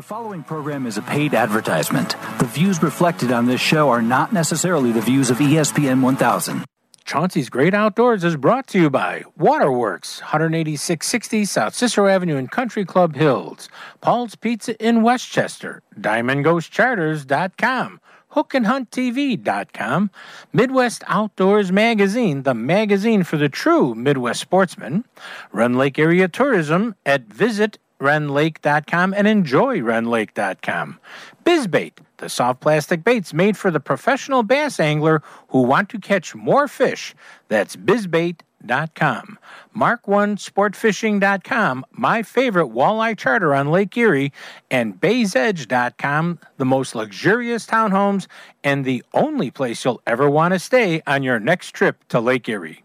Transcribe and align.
The 0.00 0.06
following 0.06 0.42
program 0.42 0.86
is 0.86 0.96
a 0.96 1.02
paid 1.02 1.34
advertisement. 1.34 2.16
The 2.38 2.46
views 2.46 2.82
reflected 2.82 3.32
on 3.32 3.44
this 3.44 3.60
show 3.60 3.90
are 3.90 4.00
not 4.00 4.32
necessarily 4.32 4.92
the 4.92 5.02
views 5.02 5.28
of 5.28 5.36
ESPN 5.36 6.00
1000. 6.00 6.64
Chauncey's 7.04 7.50
Great 7.50 7.74
Outdoors 7.74 8.24
is 8.24 8.36
brought 8.36 8.66
to 8.68 8.80
you 8.80 8.88
by 8.88 9.24
Waterworks, 9.36 10.22
18660 10.22 11.44
South 11.44 11.74
Cicero 11.74 12.08
Avenue 12.08 12.38
in 12.38 12.48
Country 12.48 12.86
Club 12.86 13.14
Hills, 13.14 13.68
Paul's 14.00 14.36
Pizza 14.36 14.74
in 14.82 15.02
Westchester, 15.02 15.82
DiamondGhostCharters.com, 16.00 18.00
HookandHuntTV.com, 18.32 20.10
Midwest 20.54 21.04
Outdoors 21.08 21.70
Magazine, 21.70 22.44
the 22.44 22.54
magazine 22.54 23.22
for 23.22 23.36
the 23.36 23.50
true 23.50 23.94
Midwest 23.94 24.40
sportsman, 24.40 25.04
Rend 25.52 25.76
Lake 25.76 25.98
Area 25.98 26.26
Tourism 26.26 26.94
at 27.04 27.24
Visit 27.24 27.76
rendlake.com 28.00 29.14
and 29.14 29.28
enjoy 29.28 29.78
rendlake.com. 29.78 30.98
Bizbait, 31.44 31.92
the 32.16 32.28
soft 32.28 32.60
plastic 32.60 33.04
baits 33.04 33.32
made 33.32 33.56
for 33.56 33.70
the 33.70 33.80
professional 33.80 34.42
bass 34.42 34.80
angler 34.80 35.22
who 35.48 35.62
want 35.62 35.88
to 35.90 35.98
catch 35.98 36.34
more 36.34 36.68
fish. 36.68 37.14
That's 37.48 37.76
bizbait.com. 37.76 39.38
Mark1sportfishing.com, 39.76 41.86
my 41.92 42.22
favorite 42.22 42.68
walleye 42.68 43.16
charter 43.16 43.54
on 43.54 43.70
Lake 43.70 43.96
Erie, 43.96 44.32
and 44.70 45.00
baysedge.com, 45.00 46.38
the 46.58 46.64
most 46.64 46.94
luxurious 46.94 47.66
townhomes 47.66 48.26
and 48.62 48.84
the 48.84 49.02
only 49.14 49.50
place 49.50 49.84
you'll 49.84 50.02
ever 50.06 50.28
want 50.28 50.52
to 50.52 50.58
stay 50.58 51.02
on 51.06 51.22
your 51.22 51.40
next 51.40 51.70
trip 51.70 52.06
to 52.08 52.20
Lake 52.20 52.48
Erie. 52.48 52.84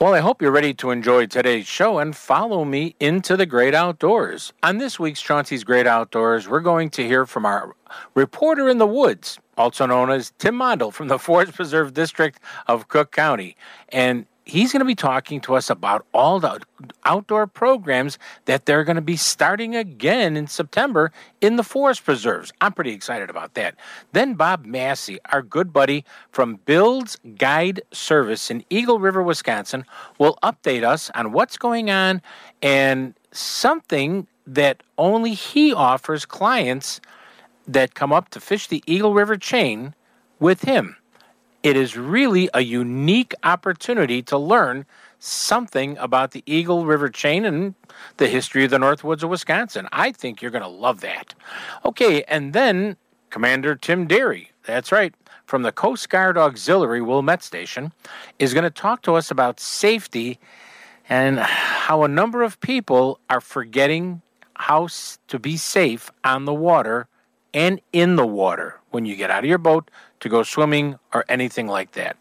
Well, 0.00 0.14
I 0.14 0.20
hope 0.20 0.40
you're 0.40 0.50
ready 0.50 0.72
to 0.72 0.92
enjoy 0.92 1.26
today's 1.26 1.66
show 1.66 1.98
and 1.98 2.16
follow 2.16 2.64
me 2.64 2.96
into 3.00 3.36
the 3.36 3.44
great 3.44 3.74
outdoors. 3.74 4.50
On 4.62 4.78
this 4.78 4.98
week's 4.98 5.20
Chauncey's 5.20 5.62
Great 5.62 5.86
Outdoors, 5.86 6.48
we're 6.48 6.60
going 6.60 6.88
to 6.92 7.06
hear 7.06 7.26
from 7.26 7.44
our 7.44 7.76
reporter 8.14 8.70
in 8.70 8.78
the 8.78 8.86
woods, 8.86 9.38
also 9.58 9.84
known 9.84 10.10
as 10.10 10.32
Tim 10.38 10.54
Mondel 10.54 10.90
from 10.90 11.08
the 11.08 11.18
Forest 11.26 11.52
Preserve 11.52 11.92
District 11.92 12.40
of 12.66 12.88
Cook 12.88 13.12
County. 13.12 13.58
And 13.90 14.24
he's 14.44 14.72
going 14.72 14.80
to 14.80 14.86
be 14.86 14.94
talking 14.94 15.40
to 15.42 15.54
us 15.54 15.70
about 15.70 16.04
all 16.12 16.40
the 16.40 16.60
outdoor 17.04 17.46
programs 17.46 18.18
that 18.46 18.66
they're 18.66 18.84
going 18.84 18.96
to 18.96 19.02
be 19.02 19.16
starting 19.16 19.76
again 19.76 20.36
in 20.36 20.46
September 20.46 21.12
in 21.40 21.56
the 21.56 21.62
forest 21.62 22.04
preserves. 22.04 22.52
I'm 22.60 22.72
pretty 22.72 22.92
excited 22.92 23.30
about 23.30 23.54
that. 23.54 23.76
Then 24.12 24.34
Bob 24.34 24.64
Massey, 24.64 25.18
our 25.26 25.42
good 25.42 25.72
buddy 25.72 26.04
from 26.30 26.56
Bill's 26.64 27.16
Guide 27.36 27.82
Service 27.92 28.50
in 28.50 28.64
Eagle 28.70 28.98
River, 28.98 29.22
Wisconsin, 29.22 29.84
will 30.18 30.38
update 30.42 30.84
us 30.84 31.10
on 31.14 31.32
what's 31.32 31.56
going 31.56 31.90
on 31.90 32.22
and 32.62 33.14
something 33.32 34.26
that 34.46 34.82
only 34.98 35.34
he 35.34 35.72
offers 35.72 36.24
clients 36.24 37.00
that 37.68 37.94
come 37.94 38.12
up 38.12 38.30
to 38.30 38.40
fish 38.40 38.66
the 38.66 38.82
Eagle 38.86 39.14
River 39.14 39.36
chain 39.36 39.94
with 40.40 40.62
him 40.62 40.96
it 41.62 41.76
is 41.76 41.96
really 41.96 42.48
a 42.54 42.62
unique 42.62 43.34
opportunity 43.42 44.22
to 44.22 44.38
learn 44.38 44.86
something 45.18 45.98
about 45.98 46.30
the 46.30 46.42
Eagle 46.46 46.86
River 46.86 47.08
chain 47.08 47.44
and 47.44 47.74
the 48.16 48.28
history 48.28 48.64
of 48.64 48.70
the 48.70 48.78
Northwoods 48.78 49.22
of 49.22 49.30
Wisconsin. 49.30 49.86
I 49.92 50.12
think 50.12 50.40
you're 50.40 50.50
going 50.50 50.62
to 50.62 50.68
love 50.68 51.00
that. 51.02 51.34
Okay, 51.84 52.22
and 52.24 52.52
then 52.52 52.96
Commander 53.28 53.74
Tim 53.76 54.06
Derry, 54.06 54.50
that's 54.64 54.90
right, 54.90 55.14
from 55.44 55.62
the 55.62 55.72
Coast 55.72 56.08
Guard 56.08 56.38
Auxiliary 56.38 57.02
Wilmette 57.02 57.42
Station, 57.42 57.92
is 58.38 58.54
going 58.54 58.64
to 58.64 58.70
talk 58.70 59.02
to 59.02 59.14
us 59.14 59.30
about 59.30 59.60
safety 59.60 60.38
and 61.08 61.38
how 61.40 62.02
a 62.02 62.08
number 62.08 62.42
of 62.42 62.60
people 62.60 63.18
are 63.28 63.40
forgetting 63.40 64.22
how 64.54 64.88
to 65.28 65.38
be 65.38 65.56
safe 65.56 66.10
on 66.22 66.44
the 66.44 66.54
water 66.54 67.08
and 67.54 67.80
in 67.92 68.16
the 68.16 68.26
water 68.26 68.78
when 68.90 69.04
you 69.04 69.16
get 69.16 69.30
out 69.30 69.44
of 69.44 69.48
your 69.48 69.58
boat 69.58 69.90
to 70.20 70.28
go 70.28 70.42
swimming 70.42 70.98
or 71.12 71.24
anything 71.28 71.66
like 71.66 71.92
that. 71.92 72.16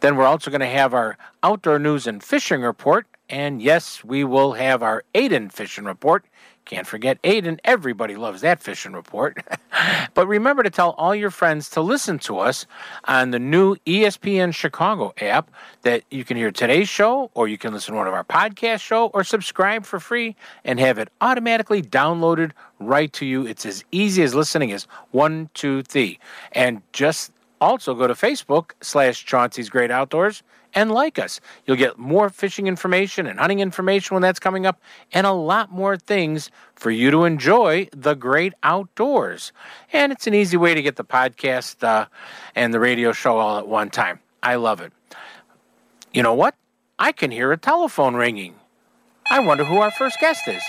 Then 0.00 0.16
we're 0.16 0.26
also 0.26 0.50
going 0.50 0.60
to 0.60 0.66
have 0.66 0.94
our 0.94 1.16
outdoor 1.42 1.78
news 1.78 2.06
and 2.06 2.22
fishing 2.22 2.62
report. 2.62 3.06
And 3.28 3.62
yes, 3.62 4.04
we 4.04 4.24
will 4.24 4.52
have 4.52 4.82
our 4.82 5.04
Aiden 5.14 5.52
fishing 5.52 5.84
report. 5.84 6.24
Can't 6.64 6.86
forget 6.86 7.20
Aiden. 7.22 7.58
Everybody 7.62 8.16
loves 8.16 8.40
that 8.40 8.62
fishing 8.62 8.94
report. 8.94 9.44
but 10.14 10.26
remember 10.26 10.62
to 10.62 10.70
tell 10.70 10.90
all 10.92 11.14
your 11.14 11.30
friends 11.30 11.68
to 11.70 11.82
listen 11.82 12.18
to 12.20 12.38
us 12.38 12.66
on 13.04 13.32
the 13.32 13.38
new 13.38 13.76
ESPN 13.86 14.54
Chicago 14.54 15.12
app 15.20 15.50
that 15.82 16.04
you 16.10 16.24
can 16.24 16.38
hear 16.38 16.50
today's 16.50 16.88
show, 16.88 17.30
or 17.34 17.48
you 17.48 17.58
can 17.58 17.74
listen 17.74 17.92
to 17.92 17.98
one 17.98 18.06
of 18.06 18.14
our 18.14 18.24
podcast 18.24 18.80
show, 18.80 19.08
or 19.08 19.24
subscribe 19.24 19.84
for 19.84 20.00
free 20.00 20.36
and 20.64 20.80
have 20.80 20.98
it 20.98 21.08
automatically 21.20 21.82
downloaded 21.82 22.52
right 22.80 23.12
to 23.12 23.26
you. 23.26 23.46
It's 23.46 23.66
as 23.66 23.84
easy 23.92 24.22
as 24.22 24.34
listening 24.34 24.72
as 24.72 24.86
one, 25.10 25.50
two, 25.52 25.82
three. 25.82 26.18
And 26.52 26.80
just 26.94 27.30
also 27.60 27.94
go 27.94 28.06
to 28.06 28.14
Facebook 28.14 28.70
slash 28.80 29.24
Chauncey's 29.24 29.68
Great 29.68 29.90
Outdoors 29.90 30.42
and 30.74 30.90
like 30.90 31.18
us. 31.18 31.40
You'll 31.66 31.76
get 31.76 31.98
more 31.98 32.28
fishing 32.28 32.66
information 32.66 33.26
and 33.26 33.38
hunting 33.38 33.60
information 33.60 34.14
when 34.14 34.22
that's 34.22 34.40
coming 34.40 34.66
up, 34.66 34.80
and 35.12 35.26
a 35.26 35.32
lot 35.32 35.72
more 35.72 35.96
things 35.96 36.50
for 36.74 36.90
you 36.90 37.10
to 37.10 37.24
enjoy 37.24 37.88
the 37.96 38.14
great 38.14 38.52
outdoors. 38.62 39.52
And 39.92 40.12
it's 40.12 40.26
an 40.26 40.34
easy 40.34 40.56
way 40.56 40.74
to 40.74 40.82
get 40.82 40.96
the 40.96 41.04
podcast 41.04 41.82
uh, 41.82 42.06
and 42.54 42.74
the 42.74 42.80
radio 42.80 43.12
show 43.12 43.38
all 43.38 43.58
at 43.58 43.68
one 43.68 43.90
time. 43.90 44.20
I 44.42 44.56
love 44.56 44.80
it. 44.80 44.92
You 46.12 46.22
know 46.22 46.34
what? 46.34 46.54
I 46.98 47.12
can 47.12 47.30
hear 47.30 47.50
a 47.52 47.56
telephone 47.56 48.14
ringing. 48.14 48.54
I 49.30 49.40
wonder 49.40 49.64
who 49.64 49.78
our 49.78 49.90
first 49.90 50.20
guest 50.20 50.46
is. 50.46 50.62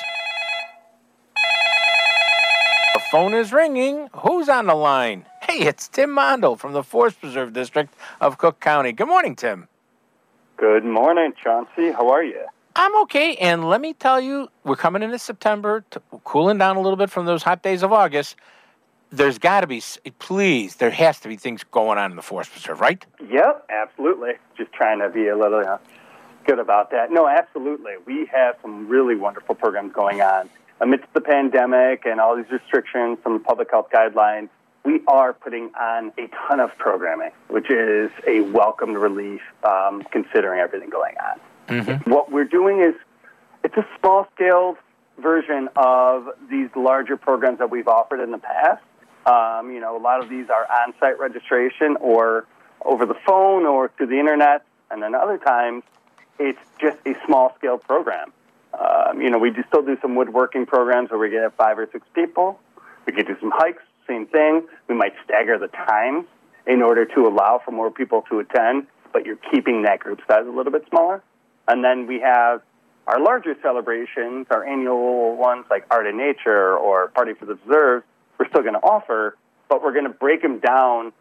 The 2.93 3.01
phone 3.11 3.33
is 3.33 3.51
ringing. 3.51 4.09
Who's 4.13 4.49
on 4.49 4.67
the 4.67 4.75
line? 4.75 5.25
Hey, 5.41 5.59
it's 5.59 5.87
Tim 5.87 6.11
Mondel 6.11 6.55
from 6.55 6.73
the 6.73 6.81
Forest 6.81 7.19
Preserve 7.19 7.53
District 7.53 7.93
of 8.21 8.37
Cook 8.37 8.59
County. 8.59 8.93
Good 8.93 9.07
morning, 9.07 9.35
Tim. 9.35 9.67
Good 10.57 10.85
morning, 10.85 11.33
Chauncey. 11.43 11.91
How 11.91 12.09
are 12.09 12.23
you? 12.23 12.45
I'm 12.77 12.95
okay, 13.03 13.35
and 13.35 13.67
let 13.69 13.81
me 13.81 13.93
tell 13.93 14.21
you, 14.21 14.47
we're 14.63 14.77
coming 14.77 15.03
into 15.03 15.19
September, 15.19 15.83
to, 15.91 16.01
cooling 16.23 16.57
down 16.57 16.77
a 16.77 16.81
little 16.81 16.95
bit 16.95 17.09
from 17.09 17.25
those 17.25 17.43
hot 17.43 17.61
days 17.61 17.83
of 17.83 17.91
August. 17.91 18.37
There's 19.11 19.37
got 19.37 19.61
to 19.61 19.67
be, 19.67 19.81
please, 20.19 20.77
there 20.77 20.91
has 20.91 21.19
to 21.21 21.27
be 21.27 21.35
things 21.35 21.63
going 21.63 21.97
on 21.97 22.11
in 22.11 22.15
the 22.15 22.21
Forest 22.21 22.51
Preserve, 22.51 22.79
right? 22.79 23.05
Yep, 23.29 23.65
absolutely. 23.69 24.31
Just 24.57 24.71
trying 24.71 24.99
to 24.99 25.09
be 25.09 25.27
a 25.27 25.37
little 25.37 25.59
uh, 25.59 25.77
good 26.45 26.59
about 26.59 26.91
that. 26.91 27.11
No, 27.11 27.27
absolutely. 27.27 27.93
We 28.05 28.25
have 28.27 28.55
some 28.61 28.87
really 28.87 29.15
wonderful 29.15 29.55
programs 29.55 29.93
going 29.93 30.21
on. 30.21 30.49
Amidst 30.79 31.13
the 31.13 31.21
pandemic 31.21 32.05
and 32.05 32.19
all 32.19 32.35
these 32.37 32.49
restrictions 32.49 33.17
from 33.23 33.33
the 33.33 33.39
public 33.39 33.71
health 33.71 33.87
guidelines, 33.93 34.49
we 34.85 35.01
are 35.07 35.33
putting 35.33 35.71
on 35.75 36.13
a 36.17 36.27
ton 36.47 36.59
of 36.59 36.77
programming, 36.77 37.31
which 37.47 37.69
is 37.69 38.11
a 38.27 38.41
welcomed 38.41 38.97
relief 38.97 39.41
um, 39.63 40.03
considering 40.11 40.59
everything 40.59 40.89
going 40.89 41.15
on. 41.17 41.39
Mm-hmm. 41.67 42.09
What 42.09 42.31
we're 42.31 42.45
doing 42.45 42.81
is 42.81 42.93
it's 43.63 43.75
a 43.75 43.85
small 43.99 44.27
scale 44.35 44.77
version 45.17 45.69
of 45.75 46.29
these 46.49 46.69
larger 46.75 47.17
programs 47.17 47.59
that 47.59 47.71
we've 47.71 47.87
offered 47.87 48.21
in 48.21 48.31
the 48.31 48.37
past. 48.37 48.83
Um, 49.25 49.71
you 49.71 49.79
know, 49.79 49.97
a 49.97 50.01
lot 50.01 50.23
of 50.23 50.29
these 50.29 50.49
are 50.49 50.67
on 50.71 50.93
site 50.99 51.19
registration 51.19 51.97
or 51.99 52.45
over 52.83 53.07
the 53.07 53.15
phone 53.25 53.65
or 53.65 53.89
through 53.97 54.07
the 54.07 54.19
internet, 54.19 54.63
and 54.91 55.01
then 55.01 55.15
other 55.15 55.39
times 55.39 55.83
it's 56.37 56.59
just 56.79 56.97
a 57.07 57.15
small 57.25 57.55
scale 57.57 57.79
program. 57.79 58.31
Um, 58.79 59.21
you 59.21 59.31
know, 59.31 59.39
we 59.39 59.49
do 59.49 59.63
still 59.67 59.81
do 59.81 59.97
some 60.01 60.15
woodworking 60.15 60.67
programs 60.67 61.09
where 61.09 61.19
we 61.19 61.29
get 61.29 61.51
five 61.55 61.79
or 61.79 61.87
six 61.91 62.05
people. 62.13 62.59
We 63.07 63.13
could 63.13 63.25
do 63.25 63.37
some 63.39 63.51
hikes, 63.55 63.83
same 64.07 64.27
thing. 64.27 64.67
We 64.87 64.95
might 64.95 65.13
stagger 65.23 65.57
the 65.57 65.67
times 65.67 66.25
in 66.67 66.81
order 66.81 67.05
to 67.05 67.21
allow 67.21 67.61
for 67.63 67.71
more 67.71 67.91
people 67.91 68.23
to 68.29 68.39
attend, 68.39 68.87
but 69.13 69.25
you're 69.25 69.39
keeping 69.51 69.83
that 69.83 69.99
group 69.99 70.19
size 70.27 70.45
a 70.47 70.51
little 70.51 70.71
bit 70.71 70.85
smaller. 70.89 71.23
And 71.67 71.83
then 71.83 72.07
we 72.07 72.19
have 72.21 72.61
our 73.07 73.19
larger 73.19 73.55
celebrations, 73.61 74.47
our 74.49 74.65
annual 74.65 75.35
ones 75.35 75.65
like 75.69 75.85
Art 75.91 76.07
and 76.07 76.17
Nature 76.17 76.75
or 76.75 77.09
Party 77.09 77.33
for 77.33 77.45
the 77.45 77.55
Preserves, 77.55 78.05
we're 78.39 78.49
still 78.49 78.61
going 78.61 78.73
to 78.73 78.79
offer, 78.79 79.37
but 79.69 79.81
we're 79.83 79.93
going 79.93 80.05
to 80.05 80.17
break 80.17 80.41
them 80.41 80.59
down 80.59 81.13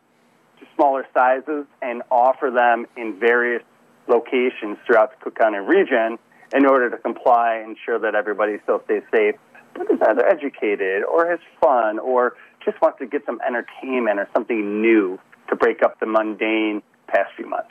to 0.58 0.66
smaller 0.74 1.06
sizes 1.14 1.66
and 1.82 2.02
offer 2.10 2.50
them 2.50 2.86
in 2.96 3.18
various 3.18 3.62
locations 4.08 4.78
throughout 4.86 5.10
the 5.10 5.24
Cook 5.24 5.38
County 5.38 5.58
region 5.58 6.18
in 6.54 6.66
order 6.66 6.90
to 6.90 6.98
comply 6.98 7.56
and 7.56 7.76
ensure 7.76 7.98
that 7.98 8.14
everybody 8.14 8.58
still 8.62 8.82
stays 8.84 9.02
safe, 9.12 9.34
but 9.74 9.90
is 9.90 10.00
either 10.06 10.26
educated 10.26 11.02
or 11.04 11.28
has 11.28 11.40
fun 11.60 11.98
or 11.98 12.34
just 12.64 12.80
wants 12.80 12.98
to 12.98 13.06
get 13.06 13.24
some 13.26 13.40
entertainment 13.46 14.18
or 14.18 14.28
something 14.34 14.80
new 14.80 15.18
to 15.48 15.56
break 15.56 15.82
up 15.82 16.00
the 16.00 16.06
mundane 16.06 16.82
past 17.06 17.30
few 17.36 17.46
months. 17.46 17.70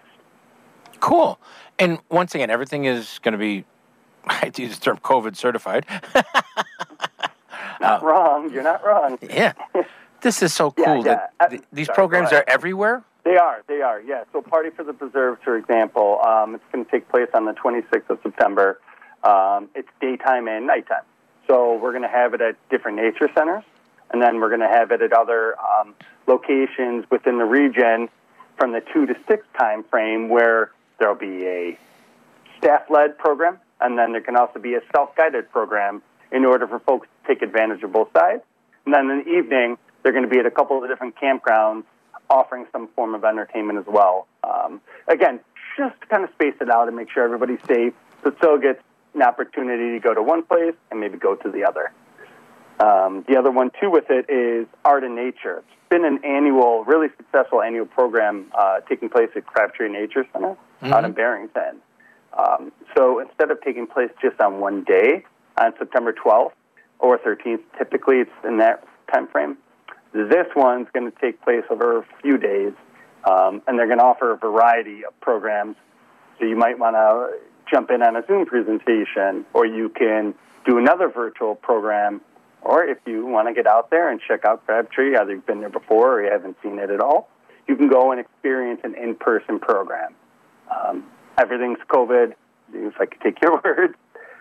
Cool. 1.00 1.40
And 1.80 2.00
once 2.10 2.34
again, 2.36 2.50
everything 2.50 2.86
is 2.86 3.20
going 3.24 3.34
to 3.34 3.38
be, 3.38 3.66
I 4.28 4.52
use 4.56 4.76
the 4.78 4.82
term 4.84 4.98
COVID 4.98 5.36
certified. 5.36 5.86
Not 7.82 8.04
wrong. 8.04 8.50
You're 8.52 8.64
not 8.64 8.84
wrong. 8.86 9.18
yeah. 9.22 9.54
This 10.22 10.42
is 10.42 10.54
so 10.54 10.72
cool 10.86 10.98
yeah. 10.98 11.04
that 11.04 11.34
Uh, 11.40 11.48
th- 11.50 11.62
these 11.74 11.88
sorry, 11.88 11.96
programs 11.96 12.32
are 12.32 12.44
everywhere. 12.48 13.04
They 13.26 13.36
are. 13.36 13.62
They 13.68 13.82
are. 13.82 14.00
Yeah. 14.02 14.24
So, 14.32 14.42
Party 14.42 14.70
for 14.70 14.84
the 14.84 14.94
Preserves, 14.94 15.42
for 15.44 15.58
example, 15.58 16.22
um, 16.26 16.56
it's 16.56 16.64
going 16.72 16.86
to 16.86 16.92
take 16.92 17.10
place 17.10 17.28
on 17.34 17.46
the 17.46 17.52
26th 17.54 18.10
of 18.10 18.20
September. 18.24 18.80
Um, 19.24 19.70
it's 19.76 19.90
daytime 20.00 20.48
and 20.48 20.66
nighttime. 20.68 21.04
So, 21.48 21.76
we're 21.76 21.92
going 21.92 22.04
to 22.04 22.08
have 22.10 22.34
it 22.34 22.42
at 22.42 22.56
different 22.70 22.98
nature 22.98 23.30
centers, 23.36 23.64
and 24.14 24.22
then 24.22 24.40
we're 24.40 24.50
going 24.50 24.62
to 24.62 24.68
have 24.68 24.92
it 24.92 25.02
at 25.02 25.12
other 25.12 25.56
um, 25.60 25.96
locations 26.28 27.04
within 27.10 27.40
the 27.40 27.46
region 27.46 28.08
from 28.58 28.72
the 28.72 28.82
two 28.94 29.08
to 29.08 29.16
six 29.28 29.46
time 29.60 29.84
frame, 29.84 30.30
where 30.30 30.72
there'll 31.00 31.16
be 31.16 31.46
a 31.46 31.78
staff-led 32.60 33.18
program, 33.18 33.58
and 33.82 33.98
then 33.98 34.12
there 34.12 34.22
can 34.22 34.38
also 34.38 34.60
be 34.60 34.76
a 34.76 34.82
self-guided 34.96 35.52
program 35.52 36.02
in 36.32 36.46
order 36.46 36.68
for 36.68 36.80
folks 36.80 37.08
to 37.08 37.34
take 37.34 37.42
advantage 37.42 37.84
of 37.84 37.92
both 37.92 38.10
sides. 38.14 38.44
And 38.86 38.94
then 38.94 39.10
in 39.10 39.24
the 39.26 39.32
evening, 39.32 39.78
they're 40.02 40.14
going 40.14 40.24
to 40.24 40.30
be 40.30 40.40
at 40.40 40.46
a 40.46 40.52
couple 40.52 40.82
of 40.82 40.90
different 40.90 41.16
campgrounds 41.16 41.84
offering 42.30 42.66
some 42.72 42.88
form 42.90 43.16
of 43.16 43.26
entertainment 43.26 43.80
as 43.80 43.86
well. 43.88 44.28
Um, 44.44 44.80
again, 45.08 45.40
just 45.78 46.00
to 46.02 46.08
kind 46.08 46.24
of 46.24 46.30
space 46.32 46.56
it 46.62 46.70
out 46.70 46.88
and 46.88 46.96
make 46.96 47.10
sure 47.12 47.24
everybody's 47.24 47.60
safe, 47.68 47.94
so 48.24 48.30
it 48.30 48.38
still 48.38 48.58
gets 48.58 48.82
an 49.16 49.22
opportunity 49.24 49.92
to 49.92 50.00
go 50.00 50.14
to 50.14 50.22
one 50.22 50.44
place 50.44 50.76
and 50.92 51.00
maybe 51.00 51.18
go 51.18 51.36
to 51.36 51.50
the 51.50 51.66
other. 51.66 51.92
Um, 52.84 53.24
the 53.30 53.38
other 53.38 53.52
one 53.52 53.72
too 53.80 53.90
with 53.90 54.10
it 54.10 54.30
is 54.30 54.68
art 54.84 55.04
and 55.04 55.16
nature. 55.16 55.60
It's 55.60 55.90
been 55.90 56.04
an 56.04 56.20
annual, 56.26 56.84
really 56.84 57.08
successful 57.16 57.62
annual 57.62 57.86
program 57.86 58.52
uh, 58.58 58.82
taking 58.90 59.10
place 59.10 59.30
at 59.38 59.46
Crabtree 59.46 59.90
Nature 59.90 60.26
Center 60.34 60.58
out 60.82 61.06
in 61.06 61.14
Barrington. 61.14 61.78
Um, 62.38 62.74
so 62.98 63.20
instead 63.20 63.52
of 63.52 63.62
taking 63.62 63.88
place 63.88 64.10
just 64.22 64.40
on 64.42 64.60
one 64.60 64.84
day, 64.84 65.24
on 65.58 65.72
September 65.78 66.12
12th 66.14 66.52
or 67.00 67.18
13th, 67.20 67.62
typically 67.78 68.18
it's 68.18 68.32
in 68.44 68.58
that 68.58 68.86
time 69.14 69.28
frame. 69.28 69.58
This 70.12 70.48
one's 70.54 70.88
going 70.94 71.10
to 71.10 71.18
take 71.20 71.42
place 71.42 71.64
over 71.70 72.00
a 72.00 72.06
few 72.22 72.38
days, 72.38 72.74
um, 73.24 73.62
and 73.66 73.80
they're 73.80 73.88
going 73.88 74.00
to 74.00 74.04
offer 74.06 74.34
a 74.34 74.38
variety 74.38 75.06
of 75.06 75.18
programs. 75.22 75.78
So 76.38 76.46
you 76.46 76.58
might 76.58 76.78
want 76.80 76.96
to 76.96 77.40
jump 77.72 77.92
in 77.92 78.02
on 78.04 78.18
a 78.18 78.26
Zoom 78.28 78.46
presentation, 78.46 79.46
or 79.54 79.66
you 79.66 79.88
can 79.90 80.36
do 80.66 80.78
another 80.78 81.08
virtual 81.08 81.56
program, 81.56 82.20
or 82.64 82.84
if 82.86 82.98
you 83.06 83.26
want 83.26 83.48
to 83.48 83.54
get 83.54 83.68
out 83.68 83.90
there 83.90 84.10
and 84.10 84.20
check 84.26 84.46
out 84.46 84.66
Crabtree, 84.66 85.18
either 85.18 85.32
you've 85.32 85.46
been 85.46 85.60
there 85.60 85.70
before 85.70 86.20
or 86.20 86.24
you 86.24 86.32
haven't 86.32 86.58
seen 86.64 86.80
it 86.80 86.90
at 86.90 87.00
all, 87.00 87.30
you 87.68 87.76
can 87.76 87.88
go 87.88 88.12
and 88.12 88.20
experience 88.20 88.82
an 88.84 88.96
in-person 88.96 89.60
program. 89.60 90.16
Um, 90.72 91.06
everything's 91.38 91.80
COVID. 91.90 92.34
If 92.74 92.94
I 93.00 93.06
could 93.06 93.22
take 93.22 93.42
your 93.42 93.62
words, 93.64 93.96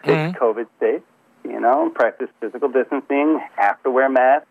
it's 0.05 0.39
COVID 0.39 0.67
safe. 0.81 1.03
You 1.45 1.61
know, 1.61 1.91
practice 1.95 2.29
physical 2.41 2.69
distancing, 2.69 3.41
have 3.57 3.83
to 3.83 3.91
wear 3.91 4.09
masks, 4.09 4.47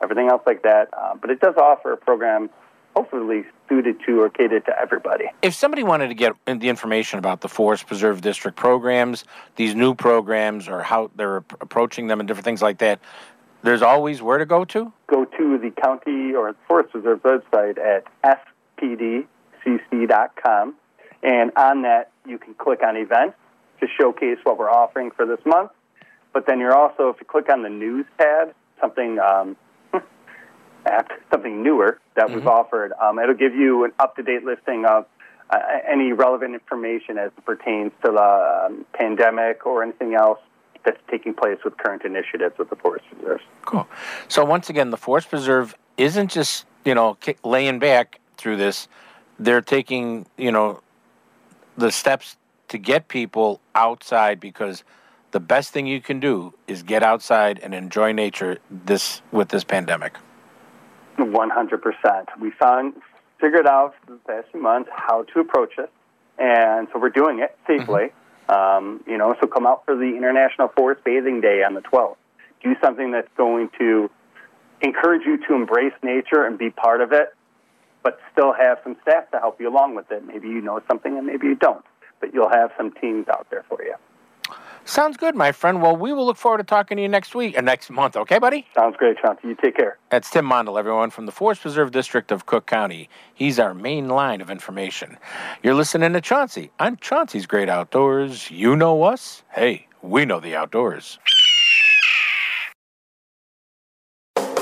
everything 0.00 0.28
else 0.28 0.42
like 0.46 0.62
that. 0.62 0.88
Uh, 0.92 1.14
but 1.20 1.30
it 1.30 1.40
does 1.40 1.56
offer 1.56 1.92
a 1.92 1.96
program, 1.96 2.50
hopefully 2.94 3.44
suited 3.68 3.96
to 4.06 4.20
or 4.20 4.30
catered 4.30 4.64
to 4.66 4.80
everybody. 4.80 5.24
If 5.42 5.54
somebody 5.54 5.82
wanted 5.82 6.08
to 6.08 6.14
get 6.14 6.32
the 6.46 6.68
information 6.68 7.18
about 7.18 7.40
the 7.40 7.48
Forest 7.48 7.86
Preserve 7.86 8.20
District 8.20 8.56
programs, 8.56 9.24
these 9.56 9.74
new 9.74 9.94
programs, 9.94 10.68
or 10.68 10.82
how 10.82 11.10
they're 11.16 11.36
approaching 11.36 12.06
them 12.06 12.20
and 12.20 12.26
different 12.26 12.44
things 12.44 12.62
like 12.62 12.78
that, 12.78 13.00
there's 13.62 13.82
always 13.82 14.22
where 14.22 14.38
to 14.38 14.46
go 14.46 14.64
to? 14.66 14.92
Go 15.08 15.24
to 15.24 15.58
the 15.58 15.70
county 15.82 16.34
or 16.34 16.54
Forest 16.68 16.94
Reserve 16.94 17.22
website 17.22 17.78
at 17.78 18.04
fpdcc.com, 18.78 19.26
and 21.22 21.52
on 21.56 21.82
that 21.82 22.10
you 22.26 22.38
can 22.38 22.54
click 22.54 22.82
on 22.86 22.96
events 22.96 23.36
to 23.80 23.86
showcase 24.00 24.38
what 24.44 24.58
we're 24.58 24.70
offering 24.70 25.10
for 25.10 25.26
this 25.26 25.40
month. 25.44 25.70
But 26.32 26.46
then 26.46 26.60
you're 26.60 26.76
also, 26.76 27.08
if 27.08 27.16
you 27.20 27.26
click 27.26 27.48
on 27.50 27.62
the 27.62 27.68
news 27.70 28.06
tab, 28.18 28.54
something 28.80 29.18
um, 29.18 29.56
app, 30.86 31.10
something 31.30 31.62
newer 31.62 31.98
that 32.14 32.30
we've 32.30 32.46
offered, 32.46 32.92
um, 33.02 33.18
it'll 33.18 33.34
give 33.34 33.54
you 33.54 33.84
an 33.84 33.92
up-to-date 33.98 34.44
listing 34.44 34.84
of 34.86 35.06
uh, 35.50 35.58
any 35.88 36.12
relevant 36.12 36.54
information 36.54 37.18
as 37.18 37.30
it 37.36 37.44
pertains 37.44 37.92
to 38.04 38.10
the 38.10 38.66
um, 38.66 38.84
pandemic 38.92 39.64
or 39.66 39.82
anything 39.82 40.14
else 40.14 40.38
that's 40.84 41.00
taking 41.10 41.34
place 41.34 41.58
with 41.64 41.76
current 41.76 42.04
initiatives 42.04 42.56
with 42.58 42.70
the 42.70 42.76
Forest 42.76 43.04
Reserve. 43.18 43.40
Cool. 43.64 43.86
So 44.28 44.44
once 44.44 44.70
again, 44.70 44.90
the 44.90 44.96
Forest 44.96 45.28
Preserve 45.28 45.74
isn't 45.96 46.30
just 46.30 46.64
you 46.84 46.94
know 46.94 47.18
laying 47.44 47.78
back 47.78 48.20
through 48.36 48.56
this; 48.56 48.88
they're 49.38 49.60
taking 49.60 50.26
you 50.36 50.52
know 50.52 50.80
the 51.76 51.90
steps 51.90 52.36
to 52.68 52.78
get 52.78 53.08
people 53.08 53.60
outside 53.74 54.40
because 54.40 54.82
the 55.32 55.40
best 55.40 55.72
thing 55.72 55.86
you 55.86 56.00
can 56.00 56.20
do 56.20 56.54
is 56.66 56.82
get 56.82 57.02
outside 57.02 57.58
and 57.62 57.74
enjoy 57.74 58.12
nature 58.12 58.58
this 58.70 59.22
with 59.32 59.48
this 59.48 59.64
pandemic. 59.64 60.16
One 61.18 61.50
hundred 61.50 61.82
percent. 61.82 62.28
We 62.40 62.50
found 62.50 62.94
figured 63.40 63.66
out 63.66 63.94
the 64.06 64.18
past 64.26 64.48
few 64.52 64.60
months 64.60 64.90
how 64.94 65.24
to 65.24 65.40
approach 65.40 65.74
it, 65.78 65.90
and 66.38 66.88
so 66.92 66.98
we're 66.98 67.10
doing 67.10 67.40
it 67.40 67.56
safely. 67.66 68.12
Um, 68.48 69.02
you 69.06 69.18
know, 69.18 69.34
so 69.40 69.46
come 69.46 69.66
out 69.66 69.84
for 69.84 69.96
the 69.96 70.14
International 70.16 70.68
Forest 70.68 71.04
Bathing 71.04 71.40
Day 71.40 71.62
on 71.64 71.74
the 71.74 71.80
twelfth. 71.80 72.18
Do 72.62 72.74
something 72.82 73.12
that's 73.12 73.28
going 73.36 73.70
to 73.78 74.10
encourage 74.82 75.22
you 75.26 75.38
to 75.48 75.54
embrace 75.54 75.94
nature 76.02 76.44
and 76.44 76.58
be 76.58 76.70
part 76.70 77.00
of 77.00 77.12
it, 77.12 77.34
but 78.02 78.20
still 78.32 78.52
have 78.52 78.78
some 78.84 78.96
staff 79.02 79.30
to 79.32 79.38
help 79.38 79.60
you 79.60 79.68
along 79.68 79.94
with 79.94 80.10
it. 80.12 80.24
Maybe 80.26 80.48
you 80.48 80.60
know 80.60 80.80
something 80.86 81.16
and 81.16 81.26
maybe 81.26 81.46
you 81.46 81.54
don't, 81.56 81.84
but 82.20 82.34
you'll 82.34 82.50
have 82.50 82.70
some 82.76 82.92
teams 82.92 83.26
out 83.28 83.46
there 83.50 83.64
for 83.68 83.82
you. 83.82 83.94
Sounds 84.86 85.16
good, 85.16 85.34
my 85.34 85.50
friend. 85.50 85.82
Well, 85.82 85.96
we 85.96 86.12
will 86.12 86.24
look 86.24 86.36
forward 86.36 86.58
to 86.58 86.64
talking 86.64 86.96
to 86.96 87.02
you 87.02 87.08
next 87.08 87.34
week 87.34 87.58
or 87.58 87.62
next 87.62 87.90
month. 87.90 88.16
Okay, 88.16 88.38
buddy? 88.38 88.68
Sounds 88.72 88.96
great, 88.96 89.18
Chauncey. 89.18 89.48
You 89.48 89.56
take 89.56 89.76
care. 89.76 89.98
That's 90.10 90.30
Tim 90.30 90.44
Mondel, 90.44 90.78
everyone, 90.78 91.10
from 91.10 91.26
the 91.26 91.32
Forest 91.32 91.62
Preserve 91.62 91.90
District 91.90 92.30
of 92.30 92.46
Cook 92.46 92.66
County. 92.66 93.08
He's 93.34 93.58
our 93.58 93.74
main 93.74 94.08
line 94.08 94.40
of 94.40 94.48
information. 94.48 95.18
You're 95.60 95.74
listening 95.74 96.12
to 96.12 96.20
Chauncey 96.20 96.70
on 96.78 96.98
Chauncey's 96.98 97.46
Great 97.46 97.68
Outdoors. 97.68 98.48
You 98.48 98.76
know 98.76 99.02
us. 99.02 99.42
Hey, 99.52 99.88
we 100.02 100.24
know 100.24 100.38
the 100.38 100.54
outdoors. 100.54 101.18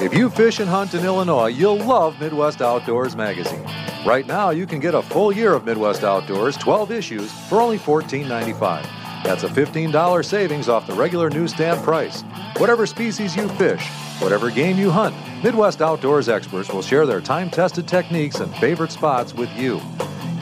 If 0.00 0.14
you 0.14 0.30
fish 0.30 0.58
and 0.58 0.68
hunt 0.68 0.94
in 0.94 1.04
Illinois, 1.04 1.48
you'll 1.48 1.76
love 1.76 2.18
Midwest 2.18 2.62
Outdoors 2.62 3.14
magazine. 3.14 3.62
Right 4.06 4.26
now, 4.26 4.50
you 4.50 4.66
can 4.66 4.80
get 4.80 4.94
a 4.94 5.02
full 5.02 5.32
year 5.32 5.52
of 5.52 5.66
Midwest 5.66 6.02
Outdoors, 6.02 6.56
12 6.56 6.90
issues, 6.92 7.30
for 7.48 7.60
only 7.60 7.78
$14.95. 7.78 9.03
That's 9.24 9.42
a 9.42 9.48
$15 9.48 10.22
savings 10.22 10.68
off 10.68 10.86
the 10.86 10.92
regular 10.92 11.30
newsstand 11.30 11.82
price. 11.82 12.20
Whatever 12.58 12.84
species 12.84 13.34
you 13.34 13.48
fish, 13.48 13.88
whatever 14.18 14.50
game 14.50 14.76
you 14.76 14.90
hunt, 14.90 15.16
Midwest 15.42 15.80
Outdoors 15.80 16.28
experts 16.28 16.70
will 16.70 16.82
share 16.82 17.06
their 17.06 17.22
time 17.22 17.48
tested 17.48 17.88
techniques 17.88 18.40
and 18.40 18.54
favorite 18.56 18.92
spots 18.92 19.32
with 19.32 19.50
you. 19.56 19.80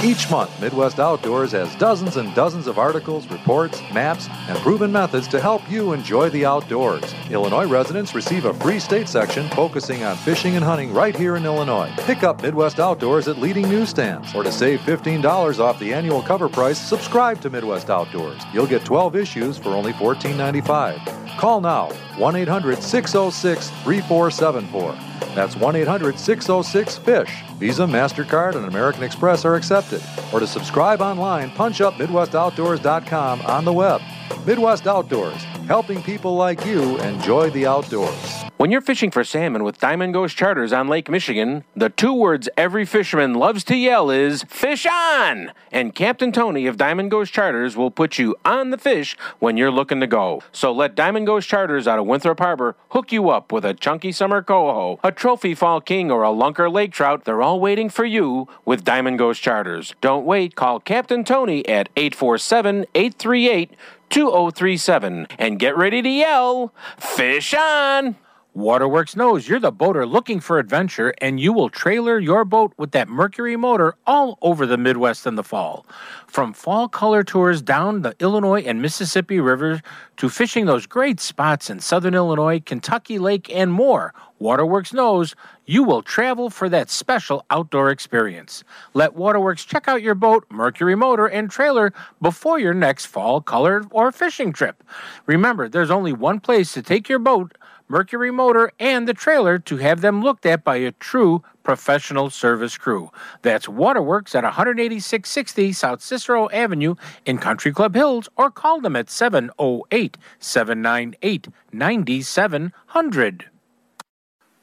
Each 0.05 0.29
month, 0.29 0.61
Midwest 0.61 0.99
Outdoors 0.99 1.53
has 1.53 1.73
dozens 1.77 2.17
and 2.17 2.35
dozens 2.35 2.67
of 2.67 2.77
articles, 2.77 3.25
reports, 3.29 3.81
maps, 3.95 4.29
and 4.49 4.59
proven 4.59 4.91
methods 4.91 5.29
to 5.29 5.41
help 5.41 5.63
you 5.71 5.93
enjoy 5.93 6.29
the 6.31 6.45
outdoors. 6.45 7.05
Illinois 7.31 7.69
residents 7.69 8.13
receive 8.13 8.45
a 8.45 8.55
free 8.55 8.81
state 8.81 9.07
section 9.07 9.49
focusing 9.51 10.03
on 10.03 10.17
fishing 10.17 10.57
and 10.57 10.65
hunting 10.65 10.93
right 10.93 11.15
here 11.15 11.37
in 11.37 11.45
Illinois. 11.45 11.93
Pick 11.99 12.25
up 12.25 12.43
Midwest 12.43 12.81
Outdoors 12.81 13.29
at 13.29 13.39
leading 13.39 13.69
newsstands. 13.69 14.35
Or 14.35 14.43
to 14.43 14.51
save 14.51 14.81
$15 14.81 15.61
off 15.61 15.79
the 15.79 15.95
annual 15.95 16.21
cover 16.21 16.49
price, 16.49 16.81
subscribe 16.81 17.41
to 17.43 17.51
Midwest 17.51 17.89
Outdoors. 17.89 18.43
You'll 18.53 18.67
get 18.67 18.85
12 18.85 19.15
issues 19.15 19.57
for 19.57 19.69
only 19.69 19.93
$14.95. 19.93 21.39
Call 21.39 21.61
now 21.61 21.91
1 22.19 22.37
800 22.37 22.83
606 22.83 23.71
3474. 23.85 24.93
That's 25.35 25.57
1 25.57 25.77
800 25.77 26.19
606 26.19 26.97
FISH. 26.99 27.43
Visa, 27.59 27.85
MasterCard, 27.85 28.55
and 28.55 28.67
American 28.67 29.03
Express 29.03 29.45
are 29.45 29.55
accepted. 29.55 30.03
Or 30.33 30.41
to 30.41 30.47
subscribe 30.47 31.01
online, 31.01 31.51
punch 31.51 31.81
up 31.81 31.95
MidwestOutdoors.com 31.95 33.43
on 33.43 33.65
the 33.65 33.73
web. 33.73 34.01
Midwest 34.47 34.87
Outdoors, 34.87 35.43
helping 35.67 36.03
people 36.03 36.37
like 36.37 36.65
you 36.67 36.99
enjoy 36.99 37.51
the 37.51 37.67
outdoors. 37.67 38.45
When 38.63 38.71
you're 38.71 38.81
fishing 38.81 39.11
for 39.11 39.25
salmon 39.25 39.65
with 39.65 39.81
Diamond 39.81 40.15
Ghost 40.15 40.37
Charters 40.37 40.73
on 40.73 40.87
Lake 40.87 41.11
Michigan, 41.11 41.65
the 41.75 41.89
two 41.89 42.15
words 42.15 42.49
every 42.57 42.85
fisherman 42.85 43.35
loves 43.35 43.65
to 43.65 43.75
yell 43.75 44.09
is 44.09 44.45
fish 44.45 44.87
on! 44.87 45.51
And 45.73 45.95
Captain 45.95 46.31
Tony 46.31 46.67
of 46.69 46.77
Diamond 46.77 47.11
Ghost 47.11 47.33
Charters 47.33 47.77
will 47.77 47.91
put 47.91 48.19
you 48.19 48.37
on 48.45 48.71
the 48.71 48.79
fish 48.79 49.17
when 49.41 49.57
you're 49.57 49.73
looking 49.73 49.99
to 49.99 50.07
go. 50.07 50.43
So 50.53 50.71
let 50.71 50.95
Diamond 50.95 51.27
Ghost 51.27 51.49
Charters 51.49 51.89
out 51.89 51.99
of 51.99 52.07
Winthrop 52.07 52.39
Harbor 52.39 52.77
hook 52.91 53.11
you 53.11 53.31
up 53.31 53.51
with 53.51 53.65
a 53.65 53.75
chunky 53.75 54.13
summer 54.13 54.43
coho, 54.43 55.01
a 55.03 55.11
trophy 55.11 55.57
fall 55.57 55.81
king, 55.81 56.13
or 56.13 56.23
a 56.23 56.29
lunker 56.29 56.73
lake 56.73 56.93
trout. 56.93 57.25
They're 57.25 57.43
all 57.43 57.59
waiting 57.59 57.89
for 57.89 58.05
you 58.05 58.47
with 58.65 58.85
Diamond 58.85 59.19
Ghost 59.19 59.43
Charters. 59.43 59.95
Don't 60.01 60.25
wait. 60.25 60.55
Call 60.55 60.79
Captain 60.79 61.25
Tony 61.25 61.67
at 61.69 61.89
847 61.97 62.87
838 62.95 63.73
2037 64.13 65.27
and 65.39 65.59
get 65.59 65.77
ready 65.77 66.03
to 66.03 66.09
yell, 66.09 66.75
Fish 66.99 67.55
on! 67.55 68.17
Waterworks 68.55 69.17
knows 69.17 69.49
you're 69.49 69.59
the 69.59 69.73
boater 69.73 70.05
looking 70.05 70.39
for 70.39 70.59
adventure, 70.59 71.15
and 71.23 71.41
you 71.41 71.55
will 71.55 71.71
trailer 71.71 72.19
your 72.19 72.45
boat 72.45 72.75
with 72.77 72.91
that 72.91 73.09
Mercury 73.09 73.57
motor 73.57 73.95
all 74.07 74.37
over 74.43 74.67
the 74.67 74.77
Midwest 74.77 75.27
in 75.27 75.37
the 75.37 75.43
fall. 75.43 75.87
From 76.27 76.53
fall 76.53 76.87
color 76.87 77.25
tours 77.25 77.63
down 77.63 78.03
the 78.03 78.15
Illinois 78.21 78.61
and 78.61 78.83
Mississippi 78.83 79.41
rivers 79.41 79.81
to 80.19 80.29
fishing 80.29 80.67
those 80.67 80.85
great 80.85 81.19
spots 81.19 81.71
in 81.71 81.81
southern 81.81 82.15
Illinois, 82.15 82.61
Kentucky 82.61 83.19
Lake, 83.19 83.49
and 83.51 83.73
more, 83.73 84.13
Waterworks 84.39 84.93
knows 84.93 85.35
you 85.65 85.83
will 85.83 86.03
travel 86.03 86.51
for 86.51 86.69
that 86.69 86.91
special 86.91 87.47
outdoor 87.49 87.91
experience. 87.91 88.65
Let 88.93 89.15
Waterworks 89.15 89.65
check 89.65 89.89
out 89.89 90.03
your 90.03 90.17
boat, 90.17 90.45
Mercury 90.51 90.97
motor, 90.97 91.27
and 91.27 91.49
trailer 91.49 91.95
before 92.21 92.59
your 92.59 92.75
next 92.75 93.07
fall 93.07 93.41
color 93.41 93.85
or 93.91 94.13
fishing 94.13 94.53
trip. 94.53 94.83
Remember, 95.25 95.69
there's 95.69 95.91
only 95.91 96.13
one 96.13 96.41
place 96.41 96.73
to 96.75 96.83
take 96.83 97.09
your 97.09 97.21
boat 97.21 97.57
Mercury 97.93 98.31
Motor, 98.31 98.73
and 98.81 99.07
the 99.07 99.13
trailer 99.13 99.59
to 99.59 99.77
have 99.77 100.01
them 100.01 100.23
looked 100.23 100.47
at 100.47 100.65
by 100.65 100.77
a 100.77 100.93
true 100.93 101.43
professional 101.63 102.31
service 102.31 102.79
crew. 102.79 103.11
That's 103.43 103.69
Waterworks 103.69 104.35
at 104.35 104.45
18660 104.45 105.75
South 105.75 106.01
Cicero 106.01 106.49
Avenue 106.49 106.95
in 107.27 107.37
Country 107.37 107.71
Club 107.71 107.95
Hills, 107.95 108.31
or 108.35 108.51
call 108.51 108.81
them 108.81 108.97
at 108.97 109.11
708 109.11 110.17
798 110.39 111.49
9700. 111.71 113.52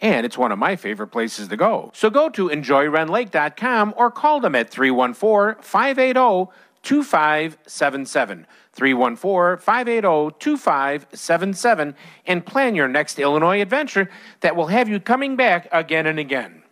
And 0.00 0.24
it's 0.24 0.38
one 0.38 0.52
of 0.52 0.58
my 0.58 0.76
favorite 0.76 1.08
places 1.08 1.48
to 1.48 1.56
go. 1.56 1.90
So 1.94 2.10
go 2.10 2.28
to 2.30 2.48
enjoyrendlake.com 2.48 3.94
or 3.96 4.10
call 4.10 4.40
them 4.40 4.54
at 4.54 4.70
314 4.70 5.62
580 5.62 6.52
2577. 6.82 8.46
314 8.72 9.60
580 9.60 10.36
2577 10.38 11.94
and 12.26 12.46
plan 12.46 12.74
your 12.76 12.86
next 12.86 13.18
Illinois 13.18 13.60
adventure 13.60 14.08
that 14.40 14.54
will 14.54 14.68
have 14.68 14.88
you 14.88 15.00
coming 15.00 15.34
back 15.34 15.68
again 15.72 16.06
and 16.06 16.18
again. 16.18 16.62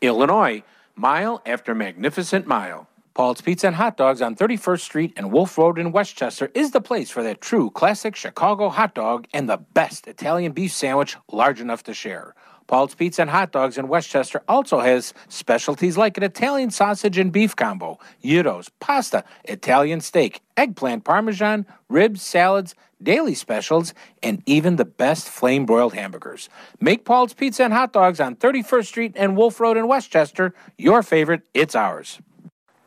Illinois, 0.00 0.62
mile 0.96 1.40
after 1.46 1.74
magnificent 1.74 2.46
mile. 2.46 2.88
Paul's 3.14 3.40
Pizza 3.40 3.68
and 3.68 3.76
Hot 3.76 3.96
Dogs 3.96 4.20
on 4.20 4.36
31st 4.36 4.80
Street 4.80 5.12
and 5.16 5.32
Wolf 5.32 5.56
Road 5.56 5.78
in 5.78 5.90
Westchester 5.90 6.50
is 6.52 6.72
the 6.72 6.82
place 6.82 7.10
for 7.10 7.22
that 7.22 7.40
true 7.40 7.70
classic 7.70 8.14
Chicago 8.14 8.68
hot 8.68 8.94
dog 8.94 9.26
and 9.32 9.48
the 9.48 9.56
best 9.56 10.06
Italian 10.06 10.52
beef 10.52 10.72
sandwich 10.72 11.16
large 11.32 11.58
enough 11.58 11.82
to 11.84 11.94
share. 11.94 12.34
Paul's 12.66 12.94
Pizza 12.94 13.22
and 13.22 13.30
Hot 13.30 13.52
Dogs 13.52 13.78
in 13.78 13.88
Westchester 13.88 14.42
also 14.48 14.80
has 14.80 15.14
specialties 15.28 15.96
like 15.96 16.16
an 16.16 16.22
Italian 16.22 16.70
sausage 16.70 17.18
and 17.18 17.32
beef 17.32 17.54
combo, 17.54 17.98
gyros, 18.24 18.68
pasta, 18.80 19.24
Italian 19.44 20.00
steak, 20.00 20.40
eggplant 20.56 21.04
parmesan, 21.04 21.66
ribs, 21.88 22.22
salads, 22.22 22.74
daily 23.02 23.34
specials, 23.34 23.94
and 24.22 24.42
even 24.46 24.76
the 24.76 24.84
best 24.84 25.28
flame 25.28 25.66
broiled 25.66 25.94
hamburgers. 25.94 26.48
Make 26.80 27.04
Paul's 27.04 27.34
Pizza 27.34 27.64
and 27.64 27.72
Hot 27.72 27.92
Dogs 27.92 28.20
on 28.20 28.36
31st 28.36 28.86
Street 28.86 29.12
and 29.16 29.36
Wolf 29.36 29.60
Road 29.60 29.76
in 29.76 29.86
Westchester 29.86 30.54
your 30.78 31.02
favorite, 31.02 31.42
it's 31.54 31.74
ours. 31.74 32.18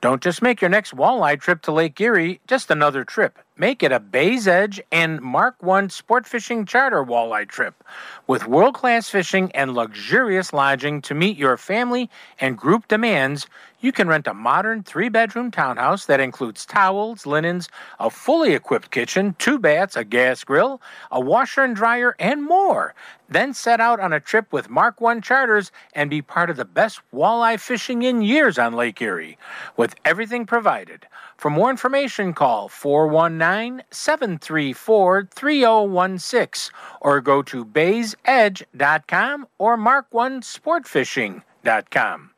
Don't 0.01 0.21
just 0.21 0.41
make 0.41 0.61
your 0.61 0.69
next 0.69 0.95
walleye 0.95 1.39
trip 1.39 1.61
to 1.63 1.71
Lake 1.71 1.99
Erie 1.99 2.39
just 2.47 2.71
another 2.71 3.03
trip. 3.03 3.37
Make 3.59 3.83
it 3.83 3.91
a 3.91 3.99
Bay's 3.99 4.47
Edge 4.47 4.79
and 4.89 5.19
Mark 5.19 5.61
1 5.61 5.89
sport 5.89 6.25
fishing 6.25 6.65
charter 6.65 7.03
walleye 7.03 7.45
trip 7.45 7.83
with 8.25 8.47
world 8.47 8.73
class 8.73 9.09
fishing 9.09 9.51
and 9.51 9.73
luxurious 9.73 10.53
lodging 10.53 11.01
to 11.01 11.13
meet 11.13 11.35
your 11.35 11.57
family 11.57 12.09
and 12.39 12.57
group 12.57 12.87
demands. 12.87 13.47
You 13.81 13.93
can 13.93 14.09
rent 14.09 14.27
a 14.27 14.33
modern 14.33 14.83
three 14.83 15.07
bedroom 15.07 15.51
townhouse 15.51 16.05
that 16.07 16.19
includes 16.19 16.65
towels, 16.65 17.25
linens, 17.25 17.69
a 17.97 18.09
fully 18.09 18.53
equipped 18.53 18.91
kitchen, 18.91 19.37
two 19.39 19.57
baths, 19.57 19.95
a 19.95 20.03
gas 20.03 20.43
grill, 20.43 20.81
a 21.09 21.21
washer 21.21 21.63
and 21.63 21.77
dryer, 21.77 22.13
and 22.19 22.43
more. 22.43 22.93
Then 23.29 23.53
set 23.53 23.79
out 23.79 24.01
on 24.01 24.11
a 24.11 24.19
trip 24.19 24.51
with 24.51 24.69
Mark 24.69 24.99
1 24.99 25.21
charters 25.21 25.71
and 25.93 26.09
be 26.09 26.21
part 26.21 26.49
of 26.49 26.57
the 26.57 26.65
best 26.65 26.99
walleye 27.13 27.57
fishing 27.57 28.03
in 28.03 28.21
years 28.21 28.57
on 28.57 28.73
Lake 28.73 29.01
Erie. 29.01 29.37
With 29.77 29.95
everything 30.03 30.45
provided. 30.45 31.07
For 31.37 31.49
more 31.49 31.69
information, 31.69 32.33
call 32.33 32.67
419 32.67 33.85
734 33.91 35.29
3016 35.33 36.75
or 36.99 37.21
go 37.21 37.41
to 37.43 37.63
baysedge.com 37.63 39.47
or 39.57 39.77
mark1sportfishing.com. 39.77 42.31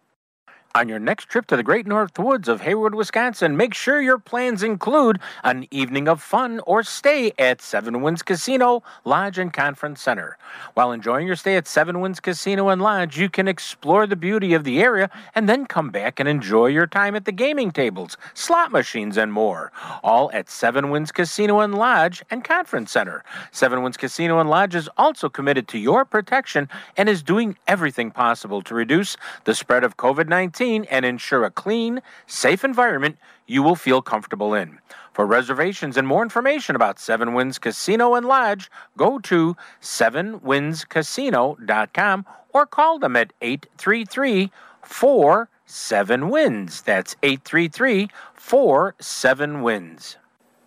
On 0.73 0.87
your 0.87 0.99
next 0.99 1.25
trip 1.25 1.47
to 1.47 1.57
the 1.57 1.63
great 1.63 1.85
north 1.85 2.17
woods 2.17 2.47
of 2.47 2.61
Hayward, 2.61 2.95
Wisconsin, 2.95 3.57
make 3.57 3.73
sure 3.73 4.01
your 4.01 4.17
plans 4.17 4.63
include 4.63 5.19
an 5.43 5.67
evening 5.69 6.07
of 6.07 6.21
fun 6.21 6.61
or 6.65 6.81
stay 6.81 7.33
at 7.37 7.61
Seven 7.61 8.01
Winds 8.01 8.23
Casino, 8.23 8.81
Lodge, 9.03 9.37
and 9.37 9.51
Conference 9.51 10.01
Center. 10.01 10.37
While 10.73 10.93
enjoying 10.93 11.27
your 11.27 11.35
stay 11.35 11.57
at 11.57 11.67
Seven 11.67 11.99
Winds 11.99 12.21
Casino 12.21 12.69
and 12.69 12.81
Lodge, 12.81 13.17
you 13.17 13.27
can 13.27 13.49
explore 13.49 14.07
the 14.07 14.15
beauty 14.15 14.53
of 14.53 14.63
the 14.63 14.81
area 14.81 15.09
and 15.35 15.49
then 15.49 15.65
come 15.65 15.89
back 15.89 16.21
and 16.21 16.29
enjoy 16.29 16.67
your 16.67 16.87
time 16.87 17.17
at 17.17 17.25
the 17.25 17.33
gaming 17.33 17.71
tables, 17.71 18.15
slot 18.33 18.71
machines, 18.71 19.17
and 19.17 19.33
more. 19.33 19.73
All 20.05 20.31
at 20.31 20.49
Seven 20.49 20.89
Winds 20.89 21.11
Casino 21.11 21.59
and 21.59 21.75
Lodge 21.75 22.23
and 22.31 22.45
Conference 22.45 22.93
Center. 22.93 23.25
Seven 23.51 23.83
Winds 23.83 23.97
Casino 23.97 24.39
and 24.39 24.49
Lodge 24.49 24.75
is 24.75 24.87
also 24.95 25.27
committed 25.27 25.67
to 25.67 25.77
your 25.77 26.05
protection 26.05 26.69
and 26.95 27.09
is 27.09 27.21
doing 27.21 27.57
everything 27.67 28.09
possible 28.09 28.61
to 28.61 28.73
reduce 28.73 29.17
the 29.43 29.53
spread 29.53 29.83
of 29.83 29.97
COVID 29.97 30.29
19 30.29 30.60
and 30.61 31.05
ensure 31.05 31.43
a 31.43 31.51
clean, 31.51 32.01
safe 32.27 32.63
environment 32.63 33.17
you 33.47 33.63
will 33.63 33.75
feel 33.75 34.01
comfortable 34.01 34.53
in. 34.53 34.79
For 35.13 35.25
reservations 35.25 35.97
and 35.97 36.07
more 36.07 36.23
information 36.23 36.73
about 36.75 36.99
Seven 36.99 37.33
Winds 37.33 37.59
Casino 37.59 38.15
and 38.15 38.25
Lodge, 38.25 38.71
go 38.95 39.19
to 39.19 39.57
sevenwindscasino.com 39.81 42.25
or 42.53 42.65
call 42.65 42.99
them 42.99 43.15
at 43.15 43.31
833 43.41 44.51
47 44.83 46.29
Winds. 46.29 46.81
That's 46.81 47.15
833 47.23 48.09
47 48.35 49.61
Winds. 49.61 50.17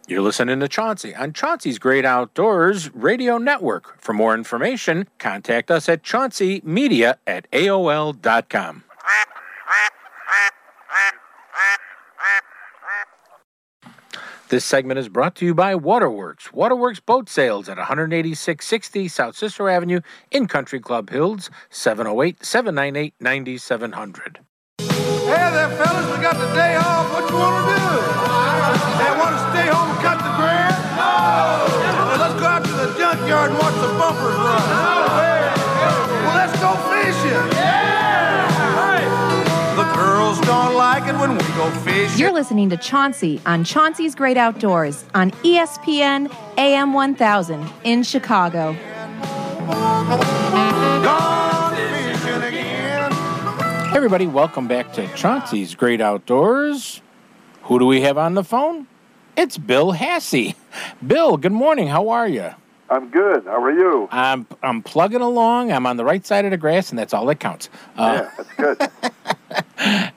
You're 0.06 0.20
listening 0.20 0.60
to 0.60 0.68
Chauncey 0.68 1.14
on 1.14 1.32
Chauncey's 1.32 1.78
Great 1.78 2.04
Outdoors 2.04 2.94
Radio 2.94 3.38
Network. 3.38 3.98
For 3.98 4.12
more 4.12 4.34
information, 4.34 5.08
contact 5.18 5.70
us 5.70 5.88
at 5.88 6.02
chaunceymedia 6.02 7.16
at 7.26 7.50
AOL.com. 7.52 8.83
This 14.50 14.64
segment 14.64 14.98
is 14.98 15.08
brought 15.08 15.34
to 15.36 15.46
you 15.46 15.54
by 15.54 15.74
Waterworks. 15.74 16.52
Waterworks 16.52 17.00
Boat 17.00 17.30
Sales 17.30 17.66
at 17.66 17.78
18660 17.78 19.08
South 19.08 19.36
Cicero 19.36 19.72
Avenue 19.72 20.00
in 20.30 20.46
Country 20.46 20.80
Club 20.80 21.08
Hills, 21.08 21.50
708 21.70 22.44
798 22.44 23.14
9700. 23.20 24.40
Hey 24.78 24.90
there, 25.26 25.70
fellas, 25.70 26.16
we 26.16 26.22
got 26.22 26.36
the 26.36 26.52
day 26.54 26.76
off. 26.76 27.10
What 27.10 27.30
you 27.30 27.36
want 27.36 27.64
to 27.64 27.72
do? 27.72 27.80
Hey, 29.00 29.18
want 29.18 29.34
to 29.34 29.40
stay 29.50 29.66
home 29.72 29.90
and 29.90 30.00
cut 30.04 30.18
the 30.18 30.32
grass? 30.36 30.76
No. 30.92 32.06
Well, 32.06 32.18
let's 32.18 32.38
go 32.38 32.46
out 32.46 32.64
to 32.64 32.72
the 32.72 32.98
junkyard 32.98 33.50
and 33.50 33.58
watch 33.58 33.74
the 33.74 33.88
bumpers 33.98 34.36
run. 34.36 34.93
Like 41.04 41.14
it 41.14 41.20
when 41.20 41.32
we 41.32 41.38
go 41.54 41.70
fishing. 41.80 42.18
You're 42.18 42.32
listening 42.32 42.70
to 42.70 42.76
Chauncey 42.76 43.40
on 43.46 43.64
Chauncey's 43.64 44.14
Great 44.14 44.36
Outdoors 44.36 45.04
on 45.14 45.30
ESPN 45.42 46.34
AM 46.56 46.92
1000 46.92 47.68
in 47.84 48.02
Chicago. 48.02 48.76
Gone 49.66 51.74
fishing 51.74 52.42
again. 52.42 53.12
Hey 53.12 53.96
everybody, 53.96 54.26
welcome 54.26 54.66
back 54.66 54.92
to 54.94 55.06
Chauncey's 55.08 55.74
Great 55.74 56.00
Outdoors. 56.00 57.02
Who 57.64 57.78
do 57.78 57.86
we 57.86 58.00
have 58.02 58.18
on 58.18 58.34
the 58.34 58.44
phone? 58.44 58.86
It's 59.36 59.58
Bill 59.58 59.92
Hassey. 59.92 60.54
Bill, 61.06 61.36
good 61.36 61.52
morning. 61.52 61.88
How 61.88 62.08
are 62.08 62.28
you? 62.28 62.50
I'm 62.88 63.10
good. 63.10 63.44
How 63.44 63.62
are 63.62 63.72
you? 63.72 64.08
I'm 64.10 64.46
I'm 64.62 64.82
plugging 64.82 65.22
along. 65.22 65.72
I'm 65.72 65.86
on 65.86 65.96
the 65.96 66.04
right 66.04 66.24
side 66.24 66.44
of 66.44 66.50
the 66.50 66.56
grass, 66.56 66.90
and 66.90 66.98
that's 66.98 67.14
all 67.14 67.26
that 67.26 67.40
counts. 67.40 67.68
Uh, 67.96 68.22
yeah, 68.22 68.30
that's 68.36 68.54
good. 68.54 68.90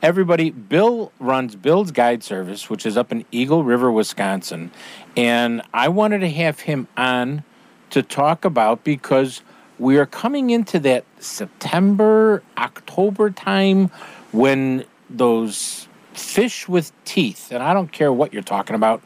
everybody, 0.01 0.51
Bill 0.51 1.11
runs 1.19 1.55
Bill's 1.55 1.91
Guide 1.91 2.23
Service, 2.23 2.69
which 2.69 2.85
is 2.85 2.97
up 2.97 3.11
in 3.11 3.25
Eagle 3.31 3.63
River, 3.63 3.91
Wisconsin, 3.91 4.71
and 5.15 5.61
I 5.73 5.87
wanted 5.89 6.19
to 6.19 6.29
have 6.29 6.61
him 6.61 6.87
on 6.95 7.43
to 7.89 8.03
talk 8.03 8.45
about 8.45 8.83
because 8.83 9.41
we 9.79 9.97
are 9.97 10.05
coming 10.05 10.49
into 10.49 10.79
that 10.79 11.05
September 11.19 12.43
October 12.57 13.29
time 13.29 13.89
when 14.31 14.85
those 15.09 15.87
fish 16.13 16.67
with 16.67 16.91
teeth, 17.05 17.51
and 17.51 17.63
I 17.63 17.73
don't 17.73 17.91
care 17.91 18.11
what 18.11 18.33
you're 18.33 18.43
talking 18.43 18.75
about, 18.75 19.01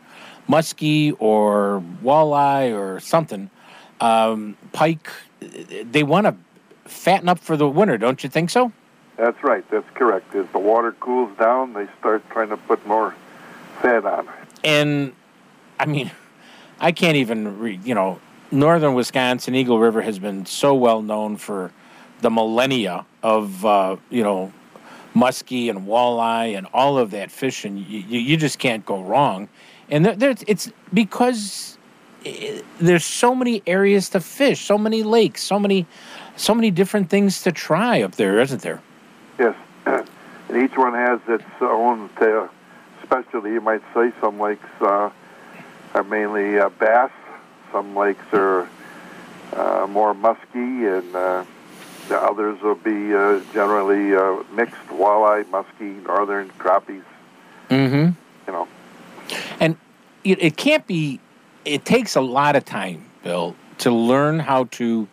muskie 0.50 1.16
or 1.20 1.84
walleye 2.04 2.74
or 2.78 3.00
something, 3.00 3.50
um, 4.00 4.58
pike, 4.72 5.10
they 5.40 6.04
want 6.04 6.28
to 6.28 6.36
fatten 6.90 7.30
up 7.30 7.40
for 7.40 7.56
the 7.56 7.68
winter, 7.68 7.98
don't 7.98 8.24
you 8.24 8.30
think 8.30 8.50
so? 8.50 8.72
That's 9.22 9.44
right. 9.44 9.64
That's 9.70 9.88
correct. 9.94 10.34
As 10.34 10.48
the 10.52 10.58
water 10.58 10.94
cools 10.94 11.30
down, 11.38 11.74
they 11.74 11.88
start 12.00 12.28
trying 12.32 12.50
to 12.50 12.58
put 12.58 12.84
more 12.88 13.14
fat 13.80 14.04
on. 14.04 14.28
And 14.64 15.14
I 15.80 15.86
mean, 15.86 16.10
I 16.80 16.92
can't 16.92 17.18
even 17.18 17.60
read, 17.60 17.86
you 17.86 17.94
know, 17.94 18.20
northern 18.50 18.96
Wisconsin, 18.96 19.54
Eagle 19.54 19.78
River 19.78 20.02
has 20.02 20.18
been 20.18 20.48
so 20.48 20.74
well 20.74 21.04
known 21.04 21.38
for 21.38 21.72
the 22.22 22.32
millennia 22.32 23.06
of, 23.22 23.64
uh, 23.64 23.98
you 24.10 24.24
know, 24.24 24.52
muskie 25.14 25.70
and 25.70 25.82
walleye 25.82 26.58
and 26.58 26.66
all 26.74 26.98
of 26.98 27.12
that 27.12 27.30
fishing. 27.30 27.78
You, 27.78 28.00
you 28.00 28.38
just 28.38 28.58
can't 28.58 28.84
go 28.88 29.04
wrong. 29.04 29.50
And 29.92 30.04
there, 30.04 30.16
there's, 30.16 30.44
it's 30.48 30.72
because 30.92 31.78
eh, 32.26 32.62
there's 32.80 33.06
so 33.06 33.36
many 33.36 33.62
areas 33.68 34.10
to 34.10 34.20
fish, 34.20 34.62
so 34.62 34.80
many 34.80 35.04
lakes, 35.04 35.44
so 35.44 35.60
many, 35.60 35.86
so 36.38 36.56
many 36.56 36.72
different 36.72 37.12
things 37.12 37.44
to 37.44 37.52
try 37.52 38.02
up 38.02 38.16
there, 38.16 38.40
isn't 38.40 38.64
there? 38.64 38.82
Yes, 39.42 39.56
and 40.50 40.64
each 40.64 40.78
one 40.78 40.94
has 40.94 41.20
its 41.28 41.44
own 41.62 42.12
uh, 42.18 42.48
specialty. 43.02 43.50
You 43.50 43.62
might 43.62 43.82
say 43.92 44.12
some 44.22 44.40
lakes 44.40 44.70
uh, 44.80 45.10
are 45.96 46.04
mainly 46.04 46.60
uh, 46.60 46.70
bass, 46.70 47.10
some 47.72 47.96
lakes 47.96 48.24
are 48.34 48.70
uh, 49.54 49.88
more 49.90 50.14
musky, 50.14 50.86
and 50.86 51.16
uh, 51.16 51.44
the 52.08 52.22
others 52.22 52.62
will 52.62 52.76
be 52.76 53.16
uh, 53.16 53.42
generally 53.52 54.16
uh, 54.16 54.44
mixed 54.54 54.88
walleye, 54.90 55.44
muskie, 55.46 56.06
northern 56.06 56.50
crappies. 56.60 57.04
Mm-hmm. 57.72 58.12
You 58.46 58.54
know, 58.54 58.68
And 59.60 59.76
it, 60.24 60.40
it 60.40 60.56
can't 60.56 60.86
be, 60.86 61.20
it 61.66 61.84
takes 61.84 62.16
a 62.16 62.22
lot 62.22 62.56
of 62.56 62.64
time, 62.64 63.10
Bill, 63.24 63.56
to 63.80 63.90
learn 63.90 64.38
how 64.38 64.66
to 64.66 65.08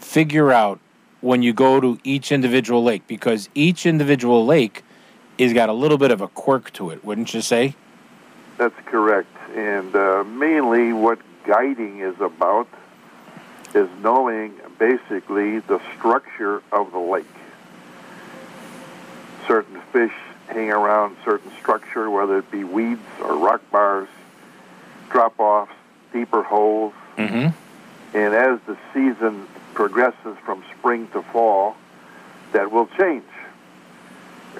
figure 0.00 0.50
out 0.50 0.80
when 1.20 1.42
you 1.42 1.52
go 1.52 1.80
to 1.80 1.98
each 2.04 2.32
individual 2.32 2.82
lake 2.82 3.06
because 3.06 3.48
each 3.54 3.86
individual 3.86 4.46
lake 4.46 4.82
has 5.38 5.52
got 5.52 5.68
a 5.68 5.72
little 5.72 5.98
bit 5.98 6.10
of 6.10 6.20
a 6.20 6.28
quirk 6.28 6.72
to 6.72 6.90
it, 6.90 7.04
wouldn't 7.04 7.32
you 7.34 7.40
say? 7.40 7.74
that's 8.60 8.78
correct. 8.84 9.34
And 9.56 9.96
uh, 9.96 10.22
mainly, 10.24 10.92
what 10.92 11.18
guiding 11.46 12.00
is 12.00 12.20
about 12.20 12.68
is 13.74 13.88
knowing 14.02 14.52
basically 14.78 15.60
the 15.60 15.80
structure 15.96 16.62
of 16.70 16.92
the 16.92 16.98
lake. 16.98 17.24
Certain 19.48 19.80
fish 19.92 20.12
hang 20.48 20.70
around 20.70 21.16
certain 21.24 21.50
structure, 21.58 22.10
whether 22.10 22.36
it 22.38 22.50
be 22.50 22.64
weeds 22.64 23.00
or 23.22 23.34
rock 23.34 23.62
bars, 23.70 24.08
drop 25.08 25.40
offs, 25.40 25.72
deeper 26.12 26.42
holes. 26.42 26.92
Mm-hmm. 27.16 27.56
And 28.14 28.34
as 28.34 28.60
the 28.66 28.76
season 28.92 29.46
progresses 29.74 30.36
from 30.44 30.64
spring 30.78 31.08
to 31.08 31.22
fall, 31.22 31.76
that 32.52 32.70
will 32.70 32.88
change. 32.98 33.24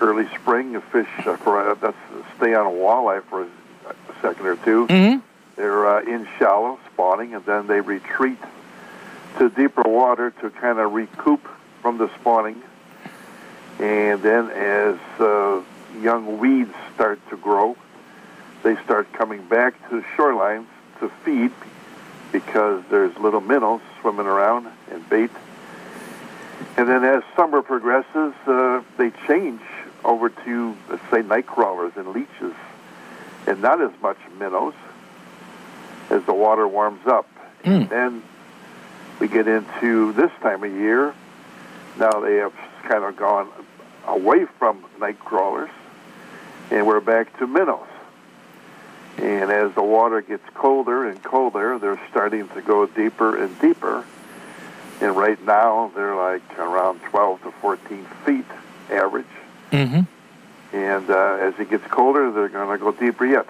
Early 0.01 0.29
spring, 0.41 0.73
the 0.73 0.81
fish 0.81 1.09
uh, 1.27 1.37
for, 1.37 1.71
uh, 1.71 1.75
that's, 1.75 1.97
stay 2.37 2.55
on 2.55 2.67
a 2.67 2.71
walleye 2.71 3.23
for 3.25 3.43
a, 3.43 3.47
a 3.91 4.21
second 4.23 4.47
or 4.47 4.57
2 4.57 4.87
Mm-hmm. 4.87 5.19
They're 5.57 5.87
uh, 5.87 6.03
in 6.03 6.27
shallow 6.39 6.79
spawning, 6.91 7.35
and 7.35 7.45
then 7.45 7.67
they 7.67 7.83
retreat 7.83 8.39
to 9.39 9.51
deeper 9.51 9.83
water 9.85 10.31
to 10.41 10.49
kind 10.49 10.79
of 10.79 10.95
recoup 10.95 11.47
from 11.83 11.99
the 11.99 12.11
spawning. 12.19 12.63
And 13.79 14.23
then 14.23 14.49
as 14.51 14.97
uh, 15.19 15.61
young 16.01 16.39
weeds 16.39 16.73
start 16.95 17.21
to 17.29 17.37
grow, 17.37 17.77
they 18.63 18.77
start 18.85 19.13
coming 19.13 19.47
back 19.49 19.75
to 19.91 20.03
shorelines 20.17 20.67
to 21.01 21.11
feed 21.25 21.53
because 22.33 22.83
there's 22.91 23.15
little 23.19 23.41
minnows 23.41 23.83
swimming 24.01 24.27
around 24.27 24.67
and 24.91 25.09
bait. 25.09 25.31
And 26.77 26.89
then 26.89 27.05
as 27.05 27.23
summer 27.37 27.63
progresses, 27.63 28.35
uh, 28.47 28.83
they 28.97 29.11
change 29.27 29.61
over 30.05 30.31
to, 30.31 30.77
let's 30.89 31.03
say, 31.11 31.23
night 31.23 31.47
crawlers 31.47 31.93
and 31.97 32.09
leeches, 32.09 32.55
and 33.47 33.61
not 33.61 33.81
as 33.81 33.93
much 34.01 34.19
minnows 34.39 34.75
as 36.11 36.25
the 36.25 36.35
water 36.35 36.67
warms 36.67 37.07
up. 37.07 37.29
And 37.65 37.89
then 37.89 38.23
we 39.19 39.29
get 39.29 39.47
into 39.47 40.13
this 40.13 40.31
time 40.41 40.65
of 40.65 40.73
year. 40.73 41.15
Now 41.99 42.21
they 42.21 42.37
have 42.37 42.55
kind 42.85 43.05
of 43.05 43.17
gone 43.17 43.49
away 44.07 44.47
from 44.59 44.85
night 44.99 45.19
crawlers, 45.21 45.71
and 46.71 46.87
we're 46.87 47.01
back 47.01 47.39
to 47.39 47.47
minnows. 47.47 47.87
And 49.19 49.51
as 49.51 49.75
the 49.75 49.83
water 49.83 50.23
gets 50.23 50.49
colder 50.55 51.07
and 51.07 51.23
colder, 51.23 51.79
they're 51.79 52.01
starting 52.11 52.49
to 52.51 52.63
go 52.63 52.87
deeper 52.87 53.37
and 53.37 53.59
deeper. 53.61 54.05
And 55.01 55.17
right 55.17 55.43
now, 55.45 55.91
they're 55.95 56.15
like 56.15 56.59
around 56.59 57.01
12 57.01 57.43
to 57.43 57.51
14 57.53 58.05
feet 58.25 58.45
average. 58.91 59.27
Mm-hmm. 59.73 60.77
And 60.77 61.11
uh, 61.11 61.39
as 61.41 61.59
it 61.59 61.71
gets 61.71 61.87
colder, 61.87 62.31
they're 62.31 62.49
going 62.49 62.79
to 62.79 62.85
go 62.85 62.93
deeper 62.93 63.27
yet. 63.27 63.47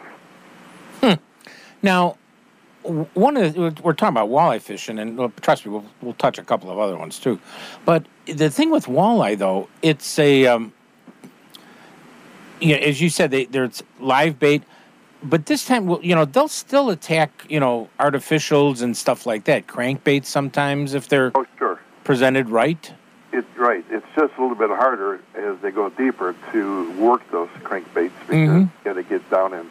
Now, 1.83 2.17
one 2.83 3.37
of 3.37 3.55
the, 3.55 3.61
we're 3.83 3.93
talking 3.93 4.17
about 4.17 4.29
walleye 4.29 4.61
fishing, 4.61 4.99
and 4.99 5.33
trust 5.43 5.67
me, 5.67 5.73
we'll, 5.73 5.85
we'll 6.01 6.15
touch 6.15 6.39
a 6.39 6.43
couple 6.43 6.71
of 6.71 6.79
other 6.79 6.97
ones 6.97 7.19
too. 7.19 7.39
But 7.85 8.07
the 8.27 8.51
thing 8.51 8.71
with 8.71 8.87
walleye, 8.87 9.39
though, 9.39 9.69
it's 9.83 10.19
a, 10.19 10.47
um, 10.47 10.73
you 12.61 12.75
know, 12.75 12.83
as 12.83 13.01
you 13.01 13.09
said, 13.09 13.31
they, 13.31 13.47
there's 13.47 13.83
live 13.99 14.39
bait, 14.39 14.63
but 15.23 15.47
this 15.47 15.65
time, 15.65 15.87
well, 15.87 16.01
you 16.03 16.15
know, 16.15 16.25
they'll 16.25 16.49
still 16.49 16.91
attack, 16.91 17.31
you 17.49 17.61
know, 17.61 17.89
artificials 17.99 18.83
and 18.83 18.97
stuff 18.97 19.27
like 19.27 19.45
that, 19.45 19.67
crankbaits 19.67 20.27
sometimes 20.27 20.95
if 20.95 21.09
they're 21.09 21.33
Oh, 21.35 21.47
sure. 21.59 21.79
presented 22.05 22.49
right. 22.49 22.93
It's 23.33 23.47
right. 23.57 23.85
It's 23.91 24.07
just 24.17 24.33
a 24.39 24.41
little 24.43 24.57
bit 24.57 24.71
harder 24.71 25.21
as 25.37 25.57
they 25.63 25.71
go 25.71 25.89
deeper 25.91 26.35
to 26.53 26.91
work 26.93 27.23
those 27.31 27.49
crankbaits 27.63 28.11
because 28.27 28.49
Mhm. 28.49 28.61
you 28.63 28.69
got 28.85 28.95
to 28.95 29.03
get 29.03 29.29
down 29.31 29.55
in, 29.55 29.71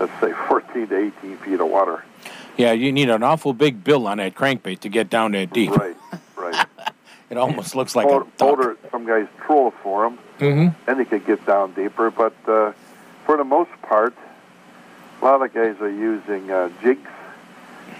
let's 0.00 0.12
say, 0.20 0.32
14 0.48 0.86
to 0.88 0.96
18 0.96 1.36
feet 1.38 1.60
of 1.60 1.68
water. 1.68 2.04
Yeah, 2.56 2.72
you 2.72 2.90
need 2.90 3.08
an 3.10 3.22
awful 3.22 3.52
big 3.52 3.84
bill 3.84 4.06
on 4.08 4.18
that 4.18 4.34
crankbait 4.34 4.80
to 4.80 4.88
get 4.88 5.10
down 5.10 5.32
that 5.32 5.52
deep. 5.52 5.70
Right, 5.70 5.96
right. 6.36 6.66
It 7.30 7.36
almost 7.36 7.76
looks 7.76 7.94
like 7.94 8.06
a 8.06 8.24
duck. 8.38 8.78
some 8.90 9.04
guys 9.04 9.26
troll 9.44 9.74
for 9.82 10.04
them, 10.04 10.18
Mm-hmm. 10.38 10.90
and 10.90 10.98
they 10.98 11.04
could 11.04 11.26
get 11.26 11.44
down 11.44 11.72
deeper. 11.72 12.10
But 12.10 12.32
uh, 12.48 12.72
for 13.26 13.36
the 13.36 13.44
most 13.44 13.70
part, 13.82 14.14
a 15.20 15.24
lot 15.24 15.42
of 15.42 15.52
guys 15.52 15.76
are 15.80 15.90
using 15.90 16.50
uh, 16.50 16.70
jigs, 16.82 17.08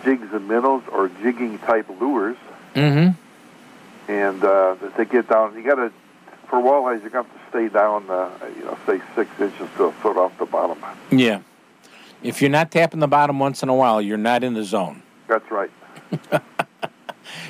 jigs 0.05 0.29
and 0.33 0.47
minnows, 0.49 0.83
or 0.93 1.09
jigging 1.23 1.59
type 1.61 1.89
lures. 2.01 2.37
Mm-hmm. 2.75 4.11
and 4.11 4.45
uh, 4.45 4.77
to 4.97 5.05
get 5.05 5.29
down, 5.29 5.57
you 5.57 5.65
got 5.65 5.77
to 5.77 5.93
for 6.49 6.61
walleyes, 6.61 7.03
you 7.03 7.11
got 7.11 7.27
to 7.31 7.39
stay 7.51 7.69
down, 7.69 8.09
uh, 8.09 8.31
you 8.57 8.65
know, 8.65 8.79
say 8.87 9.01
six 9.17 9.31
inches 9.41 9.69
to 9.77 9.85
a 9.85 9.93
foot 9.93 10.17
off 10.17 10.37
the 10.39 10.47
bottom. 10.47 10.79
Yeah. 11.11 11.41
If 12.23 12.41
you're 12.41 12.51
not 12.51 12.71
tapping 12.71 13.01
the 13.01 13.07
bottom 13.09 13.39
once 13.39 13.63
in 13.63 13.69
a 13.69 13.75
while, 13.75 14.01
you're 14.01 14.17
not 14.17 14.43
in 14.45 14.55
the 14.55 14.65
zone. 14.65 15.03
That's 15.27 15.51
right. 15.51 15.71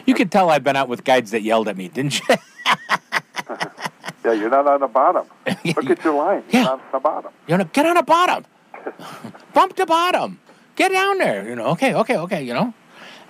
You 0.06 0.14
could 0.14 0.32
tell 0.32 0.50
I've 0.50 0.64
been 0.64 0.74
out 0.74 0.88
with 0.88 1.04
guides 1.04 1.30
that 1.30 1.42
yelled 1.42 1.68
at 1.68 1.76
me, 1.76 1.86
didn't 1.88 2.18
you? 2.18 2.26
Yeah, 4.24 4.32
you're 4.32 4.50
not 4.50 4.66
on 4.66 4.80
the 4.80 4.88
bottom. 4.88 5.26
Look 5.64 5.88
at 5.90 6.02
your 6.04 6.14
line. 6.14 6.42
You're 6.50 6.62
Yeah. 6.62 6.64
not 6.64 6.80
on 6.80 6.92
the 6.92 6.98
bottom. 6.98 7.32
you 7.46 7.56
know, 7.56 7.64
get 7.64 7.86
on 7.86 7.94
the 7.94 8.02
bottom. 8.02 8.44
Bump 9.54 9.76
the 9.76 9.86
bottom. 9.86 10.40
Get 10.76 10.92
down 10.92 11.18
there. 11.18 11.48
You 11.48 11.56
know, 11.56 11.66
okay, 11.68 11.94
okay, 11.94 12.16
okay, 12.16 12.42
you 12.42 12.54
know. 12.54 12.74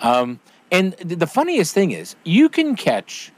Um, 0.01 0.41
and 0.71 0.97
th- 0.99 1.19
the 1.19 1.27
funniest 1.27 1.75
thing 1.75 1.93
is, 1.93 2.15
you 2.25 2.49
can 2.49 2.77
catch 2.77 3.33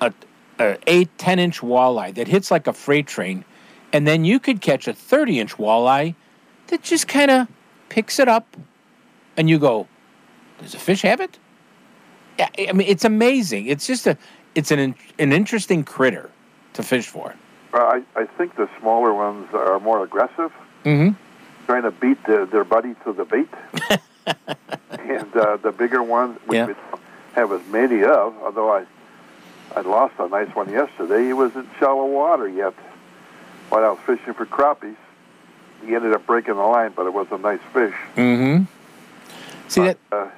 a, 0.00 0.12
a 0.58 0.78
8, 0.86 1.18
10 1.18 1.38
inch 1.38 1.60
walleye 1.60 2.14
that 2.14 2.28
hits 2.28 2.50
like 2.50 2.66
a 2.66 2.72
freight 2.72 3.06
train, 3.06 3.44
and 3.92 4.06
then 4.06 4.24
you 4.24 4.38
could 4.38 4.60
catch 4.60 4.86
a 4.86 4.92
30 4.92 5.40
inch 5.40 5.56
walleye 5.56 6.14
that 6.68 6.82
just 6.82 7.08
kind 7.08 7.30
of 7.30 7.48
picks 7.88 8.18
it 8.18 8.28
up, 8.28 8.56
and 9.36 9.48
you 9.48 9.58
go, 9.58 9.86
does 10.58 10.72
the 10.72 10.78
fish 10.78 11.02
have 11.02 11.20
it? 11.20 11.38
Yeah, 12.38 12.48
I 12.68 12.72
mean, 12.72 12.88
it's 12.88 13.04
amazing. 13.04 13.66
It's 13.66 13.86
just 13.86 14.06
a, 14.06 14.18
it's 14.54 14.70
an 14.70 14.94
an 15.18 15.32
interesting 15.32 15.84
critter 15.84 16.30
to 16.74 16.82
fish 16.82 17.06
for. 17.06 17.34
Uh, 17.72 17.78
I, 17.78 18.02
I 18.14 18.26
think 18.38 18.56
the 18.56 18.68
smaller 18.80 19.12
ones 19.12 19.48
are 19.52 19.80
more 19.80 20.02
aggressive, 20.04 20.52
Mm-hmm. 20.86 21.66
trying 21.66 21.82
to 21.82 21.90
beat 21.90 22.22
the, 22.24 22.46
their 22.50 22.64
buddy 22.64 22.94
to 23.04 23.12
the 23.12 23.24
bait. 23.24 23.48
and 24.98 25.36
uh, 25.36 25.56
the 25.58 25.72
bigger 25.72 26.02
ones, 26.02 26.38
which 26.46 26.56
Yeah. 26.56 26.66
we 26.66 26.74
have 27.34 27.52
as 27.52 27.60
many 27.70 28.02
of, 28.04 28.34
although 28.42 28.72
I 28.72 28.84
I 29.74 29.80
lost 29.80 30.14
a 30.18 30.28
nice 30.28 30.48
one 30.54 30.70
yesterday. 30.70 31.26
He 31.26 31.32
was 31.32 31.54
in 31.56 31.68
shallow 31.78 32.06
water 32.06 32.48
yet. 32.48 32.72
While 33.68 33.84
I 33.84 33.88
was 33.90 33.98
fishing 34.06 34.32
for 34.32 34.46
crappies, 34.46 34.96
he 35.84 35.94
ended 35.94 36.12
up 36.12 36.24
breaking 36.24 36.54
the 36.54 36.62
line, 36.62 36.92
but 36.94 37.04
it 37.06 37.12
was 37.12 37.26
a 37.32 37.38
nice 37.38 37.60
fish. 37.74 37.94
Mm-hmm. 38.16 38.64
See 39.68 39.80
that 39.82 39.98
Uh, 40.12 40.28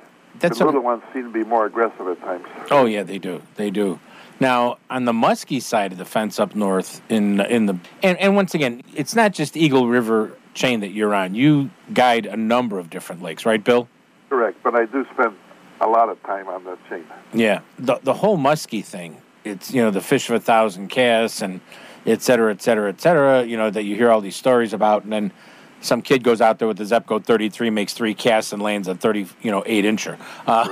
that's 0.41 0.59
the 0.59 0.65
a, 0.65 0.67
little 0.67 0.81
ones 0.83 1.03
seem 1.13 1.25
to 1.25 1.31
be 1.31 1.45
more 1.45 1.67
aggressive 1.67 2.09
at 2.09 2.21
times. 2.23 2.47
Oh 2.71 2.87
yeah, 2.87 3.03
they 3.03 3.19
do. 3.19 3.43
They 3.57 3.71
do. 3.71 4.01
Now 4.41 4.79
on 4.89 5.05
the 5.05 5.13
muskie 5.13 5.61
side 5.63 5.93
of 5.93 5.99
the 5.99 6.05
fence 6.07 6.41
up 6.41 6.55
north, 6.57 7.03
in 7.11 7.41
in 7.41 7.67
the 7.67 7.77
and, 8.03 8.17
and 8.19 8.35
once 8.35 8.55
again, 8.55 8.83
it's 8.97 9.15
not 9.15 9.33
just 9.33 9.57
Eagle 9.57 9.89
River 9.89 10.33
chain 10.59 10.81
that 10.81 10.91
you're 10.91 11.15
on. 11.15 11.35
You 11.35 11.71
guide 11.95 12.27
a 12.27 12.37
number 12.37 12.79
of 12.79 12.91
different 12.91 13.23
lakes, 13.23 13.47
right, 13.47 13.63
Bill? 13.63 13.89
Correct, 14.29 14.59
but 14.63 14.75
I 14.75 14.85
do 14.85 15.07
spend 15.15 15.35
a 15.81 15.87
lot 15.87 16.09
of 16.09 16.23
time 16.25 16.49
on 16.49 16.65
that 16.65 16.79
chain. 16.89 17.05
Yeah. 17.33 17.61
The 17.79 17.99
the 18.03 18.15
whole 18.15 18.37
muskie 18.37 18.85
thing. 18.85 19.23
It's 19.45 19.73
you 19.73 19.83
know 19.83 19.91
the 19.91 20.01
fish 20.01 20.29
of 20.29 20.35
a 20.35 20.41
thousand 20.41 20.89
casts 20.89 21.41
and 21.41 21.61
et 22.05 22.21
cetera, 22.23 22.53
et 22.53 22.61
cetera, 22.61 22.89
et 22.91 23.01
cetera. 23.01 23.45
You 23.45 23.57
know 23.57 23.71
that 23.71 23.85
you 23.85 23.97
hear 23.97 24.11
all 24.11 24.21
these 24.21 24.37
stories 24.37 24.73
about, 24.73 25.05
and 25.05 25.13
then 25.13 25.33
some 25.81 26.03
kid 26.03 26.25
goes 26.25 26.41
out 26.41 26.59
there 26.59 26.69
with 26.69 26.79
the 26.79 26.85
Zebco 26.85 27.23
33, 27.23 27.71
makes 27.71 27.93
three 27.93 28.15
casts, 28.15 28.53
and 28.53 28.61
lands 28.61 28.89
a 28.89 28.95
30, 28.95 29.29
you 29.43 29.51
know, 29.51 29.63
eight 29.65 29.85
incher. 29.85 30.19
Uh, 30.47 30.69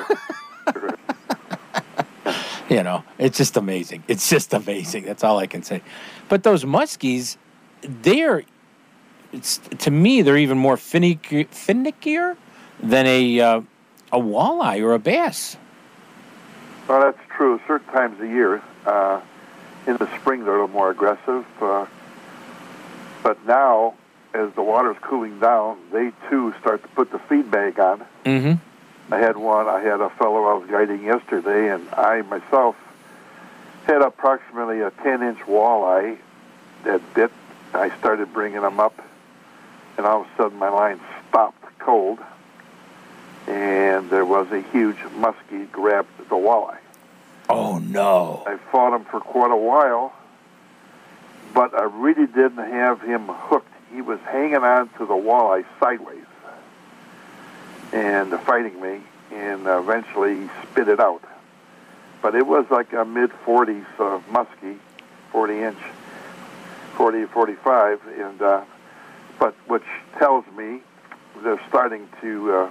you 2.68 2.82
know, 2.82 3.04
it's 3.18 3.38
just 3.38 3.56
amazing. 3.56 4.02
It's 4.08 4.28
just 4.28 4.52
amazing. 4.52 5.04
That's 5.04 5.22
all 5.22 5.38
I 5.38 5.46
can 5.46 5.62
say. 5.62 5.82
But 6.28 6.42
those 6.42 6.64
muskies, 6.64 7.36
they're, 7.82 8.42
it's 9.32 9.58
to 9.58 9.90
me, 9.90 10.22
they're 10.22 10.36
even 10.36 10.58
more 10.58 10.76
finicky, 10.76 11.44
finickier 11.46 12.36
than 12.80 13.06
a 13.06 13.40
uh, 13.40 13.60
a 14.12 14.18
walleye 14.18 14.82
or 14.82 14.94
a 14.94 14.98
bass. 14.98 15.56
Well, 16.88 17.00
that's 17.00 17.18
true. 17.36 17.60
Certain 17.66 17.92
times 17.92 18.20
of 18.20 18.28
year, 18.28 18.62
uh, 18.86 19.20
in 19.86 19.96
the 19.96 20.08
spring, 20.20 20.44
they're 20.44 20.56
a 20.56 20.62
little 20.62 20.68
more 20.68 20.90
aggressive. 20.90 21.44
Uh, 21.60 21.86
but 23.22 23.44
now, 23.44 23.94
as 24.34 24.52
the 24.54 24.62
water's 24.62 24.96
cooling 25.00 25.40
down, 25.40 25.78
they 25.92 26.12
too 26.30 26.54
start 26.60 26.82
to 26.82 26.88
put 26.90 27.10
the 27.10 27.18
feed 27.18 27.50
bag 27.50 27.80
on. 27.80 28.06
Mm-hmm. 28.24 29.12
I 29.12 29.18
had 29.18 29.36
one. 29.36 29.66
I 29.68 29.80
had 29.80 30.00
a 30.00 30.10
fellow 30.10 30.44
I 30.44 30.54
was 30.54 30.68
guiding 30.68 31.02
yesterday, 31.04 31.72
and 31.72 31.88
I 31.90 32.22
myself 32.22 32.76
had 33.86 34.02
approximately 34.02 34.80
a 34.80 34.90
10-inch 34.90 35.38
walleye 35.40 36.18
that 36.84 37.14
bit. 37.14 37.30
I 37.72 37.96
started 37.98 38.32
bringing 38.32 38.60
them 38.60 38.80
up, 38.80 39.00
and 39.96 40.06
all 40.06 40.22
of 40.22 40.26
a 40.26 40.36
sudden 40.36 40.58
my 40.58 40.68
line 40.68 41.00
stopped 41.28 41.62
cold, 41.78 42.18
and 43.46 44.10
there 44.10 44.24
was 44.24 44.50
a 44.50 44.60
huge 44.60 44.96
muskie 44.96 45.70
grabbed 45.70 46.18
the 46.18 46.34
walleye. 46.34 46.78
Oh 47.48 47.78
no! 47.78 48.42
I 48.46 48.56
fought 48.72 48.94
him 48.94 49.04
for 49.04 49.20
quite 49.20 49.50
a 49.52 49.56
while, 49.56 50.12
but 51.54 51.74
I 51.74 51.84
really 51.84 52.26
didn't 52.26 52.56
have 52.56 53.00
him 53.00 53.28
hooked. 53.28 53.72
He 53.92 54.00
was 54.02 54.18
hanging 54.20 54.56
on 54.56 54.88
to 54.98 55.06
the 55.06 55.14
walleye 55.14 55.64
sideways 55.78 56.24
and 57.92 58.32
fighting 58.40 58.80
me, 58.80 59.00
and 59.32 59.66
eventually 59.66 60.40
he 60.40 60.48
spit 60.64 60.88
it 60.88 61.00
out. 61.00 61.22
But 62.20 62.34
it 62.34 62.46
was 62.46 62.66
like 62.70 62.92
a 62.92 63.04
mid 63.04 63.30
40s 63.44 63.84
uh, 63.98 64.20
muskie, 64.30 64.78
40 65.30 65.58
inch, 65.60 65.78
40 66.96 67.26
45, 67.26 68.00
and 68.18 68.42
uh, 68.42 68.64
but 69.38 69.54
which 69.68 69.84
tells 70.18 70.44
me 70.56 70.80
they're 71.42 71.60
starting 71.68 72.08
to 72.20 72.52
uh, 72.52 72.70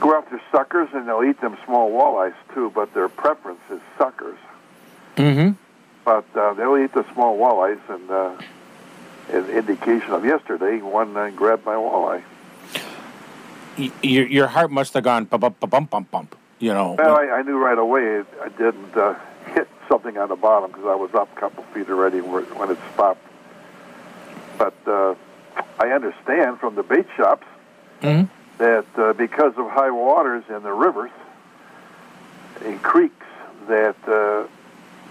go 0.00 0.16
after 0.16 0.40
suckers, 0.52 0.88
and 0.92 1.08
they'll 1.08 1.24
eat 1.24 1.40
them 1.40 1.56
small 1.64 1.90
walleyes 1.90 2.34
too. 2.54 2.70
But 2.74 2.94
their 2.94 3.08
preference 3.08 3.60
is 3.70 3.80
suckers. 3.96 4.38
Mm-hmm. 5.16 5.52
But 6.04 6.24
uh, 6.36 6.54
they'll 6.54 6.76
eat 6.76 6.92
the 6.92 7.04
small 7.14 7.38
walleyes, 7.38 7.80
and 7.88 8.10
uh, 8.10 8.36
an 9.32 9.50
indication 9.50 10.10
of 10.10 10.24
yesterday, 10.24 10.80
one 10.80 11.16
uh, 11.16 11.30
grabbed 11.30 11.64
my 11.64 11.74
walleye. 11.74 12.22
Y- 13.78 13.92
your 14.02 14.26
your 14.26 14.46
heart 14.46 14.70
must 14.70 14.94
have 14.94 15.04
gone 15.04 15.24
bump 15.24 15.40
bump 15.40 15.70
bump 15.70 15.90
bump 15.90 16.10
bump. 16.10 16.36
You 16.58 16.72
know. 16.72 16.96
Well, 16.98 17.16
I, 17.16 17.38
I 17.38 17.42
knew 17.42 17.56
right 17.56 17.78
away 17.78 18.20
it, 18.20 18.26
I 18.42 18.48
didn't 18.50 18.96
uh, 18.96 19.14
hit 19.54 19.68
something 19.88 20.16
on 20.18 20.28
the 20.28 20.36
bottom 20.36 20.70
because 20.70 20.86
I 20.86 20.94
was 20.94 21.14
up 21.14 21.34
a 21.36 21.40
couple 21.40 21.64
feet 21.64 21.88
already 21.88 22.20
when 22.20 22.70
it 22.70 22.78
stopped. 22.94 23.20
But 24.58 24.74
uh, 24.86 25.14
I 25.78 25.88
understand 25.88 26.60
from 26.60 26.74
the 26.74 26.82
bait 26.82 27.06
shops 27.16 27.46
Mhm. 28.02 28.28
that 28.58 28.84
uh, 28.96 29.12
because 29.14 29.54
of 29.56 29.70
high 29.70 29.90
waters 29.90 30.44
in 30.48 30.62
the 30.62 30.72
rivers 30.72 31.10
and 32.64 32.80
creeks, 32.82 33.26
that 33.68 33.96
uh, 34.06 34.46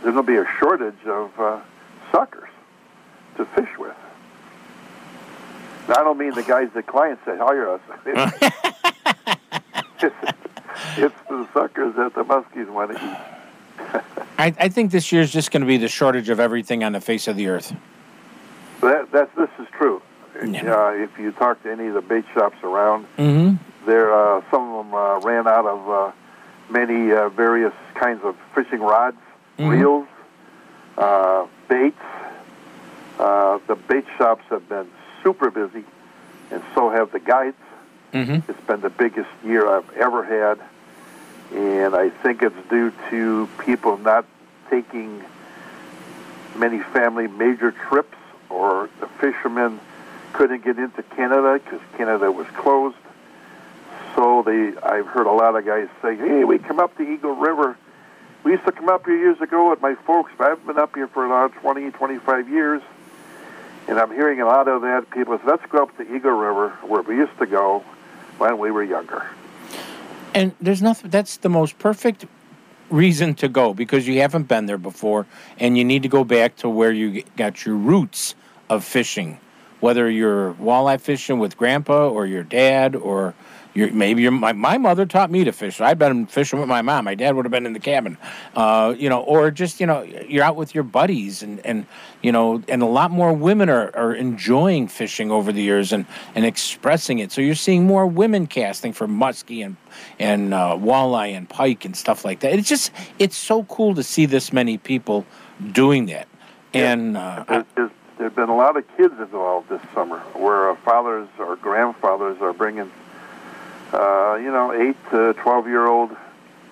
there's 0.02 0.14
going 0.14 0.16
to 0.16 0.24
be 0.24 0.38
a 0.38 0.46
shortage 0.60 1.06
of 1.06 1.32
uh, 1.40 1.60
suckers 2.12 2.50
to 3.38 3.46
fish 3.46 3.70
with. 3.80 3.96
Now, 5.90 5.96
I 5.96 6.04
don't 6.04 6.18
mean 6.18 6.34
the 6.34 6.44
guys 6.44 6.70
that 6.76 6.86
clients 6.88 7.26
say 7.26 7.36
hire 7.38 7.70
us. 7.70 7.82
it's, 10.02 10.16
it's 10.98 11.16
the 11.30 11.48
suckers 11.54 11.96
that 11.96 12.14
the 12.14 12.24
muskies 12.24 12.70
want 12.70 12.92
to 12.96 13.04
eat. 13.04 14.02
I, 14.38 14.54
I 14.60 14.70
think 14.70 14.92
this 14.92 15.12
year's 15.12 15.32
just 15.32 15.52
going 15.52 15.62
to 15.62 15.68
be 15.68 15.78
the 15.78 15.88
shortage 15.88 16.30
of 16.30 16.40
everything 16.40 16.84
on 16.84 16.94
the 16.94 17.02
face 17.02 17.28
of 17.28 17.36
the 17.36 17.48
earth. 17.48 17.74
That, 18.82 19.12
that 19.12 19.36
this 19.36 19.50
is 19.60 19.68
true. 19.78 20.02
Yeah. 20.36 20.74
Uh, 20.76 20.90
if 20.92 21.18
you 21.20 21.32
talk 21.32 21.62
to 21.64 21.72
any 21.72 21.88
of 21.88 21.94
the 21.94 22.02
bait 22.02 22.26
shops 22.34 22.58
around, 22.64 23.06
Mm-hmm. 23.18 23.56
there 23.86 24.14
uh, 24.14 24.42
some 24.50 24.74
of 24.74 24.86
them 24.86 24.94
uh, 24.96 25.20
ran 25.20 25.48
out 25.48 25.66
of 25.66 25.90
uh, 25.90 26.12
many 26.70 27.12
uh, 27.12 27.30
various 27.30 27.74
kinds 27.96 28.22
of 28.24 28.36
fishing 28.56 28.80
rods, 28.82 29.18
Mhm. 29.60 29.70
reels, 29.70 30.08
uh, 30.98 31.46
baits. 31.68 31.98
Uh, 33.20 33.60
the 33.68 33.76
bait 33.76 34.06
shops 34.18 34.44
have 34.50 34.68
been 34.68 34.88
super 35.22 35.52
busy, 35.52 35.84
and 36.52 36.62
so 36.74 36.90
have 36.90 37.12
the 37.12 37.20
guides. 37.20 37.58
Mm-hmm. 38.14 38.50
It's 38.50 38.62
been 38.68 38.82
the 38.82 38.90
biggest 38.90 39.30
year 39.46 39.68
I've 39.68 39.90
ever 39.98 40.24
had, 40.24 40.60
and 41.56 41.96
I 41.96 42.10
think 42.10 42.42
it's 42.42 42.56
due 42.70 42.92
to 43.12 43.48
people 43.60 43.98
not 43.98 44.26
taking 44.70 45.22
many 46.56 46.80
family 46.80 47.28
major 47.28 47.72
trips, 47.72 48.18
or 48.50 48.90
the 49.00 49.08
fishermen 49.20 49.80
couldn't 50.34 50.64
get 50.64 50.78
into 50.78 51.04
Canada 51.04 51.62
because 51.64 51.80
Canada 51.96 52.32
was 52.32 52.48
closed. 52.48 52.98
So 54.16 54.44
they, 54.44 54.74
I've 54.82 55.08
heard 55.08 55.28
a 55.28 55.32
lot 55.32 55.56
of 55.56 55.66
guys 55.66 55.88
say, 56.02 56.16
"Hey, 56.16 56.44
we 56.44 56.60
come 56.60 56.80
up 56.80 56.96
the 56.98 57.04
Eagle 57.04 57.36
River. 57.36 57.78
We 58.44 58.52
used 58.52 58.66
to 58.66 58.72
come 58.72 58.90
up 58.90 59.06
here 59.06 59.16
years 59.16 59.40
ago 59.40 59.70
with 59.70 59.82
my 59.82 59.96
folks, 59.96 60.32
but 60.38 60.52
I've 60.52 60.66
been 60.68 60.78
up 60.78 60.94
here 60.96 61.08
for 61.08 61.26
about 61.26 61.54
20, 61.54 61.92
25 61.92 62.50
years." 62.50 62.82
And 63.88 64.00
I'm 64.00 64.12
hearing 64.12 64.40
a 64.40 64.46
lot 64.46 64.68
of 64.68 64.82
that. 64.82 65.10
People 65.12 65.38
say, 65.38 65.44
"Let's 65.46 65.66
go 65.68 65.84
up 65.84 65.98
the 65.98 66.16
Eagle 66.16 66.32
River 66.32 66.70
where 66.84 67.02
we 67.02 67.16
used 67.16 67.38
to 67.40 67.46
go 67.46 67.84
when 68.38 68.58
we 68.58 68.72
were 68.72 68.84
younger." 68.84 69.26
And 70.34 70.54
there's 70.60 70.82
nothing. 70.82 71.10
That's 71.10 71.38
the 71.38 71.50
most 71.50 71.78
perfect 71.80 72.26
reason 72.90 73.34
to 73.36 73.48
go 73.48 73.74
because 73.74 74.08
you 74.08 74.20
haven't 74.20 74.48
been 74.48 74.66
there 74.66 74.78
before, 74.78 75.26
and 75.60 75.78
you 75.78 75.84
need 75.84 76.04
to 76.04 76.10
go 76.10 76.24
back 76.24 76.56
to 76.58 76.70
where 76.70 76.92
you 76.92 77.24
got 77.36 77.66
your 77.66 77.76
roots 77.76 78.36
of 78.70 78.84
fishing. 78.84 79.40
Whether 79.84 80.10
you're 80.10 80.54
walleye 80.54 81.02
fishing 81.02 81.40
with 81.40 81.58
grandpa 81.58 82.08
or 82.08 82.26
your 82.26 82.44
dad 82.44 82.96
or 82.96 83.34
your 83.74 83.92
maybe 83.92 84.22
your 84.22 84.32
my, 84.32 84.54
my 84.54 84.78
mother 84.78 85.06
taught 85.06 85.30
me 85.30 85.44
to 85.44 85.52
fish. 85.52 85.82
I'd 85.82 86.00
been 86.00 86.26
fishing 86.26 86.62
with 86.62 86.70
my 86.70 86.82
mom. 86.82 87.04
My 87.04 87.16
dad 87.16 87.36
would 87.36 87.44
have 87.44 87.52
been 87.52 87.66
in 87.66 87.74
the 87.74 87.82
cabin, 87.82 88.18
uh, 88.56 88.96
you 88.98 89.10
know, 89.10 89.20
or 89.20 89.52
just 89.52 89.82
you 89.82 89.86
know 89.86 90.04
you're 90.04 90.46
out 90.46 90.56
with 90.56 90.74
your 90.74 90.86
buddies 90.86 91.44
and 91.44 91.60
and 91.66 91.86
you 92.22 92.32
know 92.32 92.64
and 92.70 92.82
a 92.82 92.86
lot 92.86 93.12
more 93.12 93.34
women 93.34 93.68
are, 93.68 93.94
are 93.94 94.14
enjoying 94.14 94.88
fishing 94.88 95.32
over 95.32 95.52
the 95.52 95.62
years 95.62 95.92
and 95.92 96.06
and 96.34 96.46
expressing 96.46 97.20
it. 97.20 97.34
So 97.34 97.42
you're 97.42 97.54
seeing 97.54 97.86
more 97.86 98.08
women 98.08 98.48
casting 98.48 98.94
for 98.94 99.06
muskie 99.06 99.66
and 99.66 99.76
and 100.18 100.54
uh, 100.54 100.78
walleye 100.78 101.36
and 101.36 101.50
pike 101.50 101.84
and 101.84 101.94
stuff 101.94 102.24
like 102.24 102.40
that. 102.40 102.54
It's 102.54 102.70
just 102.70 102.90
it's 103.20 103.36
so 103.36 103.66
cool 103.66 103.96
to 103.96 104.04
see 104.04 104.28
this 104.28 104.54
many 104.54 104.78
people 104.78 105.26
doing 105.74 106.06
that. 106.06 106.30
And 106.74 107.18
uh, 107.18 107.66
there 108.24 108.30
have 108.30 108.36
been 108.38 108.48
a 108.48 108.56
lot 108.56 108.78
of 108.78 108.86
kids 108.96 109.14
involved 109.20 109.68
this 109.68 109.82
summer 109.94 110.20
where 110.34 110.70
uh, 110.70 110.76
fathers 110.78 111.28
or 111.40 111.58
grandfathers 111.58 112.38
are 112.40 112.54
bringing, 112.54 112.90
uh, 113.92 114.36
you 114.36 114.50
know, 114.50 114.72
8 114.72 114.96
to 115.12 115.34
12 115.34 115.68
year 115.68 115.86
old, 115.86 116.16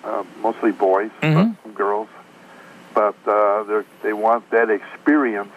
uh, 0.02 0.24
mostly 0.40 0.72
boys, 0.72 1.10
Mhm. 1.20 1.54
but 1.54 1.62
some 1.62 1.72
girls. 1.74 2.08
But 2.94 3.16
uh, 3.26 3.64
they're- 3.64 3.84
want 4.14 4.48
that 4.50 4.70
experience 4.70 5.52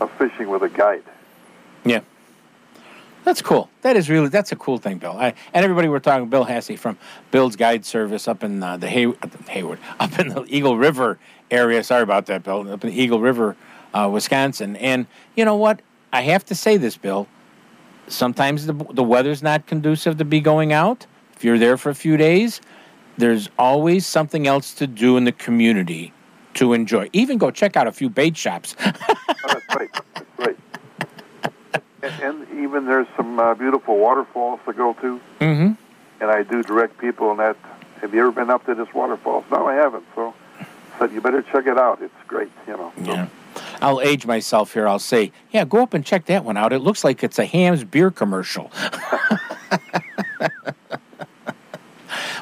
of 0.00 0.10
fishing 0.12 0.48
with 0.48 0.62
a 0.62 0.68
guide. 0.68 1.04
Yeah. 1.84 2.00
That's 3.22 3.40
cool. 3.40 3.70
That 3.82 3.96
is 3.96 4.10
really 4.10 4.28
that's 4.28 4.50
a 4.50 4.56
cool 4.56 4.78
thing, 4.78 4.98
Bill. 4.98 5.16
I, 5.16 5.34
and 5.52 5.64
everybody 5.64 5.86
we're 5.88 5.98
talking 6.00 6.28
Bill 6.28 6.44
Hassey 6.44 6.76
from 6.78 6.98
Bill's 7.30 7.54
Guide 7.56 7.84
Service 7.84 8.26
up 8.26 8.42
in 8.42 8.62
uh, 8.64 8.76
the 8.78 8.88
Hay, 8.88 9.06
uh, 9.06 9.12
Hayward, 9.48 9.78
up 10.00 10.18
in 10.18 10.30
the 10.30 10.44
Eagle 10.48 10.76
River 10.76 11.18
area. 11.52 11.84
Sorry 11.84 12.02
about 12.02 12.26
that, 12.26 12.42
Bill. 12.42 12.68
Up 12.72 12.82
in 12.82 12.90
the 12.90 13.00
Eagle 13.00 13.20
River, 13.20 13.54
uh, 13.94 14.08
Wisconsin. 14.12 14.76
And 14.76 15.06
you 15.36 15.44
know 15.44 15.56
what? 15.56 15.80
I 16.12 16.22
have 16.22 16.44
to 16.46 16.54
say 16.54 16.76
this, 16.76 16.96
Bill. 16.96 17.26
Sometimes 18.08 18.66
the 18.66 18.74
the 18.92 19.02
weather's 19.02 19.42
not 19.42 19.66
conducive 19.66 20.18
to 20.18 20.24
be 20.24 20.40
going 20.40 20.72
out. 20.72 21.06
If 21.36 21.44
you're 21.44 21.58
there 21.58 21.76
for 21.78 21.88
a 21.90 21.94
few 21.94 22.16
days, 22.18 22.60
there's 23.16 23.48
always 23.58 24.06
something 24.06 24.46
else 24.46 24.74
to 24.74 24.86
do 24.86 25.16
in 25.16 25.24
the 25.24 25.32
community 25.32 26.12
to 26.54 26.72
enjoy. 26.74 27.08
Even 27.12 27.38
go 27.38 27.50
check 27.50 27.76
out 27.76 27.86
a 27.86 27.92
few 27.92 28.10
bait 28.10 28.36
shops. 28.36 28.76
Oh, 29.46 29.52
that's 29.52 29.74
right. 29.76 29.90
That's 30.14 30.38
right. 30.38 30.56
And, 32.02 32.22
and 32.22 32.64
even 32.64 32.86
there's 32.86 33.06
some 33.16 33.38
uh, 33.38 33.54
beautiful 33.54 33.98
waterfalls 33.98 34.60
to 34.64 34.72
go 34.72 34.94
to. 34.94 35.20
mm-hmm. 35.40 35.72
And 36.20 36.30
I 36.30 36.42
do 36.44 36.62
direct 36.62 36.96
people 36.98 37.30
in 37.30 37.36
that. 37.38 37.56
Have 38.00 38.14
you 38.14 38.20
ever 38.20 38.32
been 38.32 38.48
up 38.48 38.64
to 38.66 38.74
this 38.74 38.88
waterfalls? 38.94 39.44
No, 39.50 39.66
I 39.66 39.74
haven't. 39.74 40.04
So 40.14 40.32
I 40.60 40.66
said 40.98 41.12
you 41.12 41.20
better 41.20 41.42
check 41.42 41.66
it 41.66 41.76
out. 41.78 42.00
It's 42.00 42.14
great. 42.26 42.50
You 42.66 42.76
know. 42.78 42.92
So, 43.04 43.12
Yeah. 43.12 43.28
I'll 43.80 44.00
age 44.00 44.26
myself 44.26 44.72
here. 44.72 44.88
I'll 44.88 44.98
say, 44.98 45.32
yeah, 45.50 45.64
go 45.64 45.82
up 45.82 45.94
and 45.94 46.04
check 46.04 46.26
that 46.26 46.44
one 46.44 46.56
out. 46.56 46.72
It 46.72 46.80
looks 46.80 47.04
like 47.04 47.22
it's 47.22 47.38
a 47.38 47.44
Hamm's 47.44 47.84
beer 47.84 48.10
commercial. 48.10 48.70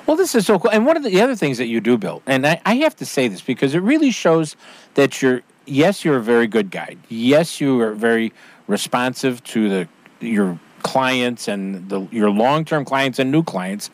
well, 0.07 0.17
this 0.17 0.35
is 0.35 0.47
so 0.47 0.59
cool. 0.59 0.71
And 0.71 0.87
one 0.87 0.97
of 0.97 1.03
the 1.03 1.21
other 1.21 1.37
things 1.37 1.59
that 1.59 1.67
you 1.67 1.81
do, 1.81 1.99
Bill, 1.99 2.23
and 2.27 2.47
I, 2.47 2.61
I 2.65 2.77
have 2.77 2.97
to 2.97 3.07
say 3.07 3.29
this 3.29 3.41
because 3.41 3.75
it 3.75 3.81
really 3.81 4.11
shows 4.11 4.57
that 4.95 5.21
you're, 5.23 5.43
yes, 5.67 6.05
you're 6.05 6.17
a 6.17 6.23
very 6.23 6.47
good 6.47 6.71
guide. 6.71 6.99
Yes, 7.09 7.61
you 7.61 7.81
are 7.81 7.95
very 7.95 8.33
responsive 8.67 9.43
to 9.45 9.69
the 9.69 9.89
your 10.21 10.59
clients 10.83 11.49
and 11.49 11.89
the, 11.89 12.07
your 12.11 12.31
long-term 12.31 12.85
clients 12.85 13.19
and 13.19 13.31
new 13.31 13.43
clients. 13.43 13.91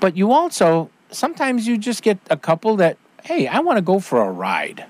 But 0.00 0.16
you 0.16 0.32
also 0.32 0.90
sometimes 1.10 1.66
you 1.66 1.78
just 1.78 2.02
get 2.02 2.18
a 2.30 2.36
couple 2.36 2.76
that, 2.76 2.98
hey, 3.24 3.46
I 3.46 3.60
want 3.60 3.78
to 3.78 3.82
go 3.82 3.98
for 3.98 4.22
a 4.22 4.30
ride. 4.30 4.86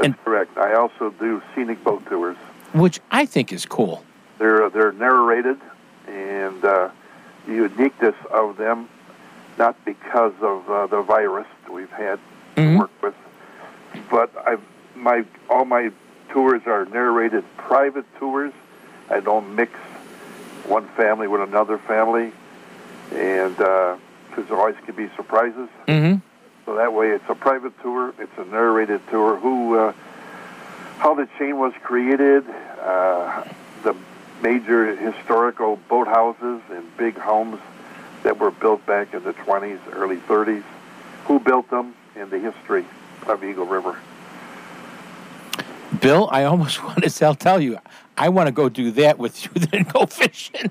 That's 0.00 0.14
And- 0.14 0.24
correct. 0.24 0.56
I 0.56 0.72
also 0.74 1.10
do 1.20 1.42
scenic 1.54 1.84
boat 1.84 2.04
tours. 2.06 2.36
which 2.72 3.00
I 3.10 3.26
think 3.26 3.52
is 3.52 3.66
cool. 3.66 4.04
They're 4.38 4.70
they're 4.70 4.92
narrated, 4.92 5.58
and 6.06 6.64
uh, 6.64 6.88
the 7.46 7.52
uniqueness 7.52 8.14
of 8.30 8.56
them, 8.56 8.88
not 9.58 9.74
because 9.84 10.32
of 10.40 10.70
uh, 10.70 10.86
the 10.86 11.02
virus 11.02 11.46
we've 11.68 11.90
had 11.90 12.18
to 12.56 12.62
Mhm. 12.62 12.78
work 12.78 12.90
with, 13.02 13.14
but 14.08 14.30
I've 14.46 14.62
my 14.94 15.24
all 15.50 15.64
my 15.66 15.90
tours 16.30 16.62
are 16.66 16.84
narrated 16.86 17.44
private 17.58 18.06
tours. 18.20 18.52
I 19.10 19.18
don't 19.20 19.54
mix 19.56 19.72
one 20.68 20.86
family 20.96 21.26
with 21.26 21.40
another 21.42 21.76
family, 21.76 22.30
and 23.12 23.56
because 23.56 24.46
there 24.48 24.56
always 24.56 24.76
can 24.86 24.94
be 24.94 25.10
surprises. 25.16 25.68
Mm-hmm. 25.88 26.18
So 26.70 26.76
that 26.76 26.92
way, 26.92 27.08
it's 27.08 27.24
a 27.28 27.34
private 27.34 27.72
tour. 27.82 28.14
It's 28.20 28.38
a 28.38 28.44
narrated 28.44 29.00
tour. 29.10 29.34
Who, 29.34 29.76
uh, 29.76 29.92
how 30.98 31.16
the 31.16 31.28
chain 31.36 31.58
was 31.58 31.72
created, 31.82 32.44
uh, 32.80 33.42
the 33.82 33.96
major 34.40 34.94
historical 34.94 35.80
boathouses 35.90 36.60
and 36.70 36.96
big 36.96 37.18
homes 37.18 37.58
that 38.22 38.38
were 38.38 38.52
built 38.52 38.86
back 38.86 39.14
in 39.14 39.24
the 39.24 39.32
20s, 39.32 39.80
early 39.94 40.18
30s, 40.18 40.62
who 41.24 41.40
built 41.40 41.68
them, 41.70 41.92
and 42.14 42.30
the 42.30 42.38
history 42.38 42.84
of 43.26 43.42
Eagle 43.42 43.66
River. 43.66 43.98
Bill, 46.00 46.28
I 46.30 46.44
almost 46.44 46.84
want 46.84 47.02
to 47.02 47.10
tell, 47.10 47.34
tell 47.34 47.60
you, 47.60 47.80
I 48.16 48.28
want 48.28 48.46
to 48.46 48.52
go 48.52 48.68
do 48.68 48.92
that 48.92 49.18
with 49.18 49.42
you, 49.44 49.50
then 49.72 49.82
go 49.92 50.06
fishing. 50.06 50.70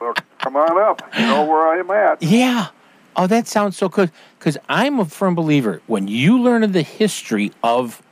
Well, 0.00 0.14
come 0.38 0.54
on 0.54 0.78
up. 0.78 1.02
You 1.18 1.26
know 1.26 1.46
where 1.46 1.80
I'm 1.80 1.90
at. 1.90 2.22
yeah. 2.22 2.68
Oh, 3.16 3.26
that 3.26 3.46
sounds 3.46 3.76
so 3.76 3.88
good. 3.88 4.10
Because 4.38 4.56
I'm 4.68 4.98
a 4.98 5.04
firm 5.04 5.34
believer 5.34 5.82
when 5.86 6.08
you 6.08 6.40
learn 6.40 6.70
the 6.72 6.82
history 6.82 7.52
of 7.62 8.02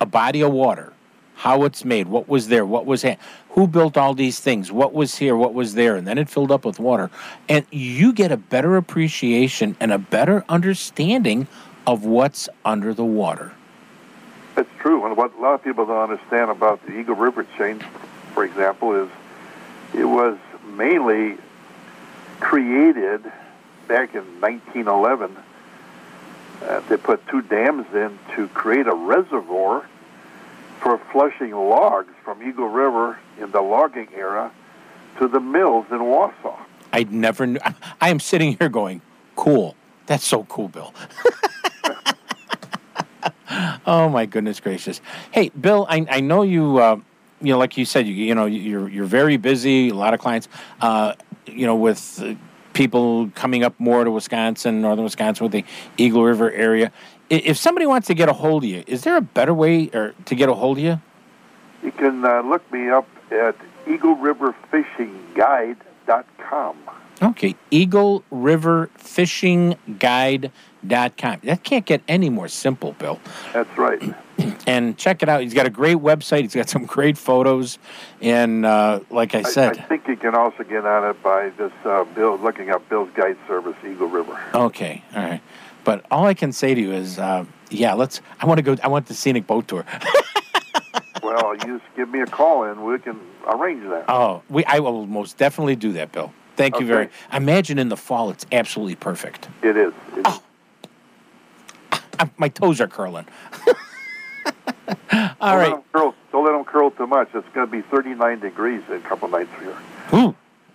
a 0.00 0.06
body 0.06 0.42
of 0.42 0.52
water, 0.52 0.92
how 1.36 1.64
it's 1.64 1.84
made, 1.84 2.08
what 2.08 2.28
was 2.28 2.48
there, 2.48 2.66
what 2.66 2.86
was 2.86 3.02
ha- 3.02 3.16
who 3.50 3.66
built 3.66 3.96
all 3.96 4.14
these 4.14 4.40
things, 4.40 4.70
what 4.70 4.92
was 4.92 5.16
here, 5.16 5.36
what 5.36 5.54
was 5.54 5.74
there, 5.74 5.96
and 5.96 6.06
then 6.06 6.18
it 6.18 6.28
filled 6.28 6.52
up 6.52 6.64
with 6.64 6.78
water, 6.78 7.10
and 7.48 7.64
you 7.70 8.12
get 8.12 8.30
a 8.30 8.36
better 8.36 8.76
appreciation 8.76 9.76
and 9.80 9.92
a 9.92 9.98
better 9.98 10.44
understanding 10.48 11.46
of 11.86 12.04
what's 12.04 12.48
under 12.64 12.94
the 12.94 13.04
water. 13.04 13.52
That's 14.54 14.68
true. 14.78 15.04
And 15.06 15.16
what 15.16 15.34
a 15.36 15.40
lot 15.40 15.54
of 15.54 15.64
people 15.64 15.86
don't 15.86 16.10
understand 16.10 16.50
about 16.50 16.84
the 16.86 16.98
Eagle 16.98 17.16
River 17.16 17.46
chain, 17.56 17.82
for 18.34 18.44
example, 18.44 18.94
is 18.94 19.08
it 19.94 20.04
was 20.04 20.36
mainly 20.74 21.38
created 22.40 23.30
back 23.92 24.14
in 24.14 24.24
1911. 24.40 25.36
Uh, 26.62 26.80
they 26.88 26.96
put 26.96 27.26
two 27.28 27.42
dams 27.42 27.84
in 27.92 28.18
to 28.34 28.48
create 28.48 28.86
a 28.86 28.94
reservoir 28.94 29.86
for 30.80 30.96
flushing 31.12 31.50
logs 31.50 32.14
from 32.24 32.42
Eagle 32.42 32.68
River 32.68 33.18
in 33.38 33.50
the 33.50 33.60
logging 33.60 34.08
era 34.14 34.50
to 35.18 35.28
the 35.28 35.40
mills 35.40 35.84
in 35.90 35.98
Wausau. 35.98 36.58
I 36.90 37.04
never 37.04 37.46
knew. 37.46 37.60
I 38.00 38.08
am 38.08 38.18
sitting 38.18 38.56
here 38.56 38.70
going, 38.70 39.02
cool. 39.36 39.76
That's 40.06 40.24
so 40.24 40.44
cool, 40.44 40.68
Bill. 40.68 40.94
oh 43.86 44.08
my 44.08 44.24
goodness 44.24 44.58
gracious! 44.58 45.02
Hey, 45.32 45.50
Bill, 45.50 45.86
I, 45.90 46.06
I 46.08 46.20
know 46.20 46.42
you. 46.42 46.78
Uh, 46.78 46.96
you 47.42 47.52
know, 47.52 47.58
like 47.58 47.76
you 47.76 47.84
said, 47.84 48.06
you, 48.06 48.14
you 48.14 48.34
know, 48.34 48.46
you're 48.46 48.88
you're 48.88 49.04
very 49.04 49.36
busy. 49.36 49.90
A 49.90 49.94
lot 49.94 50.14
of 50.14 50.20
clients. 50.20 50.48
Uh, 50.80 51.12
you 51.46 51.66
know, 51.66 51.76
with 51.76 52.22
uh, 52.22 52.34
people 52.72 53.30
coming 53.34 53.64
up 53.64 53.74
more 53.78 54.04
to 54.04 54.10
Wisconsin, 54.10 54.80
northern 54.80 55.04
Wisconsin, 55.04 55.44
with 55.44 55.52
the 55.52 55.64
Eagle 55.96 56.24
River 56.24 56.50
area. 56.50 56.90
If 57.30 57.56
somebody 57.56 57.86
wants 57.86 58.08
to 58.08 58.14
get 58.14 58.28
a 58.28 58.32
hold 58.32 58.64
of 58.64 58.70
you, 58.70 58.82
is 58.86 59.04
there 59.04 59.16
a 59.16 59.22
better 59.22 59.54
way 59.54 59.88
or 59.94 60.14
to 60.26 60.34
get 60.34 60.48
a 60.48 60.54
hold 60.54 60.78
of 60.78 60.84
you? 60.84 61.00
You 61.82 61.92
can 61.92 62.24
uh, 62.24 62.42
look 62.42 62.70
me 62.72 62.88
up 62.88 63.06
at 63.30 63.54
EagleRiverFishingGuide.com. 63.86 66.76
Okay, 67.22 67.54
Eagle 67.70 68.24
River 68.30 68.90
Fishing 68.96 69.76
Guide.com. 69.98 71.40
That 71.44 71.62
can't 71.62 71.86
get 71.86 72.02
any 72.08 72.30
more 72.30 72.48
simple, 72.48 72.94
Bill. 72.94 73.20
That's 73.52 73.78
right. 73.78 74.02
And 74.66 74.96
check 74.96 75.22
it 75.22 75.28
out. 75.28 75.42
He's 75.42 75.54
got 75.54 75.66
a 75.66 75.70
great 75.70 75.98
website. 75.98 76.42
He's 76.42 76.54
got 76.54 76.68
some 76.68 76.84
great 76.84 77.18
photos. 77.18 77.78
And 78.20 78.64
uh, 78.64 79.00
like 79.10 79.34
I 79.34 79.40
I, 79.40 79.42
said, 79.42 79.78
I 79.78 79.82
think 79.82 80.06
you 80.08 80.16
can 80.16 80.34
also 80.34 80.62
get 80.64 80.86
on 80.86 81.08
it 81.08 81.22
by 81.22 81.50
just 81.50 81.74
uh, 81.84 82.04
Bill 82.04 82.36
looking 82.38 82.70
up 82.70 82.88
Bill's 82.88 83.10
Guide 83.14 83.36
Service, 83.46 83.76
Eagle 83.84 84.08
River. 84.08 84.38
okay, 84.54 85.02
all 85.14 85.22
right. 85.22 85.40
But 85.84 86.04
all 86.10 86.26
I 86.26 86.34
can 86.34 86.52
say 86.52 86.74
to 86.74 86.80
you 86.80 86.92
is, 86.92 87.18
uh, 87.18 87.44
yeah, 87.70 87.94
let's. 87.94 88.20
I 88.40 88.46
want 88.46 88.58
to 88.58 88.62
go. 88.62 88.76
I 88.82 88.88
want 88.88 89.06
the 89.06 89.14
scenic 89.14 89.46
boat 89.46 89.66
tour. 89.66 89.84
well, 91.22 91.54
you 91.56 91.78
just 91.78 91.96
give 91.96 92.08
me 92.08 92.20
a 92.20 92.26
call 92.26 92.64
and 92.64 92.84
we 92.84 92.98
can 92.98 93.18
arrange 93.48 93.82
that. 93.88 94.04
oh, 94.08 94.42
we. 94.48 94.64
I 94.64 94.78
will 94.78 95.06
most 95.06 95.36
definitely 95.38 95.74
do 95.76 95.92
that, 95.94 96.12
Bill. 96.12 96.32
Thank 96.56 96.78
you 96.78 96.86
very. 96.86 97.06
Okay. 97.06 97.14
I 97.30 97.38
imagine 97.38 97.78
in 97.78 97.88
the 97.88 97.96
fall 97.96 98.30
it's 98.30 98.46
absolutely 98.52 98.94
perfect. 98.96 99.48
It 99.62 99.76
is. 99.76 99.92
It 100.16 100.22
Oh. 100.26 100.42
I, 102.18 102.30
my 102.36 102.48
toes 102.48 102.80
are 102.80 102.86
curling. 102.86 103.26
all 104.88 104.96
don't 105.12 105.38
right. 105.40 105.72
Let 105.72 105.92
curl, 105.92 106.14
don't 106.32 106.44
let 106.44 106.52
them 106.52 106.64
curl 106.64 106.90
too 106.90 107.06
much. 107.06 107.28
It's 107.34 107.46
going 107.54 107.66
to 107.66 107.70
be 107.70 107.82
39 107.82 108.40
degrees 108.40 108.82
in 108.88 108.94
a 108.94 109.00
couple 109.00 109.28
nights 109.28 109.50
here. 109.60 109.76
Ooh, 110.14 110.34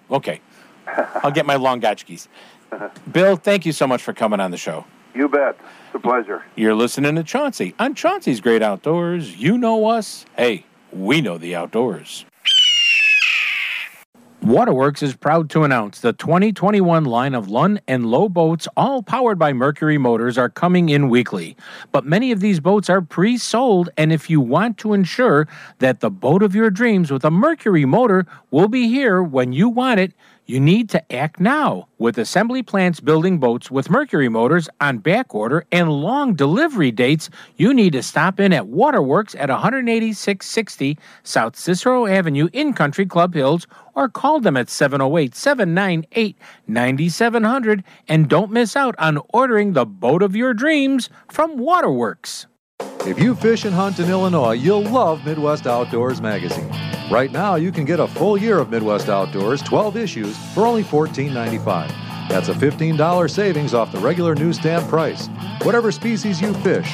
okay. 0.09 0.41
I'll 0.87 1.31
get 1.31 1.45
my 1.45 1.55
long 1.55 1.81
gotchkis. 1.81 2.27
Bill, 3.11 3.35
thank 3.35 3.65
you 3.65 3.71
so 3.71 3.87
much 3.87 4.01
for 4.01 4.13
coming 4.13 4.39
on 4.39 4.51
the 4.51 4.57
show. 4.57 4.85
You 5.13 5.27
bet. 5.27 5.57
It's 5.87 5.95
a 5.95 5.99
pleasure. 5.99 6.43
You're 6.55 6.75
listening 6.75 7.15
to 7.15 7.23
Chauncey 7.23 7.73
on 7.79 7.95
Chauncey's 7.95 8.39
Great 8.39 8.61
Outdoors. 8.61 9.37
You 9.37 9.57
know 9.57 9.87
us. 9.87 10.25
Hey, 10.37 10.65
we 10.91 11.21
know 11.21 11.37
the 11.37 11.55
outdoors. 11.55 12.25
Waterworks 14.47 15.03
is 15.03 15.13
proud 15.13 15.49
to 15.49 15.65
announce 15.65 15.99
the 15.99 16.13
2021 16.13 17.03
line 17.03 17.35
of 17.35 17.49
Lund 17.49 17.81
and 17.85 18.05
Lowe 18.05 18.29
boats, 18.29 18.65
all 18.77 19.03
powered 19.03 19.37
by 19.37 19.51
Mercury 19.51 19.97
motors, 19.97 20.37
are 20.37 20.47
coming 20.47 20.87
in 20.87 21.09
weekly. 21.09 21.57
But 21.91 22.05
many 22.05 22.31
of 22.31 22.39
these 22.39 22.61
boats 22.61 22.89
are 22.89 23.01
pre 23.01 23.37
sold, 23.37 23.89
and 23.97 24.13
if 24.13 24.29
you 24.29 24.39
want 24.39 24.77
to 24.77 24.93
ensure 24.93 25.49
that 25.79 25.99
the 25.99 26.09
boat 26.09 26.43
of 26.43 26.55
your 26.55 26.69
dreams 26.69 27.11
with 27.11 27.25
a 27.25 27.29
Mercury 27.29 27.83
motor 27.83 28.25
will 28.49 28.69
be 28.69 28.87
here 28.87 29.21
when 29.21 29.51
you 29.51 29.67
want 29.67 29.99
it, 29.99 30.13
you 30.47 30.61
need 30.61 30.89
to 30.89 31.13
act 31.13 31.41
now. 31.41 31.89
With 31.97 32.17
assembly 32.17 32.63
plants 32.63 33.01
building 33.01 33.37
boats 33.37 33.69
with 33.69 33.89
Mercury 33.89 34.29
motors 34.29 34.69
on 34.79 34.99
back 34.99 35.35
order 35.35 35.65
and 35.73 35.91
long 35.91 36.35
delivery 36.35 36.89
dates, 36.89 37.29
you 37.57 37.73
need 37.73 37.91
to 37.93 38.01
stop 38.01 38.39
in 38.39 38.53
at 38.53 38.67
Waterworks 38.67 39.35
at 39.35 39.49
18660 39.49 40.97
South 41.23 41.57
Cicero 41.57 42.07
Avenue 42.07 42.47
in 42.53 42.71
Country 42.71 43.05
Club 43.05 43.33
Hills 43.33 43.67
or 43.93 44.07
call 44.07 44.39
them 44.39 44.55
at 44.55 44.69
708 44.69 45.35
798 45.35 46.37
9700 46.65 47.83
and 48.07 48.29
don't 48.29 48.51
miss 48.51 48.77
out 48.77 48.95
on 48.97 49.19
ordering 49.33 49.73
the 49.73 49.85
boat 49.85 50.23
of 50.23 50.35
your 50.35 50.53
dreams 50.53 51.09
from 51.27 51.57
Waterworks. 51.57 52.47
If 53.07 53.17
you 53.19 53.35
fish 53.35 53.63
and 53.63 53.73
hunt 53.73 53.99
in 53.99 54.09
Illinois, 54.09 54.51
you'll 54.51 54.83
love 54.83 55.25
Midwest 55.25 55.65
Outdoors 55.65 56.21
magazine. 56.21 56.69
Right 57.09 57.31
now, 57.31 57.55
you 57.55 57.71
can 57.71 57.85
get 57.85 58.01
a 58.01 58.07
full 58.07 58.37
year 58.37 58.59
of 58.59 58.69
Midwest 58.69 59.07
Outdoors, 59.07 59.61
12 59.61 59.95
issues, 59.95 60.37
for 60.53 60.65
only 60.65 60.83
$14.95. 60.83 61.87
That's 62.27 62.49
a 62.49 62.53
$15 62.53 63.29
savings 63.29 63.73
off 63.73 63.93
the 63.93 63.99
regular 63.99 64.35
newsstand 64.35 64.89
price. 64.89 65.27
Whatever 65.61 65.89
species 65.93 66.41
you 66.41 66.53
fish, 66.55 66.93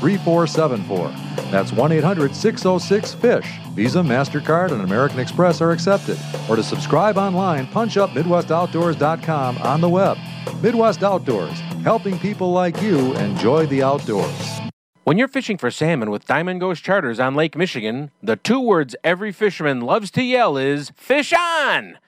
3474. 0.00 1.08
That's 1.50 1.72
1 1.72 1.92
800 1.92 2.34
606 2.34 3.14
FISH. 3.14 3.58
Visa, 3.74 3.98
MasterCard, 3.98 4.72
and 4.72 4.82
American 4.82 5.18
Express 5.18 5.60
are 5.60 5.72
accepted. 5.72 6.18
Or 6.48 6.56
to 6.56 6.62
subscribe 6.62 7.18
online, 7.18 7.66
punch 7.66 7.96
up 7.96 8.10
MidwestOutdoors.com 8.10 9.58
on 9.58 9.80
the 9.80 9.88
web. 9.88 10.18
Midwest 10.62 11.02
Outdoors, 11.02 11.58
helping 11.82 12.18
people 12.18 12.52
like 12.52 12.80
you 12.80 13.14
enjoy 13.16 13.66
the 13.66 13.82
outdoors. 13.82 14.60
When 15.04 15.18
you're 15.18 15.28
fishing 15.28 15.58
for 15.58 15.70
salmon 15.70 16.10
with 16.10 16.26
Diamond 16.26 16.60
Ghost 16.60 16.82
Charters 16.82 17.20
on 17.20 17.34
Lake 17.34 17.56
Michigan, 17.56 18.10
the 18.22 18.36
two 18.36 18.58
words 18.58 18.96
every 19.04 19.30
fisherman 19.30 19.80
loves 19.80 20.10
to 20.12 20.22
yell 20.22 20.56
is 20.56 20.90
fish 20.96 21.32
on! 21.32 21.98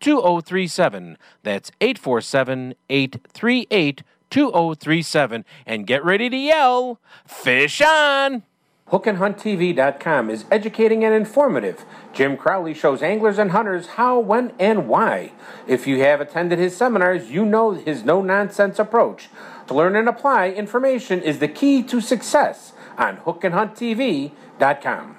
2037. 0.00 1.18
That's 1.42 1.70
847 1.80 2.74
838 2.88 4.02
2037. 4.30 5.44
And 5.66 5.86
get 5.86 6.04
ready 6.04 6.30
to 6.30 6.36
yell, 6.36 7.00
Fish 7.26 7.80
on! 7.80 8.42
HookandHuntTV.com 8.90 10.30
is 10.30 10.46
educating 10.50 11.04
and 11.04 11.14
informative. 11.14 11.84
Jim 12.14 12.38
Crowley 12.38 12.72
shows 12.72 13.02
anglers 13.02 13.38
and 13.38 13.50
hunters 13.50 13.88
how, 13.88 14.18
when, 14.18 14.54
and 14.58 14.88
why. 14.88 15.32
If 15.66 15.86
you 15.86 16.00
have 16.00 16.22
attended 16.22 16.58
his 16.58 16.74
seminars, 16.74 17.30
you 17.30 17.44
know 17.44 17.72
his 17.72 18.04
no 18.04 18.22
nonsense 18.22 18.78
approach. 18.78 19.28
To 19.66 19.74
learn 19.74 19.94
and 19.94 20.08
apply, 20.08 20.50
information 20.50 21.20
is 21.20 21.38
the 21.38 21.48
key 21.48 21.82
to 21.82 22.00
success 22.00 22.72
on 22.96 23.18
HookandHuntTV.com. 23.18 25.17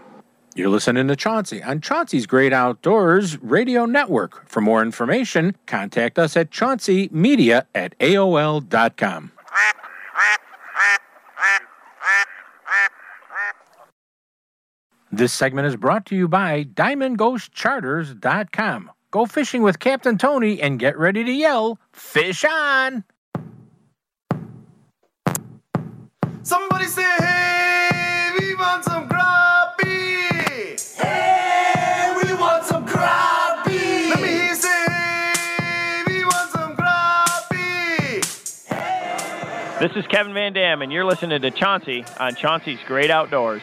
You're 0.59 0.67
listening 0.67 1.07
to 1.07 1.15
Chauncey 1.15 1.63
on 1.63 1.79
Chauncey's 1.79 2.27
Great 2.27 2.51
Outdoors 2.51 3.41
Radio 3.41 3.85
Network. 3.85 4.45
For 4.45 4.59
more 4.59 4.81
information, 4.81 5.55
contact 5.67 6.19
us 6.19 6.35
at 6.35 6.51
chaunceymedia 6.51 7.65
at 7.73 7.97
AOL.com. 7.99 9.31
This 15.09 15.31
segment 15.31 15.65
is 15.65 15.77
brought 15.77 16.05
to 16.07 16.15
you 16.17 16.27
by 16.27 16.65
DiamondGhostCharters.com. 16.65 18.91
Go 19.11 19.25
fishing 19.25 19.61
with 19.61 19.79
Captain 19.79 20.17
Tony 20.17 20.61
and 20.61 20.77
get 20.77 20.97
ready 20.97 21.23
to 21.23 21.31
yell, 21.31 21.79
Fish 21.93 22.43
on! 22.43 23.05
Somebody 26.43 26.85
say, 26.85 27.05
hey, 27.19 27.48
This 39.79 39.95
is 39.95 40.05
Kevin 40.07 40.33
Van 40.33 40.51
Dam, 40.51 40.81
and 40.81 40.91
you're 40.91 41.05
listening 41.05 41.41
to 41.41 41.51
Chauncey 41.51 42.03
on 42.19 42.35
Chauncey's 42.35 42.79
Great 42.85 43.09
Outdoors. 43.09 43.61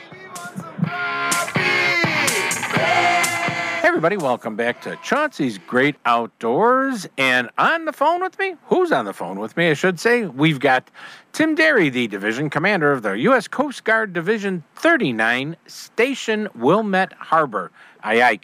Hey 3.83 3.89
everybody, 3.89 4.17
welcome 4.17 4.57
back 4.57 4.81
to 4.83 4.97
Chauncey's 5.05 5.59
Great 5.59 5.97
Outdoors. 6.07 7.07
And 7.19 7.51
on 7.59 7.85
the 7.85 7.93
phone 7.93 8.23
with 8.23 8.39
me, 8.39 8.55
who's 8.65 8.93
on 8.93 9.05
the 9.05 9.13
phone 9.13 9.39
with 9.39 9.59
me, 9.59 9.69
I 9.69 9.75
should 9.75 10.01
say, 10.01 10.25
we've 10.25 10.59
got 10.59 10.91
Tim 11.35 11.55
Derry, 11.55 11.91
the 11.91 12.07
division 12.07 12.49
commander 12.49 12.93
of 12.93 13.03
the 13.03 13.13
U.S. 13.13 13.47
Coast 13.47 13.85
Guard 13.85 14.15
Division 14.15 14.65
39, 14.77 15.55
Station 15.67 16.49
Wilmette 16.55 17.13
Harbor. 17.13 17.71
Aye, 18.03 18.23
aye, 18.23 18.41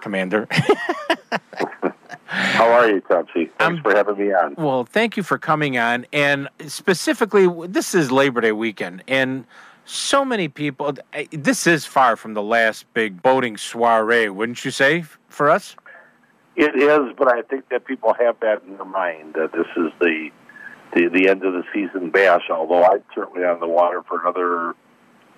Commander. 0.00 0.48
How 2.34 2.68
are 2.72 2.88
you, 2.88 3.00
Chauncey? 3.08 3.46
Thanks 3.46 3.60
I'm- 3.60 3.82
for 3.82 3.94
having 3.94 4.18
me 4.18 4.32
on. 4.32 4.54
Well, 4.56 4.84
thank 4.84 5.16
you 5.16 5.22
for 5.22 5.38
coming 5.38 5.78
on. 5.78 6.06
And 6.12 6.48
specifically, 6.66 7.48
this 7.68 7.94
is 7.94 8.10
Labor 8.10 8.40
Day 8.40 8.52
weekend, 8.52 9.04
and 9.06 9.46
so 9.84 10.24
many 10.24 10.48
people. 10.48 10.94
This 11.30 11.66
is 11.66 11.86
far 11.86 12.16
from 12.16 12.34
the 12.34 12.42
last 12.42 12.92
big 12.92 13.22
boating 13.22 13.56
soiree, 13.56 14.28
wouldn't 14.28 14.64
you 14.64 14.70
say, 14.70 15.04
for 15.28 15.48
us? 15.48 15.76
It 16.56 16.74
is, 16.76 17.14
but 17.16 17.32
I 17.32 17.42
think 17.42 17.68
that 17.68 17.84
people 17.84 18.14
have 18.14 18.38
that 18.40 18.62
in 18.66 18.76
their 18.76 18.84
mind 18.84 19.34
that 19.34 19.52
this 19.52 19.66
is 19.76 19.92
the 20.00 20.30
the, 20.94 21.08
the 21.08 21.28
end 21.28 21.44
of 21.44 21.52
the 21.52 21.64
season 21.72 22.10
bash. 22.10 22.48
Although 22.50 22.84
I'm 22.84 23.02
certainly 23.14 23.44
on 23.44 23.60
the 23.60 23.66
water 23.68 24.02
for 24.02 24.20
another 24.20 24.74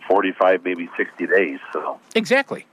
forty-five, 0.08 0.64
maybe 0.64 0.88
sixty 0.96 1.26
days. 1.26 1.58
So 1.72 1.98
Exactly, 2.14 2.66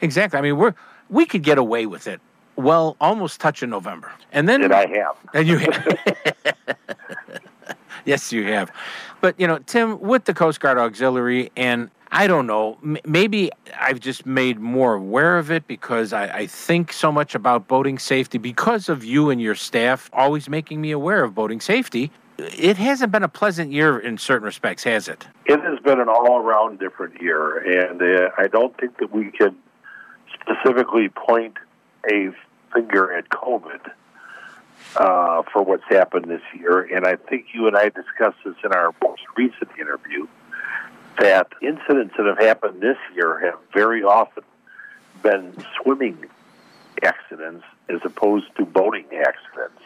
exactly. 0.00 0.38
I 0.38 0.42
mean, 0.42 0.56
we're 0.56 0.74
we 1.08 1.24
could 1.24 1.42
get 1.42 1.58
away 1.58 1.86
with 1.86 2.06
it. 2.06 2.20
Well, 2.56 2.96
almost 3.00 3.40
touching 3.40 3.70
November, 3.70 4.10
and 4.32 4.48
then 4.48 4.62
and 4.64 4.72
I 4.72 4.86
have. 4.86 5.16
And 5.34 5.46
you 5.46 5.58
have. 5.58 5.98
yes, 8.04 8.32
you 8.32 8.44
have. 8.44 8.72
But, 9.20 9.38
you 9.38 9.46
know, 9.46 9.58
Tim, 9.58 10.00
with 10.00 10.24
the 10.24 10.34
Coast 10.34 10.60
Guard 10.60 10.78
Auxiliary, 10.78 11.50
and 11.56 11.90
I 12.12 12.26
don't 12.26 12.46
know, 12.46 12.78
m- 12.82 12.98
maybe 13.04 13.50
I've 13.78 14.00
just 14.00 14.24
made 14.24 14.58
more 14.58 14.94
aware 14.94 15.38
of 15.38 15.50
it 15.50 15.66
because 15.66 16.12
I, 16.12 16.24
I 16.28 16.46
think 16.46 16.92
so 16.92 17.10
much 17.10 17.34
about 17.34 17.68
boating 17.68 17.98
safety 17.98 18.38
because 18.38 18.88
of 18.88 19.04
you 19.04 19.30
and 19.30 19.40
your 19.40 19.54
staff 19.54 20.08
always 20.12 20.48
making 20.48 20.80
me 20.80 20.92
aware 20.92 21.24
of 21.24 21.34
boating 21.34 21.60
safety. 21.60 22.10
It 22.38 22.76
hasn't 22.76 23.12
been 23.12 23.22
a 23.22 23.28
pleasant 23.28 23.72
year 23.72 23.98
in 23.98 24.18
certain 24.18 24.44
respects, 24.44 24.84
has 24.84 25.08
it? 25.08 25.26
It 25.46 25.60
has 25.60 25.78
been 25.80 26.00
an 26.00 26.08
all-around 26.08 26.78
different 26.78 27.20
year, 27.20 27.58
and 27.58 28.00
uh, 28.00 28.30
I 28.38 28.46
don't 28.46 28.76
think 28.78 28.98
that 28.98 29.10
we 29.10 29.30
can 29.30 29.56
specifically 30.32 31.08
point 31.08 31.56
a 32.12 32.30
finger 32.76 33.12
at 33.12 33.28
COVID 33.28 33.90
uh, 34.96 35.42
for 35.52 35.62
what's 35.62 35.84
happened 35.88 36.26
this 36.26 36.42
year. 36.58 36.82
And 36.82 37.06
I 37.06 37.16
think 37.16 37.46
you 37.52 37.66
and 37.66 37.76
I 37.76 37.88
discussed 37.88 38.38
this 38.44 38.56
in 38.64 38.72
our 38.72 38.94
most 39.02 39.22
recent 39.36 39.70
interview 39.78 40.26
that 41.18 41.48
incidents 41.62 42.14
that 42.18 42.26
have 42.26 42.38
happened 42.38 42.82
this 42.82 42.98
year 43.14 43.38
have 43.40 43.58
very 43.72 44.02
often 44.02 44.44
been 45.22 45.52
swimming 45.80 46.26
accidents 47.02 47.64
as 47.88 48.00
opposed 48.04 48.46
to 48.56 48.64
boating 48.66 49.06
accidents. 49.12 49.82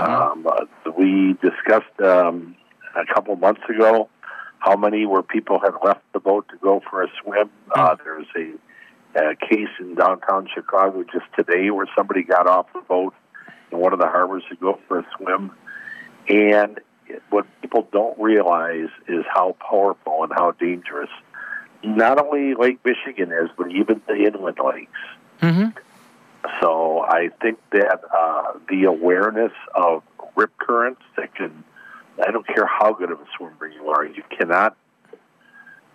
Um, 0.00 0.46
uh, 0.46 0.64
we 0.96 1.34
discussed 1.42 2.00
um, 2.00 2.56
a 2.96 3.04
couple 3.12 3.36
months 3.36 3.62
ago 3.68 4.08
how 4.60 4.76
many 4.76 5.04
where 5.04 5.22
people 5.22 5.60
had 5.60 5.74
left 5.84 6.00
the 6.14 6.20
boat 6.20 6.48
to 6.48 6.56
go 6.56 6.80
for 6.88 7.02
a 7.02 7.08
swim. 7.22 7.50
Uh, 7.74 7.94
there's 8.02 8.26
a, 8.34 8.54
a 9.16 9.34
case 9.36 9.68
in 9.80 9.94
downtown 9.94 10.48
Chicago 10.52 11.04
just 11.04 11.26
today 11.36 11.70
where 11.70 11.86
somebody 11.96 12.22
got 12.22 12.46
off 12.46 12.72
the 12.72 12.80
boat 12.80 13.14
in 13.70 13.78
one 13.78 13.92
of 13.92 13.98
the 13.98 14.06
harbors 14.06 14.42
to 14.50 14.56
go 14.56 14.78
for 14.88 15.00
a 15.00 15.06
swim. 15.16 15.52
And 16.28 16.80
what 17.30 17.46
people 17.60 17.86
don't 17.92 18.18
realize 18.18 18.88
is 19.08 19.24
how 19.32 19.56
powerful 19.60 20.24
and 20.24 20.32
how 20.32 20.52
dangerous 20.52 21.10
not 21.82 22.18
only 22.18 22.54
Lake 22.54 22.78
Michigan 22.84 23.30
is, 23.30 23.50
but 23.56 23.70
even 23.70 24.00
the 24.06 24.14
inland 24.14 24.58
lakes. 24.64 24.90
Mm-hmm. 25.40 25.78
So 26.60 27.00
I 27.00 27.28
think 27.40 27.58
that 27.72 28.00
uh, 28.16 28.58
the 28.68 28.84
awareness 28.84 29.52
of 29.74 30.02
rip 30.36 30.56
currents 30.58 31.02
that 31.16 31.34
can, 31.34 31.64
I 32.26 32.30
don't 32.30 32.46
care 32.46 32.66
how 32.66 32.92
good 32.92 33.10
of 33.10 33.20
a 33.20 33.26
swimmer 33.36 33.66
you 33.66 33.88
are, 33.88 34.04
you 34.04 34.22
cannot 34.30 34.76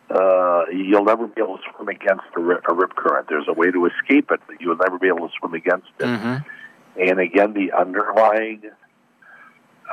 uh, 0.09 0.65
you'll 0.71 1.03
never 1.03 1.27
be 1.27 1.41
able 1.41 1.57
to 1.57 1.63
swim 1.75 1.87
against 1.89 2.23
a 2.35 2.39
rip, 2.39 2.63
a 2.67 2.73
rip 2.73 2.95
current. 2.95 3.27
There's 3.29 3.47
a 3.47 3.53
way 3.53 3.71
to 3.71 3.85
escape 3.85 4.31
it, 4.31 4.39
but 4.47 4.59
you'll 4.59 4.77
never 4.77 4.97
be 4.97 5.07
able 5.07 5.27
to 5.27 5.33
swim 5.39 5.53
against 5.53 5.89
it. 5.99 6.05
Mm-hmm. 6.05 7.01
And 7.01 7.19
again, 7.19 7.53
the 7.53 7.71
underlying 7.71 8.63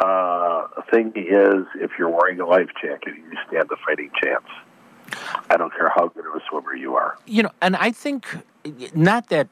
uh, 0.01 0.67
thing 0.91 1.12
is 1.14 1.67
if 1.81 1.93
you're 1.99 2.09
wearing 2.09 2.41
a 2.41 2.47
life 2.47 2.71
jacket, 2.83 3.14
you 3.14 3.39
stand 3.49 3.69
a 3.71 3.77
fighting 3.85 4.11
chance. 4.23 4.47
I 5.51 5.57
don't 5.57 5.73
care 5.73 5.91
how 5.95 6.09
good 6.09 6.27
of 6.27 6.35
a 6.35 6.41
swimmer 6.49 6.75
you 6.75 6.97
are. 6.97 7.17
You 7.27 7.45
know, 7.45 7.51
and 7.62 7.77
I 7.77 7.93
think 7.93 8.27
not 8.95 9.29
that 9.29 9.49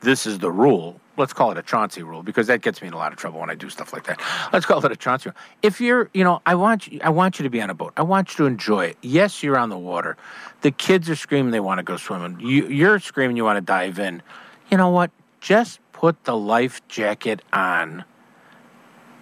this 0.00 0.26
is 0.26 0.38
the 0.38 0.50
rule. 0.50 1.00
Let's 1.20 1.34
call 1.34 1.50
it 1.52 1.58
a 1.58 1.62
Chauncey 1.62 2.02
rule 2.02 2.22
because 2.22 2.46
that 2.46 2.62
gets 2.62 2.80
me 2.80 2.88
in 2.88 2.94
a 2.94 2.96
lot 2.96 3.12
of 3.12 3.18
trouble 3.18 3.40
when 3.40 3.50
I 3.50 3.54
do 3.54 3.68
stuff 3.68 3.92
like 3.92 4.04
that. 4.04 4.20
Let's 4.52 4.64
call 4.64 4.84
it 4.84 4.90
a 4.90 4.96
Chauncey 4.96 5.28
rule. 5.28 5.36
If 5.62 5.80
you're, 5.80 6.08
you 6.14 6.24
know, 6.24 6.40
I 6.46 6.54
want 6.54 6.88
you, 6.88 6.98
I 7.04 7.10
want 7.10 7.38
you 7.38 7.42
to 7.42 7.50
be 7.50 7.60
on 7.60 7.68
a 7.68 7.74
boat. 7.74 7.92
I 7.96 8.02
want 8.02 8.32
you 8.32 8.36
to 8.38 8.46
enjoy 8.46 8.86
it. 8.86 8.96
Yes, 9.02 9.42
you're 9.42 9.58
on 9.58 9.68
the 9.68 9.78
water. 9.78 10.16
The 10.62 10.70
kids 10.70 11.10
are 11.10 11.16
screaming 11.16 11.52
they 11.52 11.60
want 11.60 11.78
to 11.78 11.82
go 11.82 11.98
swimming. 11.98 12.40
You, 12.40 12.66
you're 12.68 12.98
screaming 12.98 13.36
you 13.36 13.44
want 13.44 13.58
to 13.58 13.60
dive 13.60 13.98
in. 13.98 14.22
You 14.70 14.78
know 14.78 14.88
what? 14.88 15.10
Just 15.40 15.78
put 15.92 16.24
the 16.24 16.36
life 16.36 16.80
jacket 16.88 17.42
on. 17.52 18.04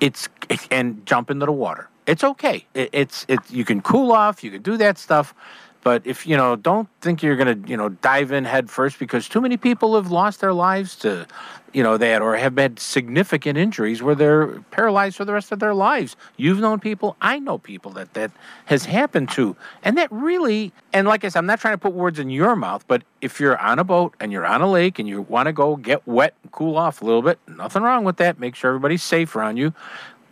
It's 0.01 0.29
and 0.71 1.05
jump 1.05 1.31
into 1.31 1.47
the 1.47 1.53
water. 1.53 1.89
It's 2.07 2.23
okay. 2.23 2.65
It, 2.75 2.91
it's 2.93 3.27
it. 3.29 3.41
You 3.51 3.65
can 3.65 3.83
cool 3.83 4.13
off. 4.13 4.45
You 4.45 4.51
can 4.53 4.63
do 4.63 4.77
that 4.77 4.97
stuff. 4.97 5.35
But 5.83 6.07
if 6.07 6.27
you 6.27 6.37
know, 6.37 6.57
don't 6.57 6.89
think 7.01 7.23
you're 7.23 7.37
gonna 7.37 7.59
you 7.67 7.77
know 7.77 7.89
dive 7.89 8.33
in 8.33 8.45
head 8.45 8.71
first 8.71 8.99
because 8.99 9.29
too 9.29 9.41
many 9.41 9.57
people 9.57 9.95
have 9.95 10.11
lost 10.11 10.41
their 10.41 10.53
lives 10.53 10.97
to, 10.97 11.27
you 11.73 11.83
know, 11.83 11.97
that 11.97 12.21
or 12.21 12.37
have 12.37 12.57
had 12.57 12.79
significant 12.81 13.57
injuries 13.57 14.03
where 14.03 14.15
they're 14.15 14.61
paralyzed 14.71 15.17
for 15.17 15.25
the 15.25 15.33
rest 15.33 15.53
of 15.53 15.61
their 15.61 15.75
lives. 15.75 16.17
You've 16.37 16.59
known 16.59 16.81
people, 16.81 17.17
I 17.21 17.39
know 17.39 17.59
people 17.59 17.93
that 17.93 18.15
that 18.15 18.33
has 18.67 18.85
happened 18.87 19.31
to, 19.31 19.57
and 19.83 19.97
that 19.97 20.11
really. 20.11 20.73
And 20.93 21.07
like 21.07 21.25
I 21.25 21.29
said, 21.29 21.39
I'm 21.39 21.47
not 21.47 21.61
trying 21.61 21.75
to 21.75 21.79
put 21.79 21.93
words 21.93 22.19
in 22.19 22.31
your 22.31 22.57
mouth, 22.57 22.85
but 22.89 23.03
if 23.21 23.39
you're 23.39 23.59
on 23.59 23.79
a 23.79 23.85
boat 23.85 24.15
and 24.21 24.33
you're 24.33 24.47
on 24.47 24.61
a 24.61 24.71
lake 24.71 24.99
and 24.99 25.09
you 25.09 25.23
want 25.23 25.47
to 25.47 25.53
go 25.53 25.77
get 25.77 26.07
wet 26.07 26.35
and 26.43 26.51
cool 26.51 26.77
off 26.77 27.03
a 27.03 27.05
little 27.05 27.23
bit, 27.23 27.39
nothing 27.47 27.83
wrong 27.83 28.05
with 28.05 28.17
that. 28.17 28.41
Make 28.41 28.57
sure 28.57 28.71
everybody's 28.71 29.03
safe 29.03 29.37
around 29.37 29.59
you. 29.59 29.73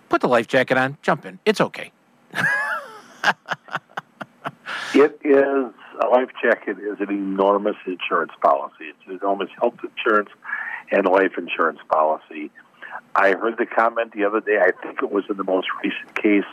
Put 0.08 0.20
the 0.20 0.28
life 0.28 0.48
jacket 0.48 0.76
on, 0.76 0.98
jump 1.02 1.24
in. 1.24 1.38
It's 1.44 1.60
okay. 1.60 1.92
It 4.94 5.20
is 5.24 5.72
a 6.00 6.06
life 6.08 6.30
jacket 6.42 6.78
is 6.78 7.00
an 7.00 7.10
enormous 7.10 7.76
insurance 7.86 8.32
policy. 8.40 8.84
It's 8.84 9.06
an 9.06 9.18
enormous 9.22 9.50
health 9.58 9.78
insurance 9.82 10.30
and 10.90 11.06
life 11.06 11.32
insurance 11.38 11.80
policy. 11.90 12.50
I 13.14 13.32
heard 13.32 13.58
the 13.58 13.66
comment 13.66 14.12
the 14.12 14.24
other 14.24 14.40
day. 14.40 14.58
I 14.58 14.70
think 14.82 15.02
it 15.02 15.10
was 15.10 15.24
in 15.28 15.36
the 15.36 15.44
most 15.44 15.68
recent 15.82 16.14
case 16.14 16.44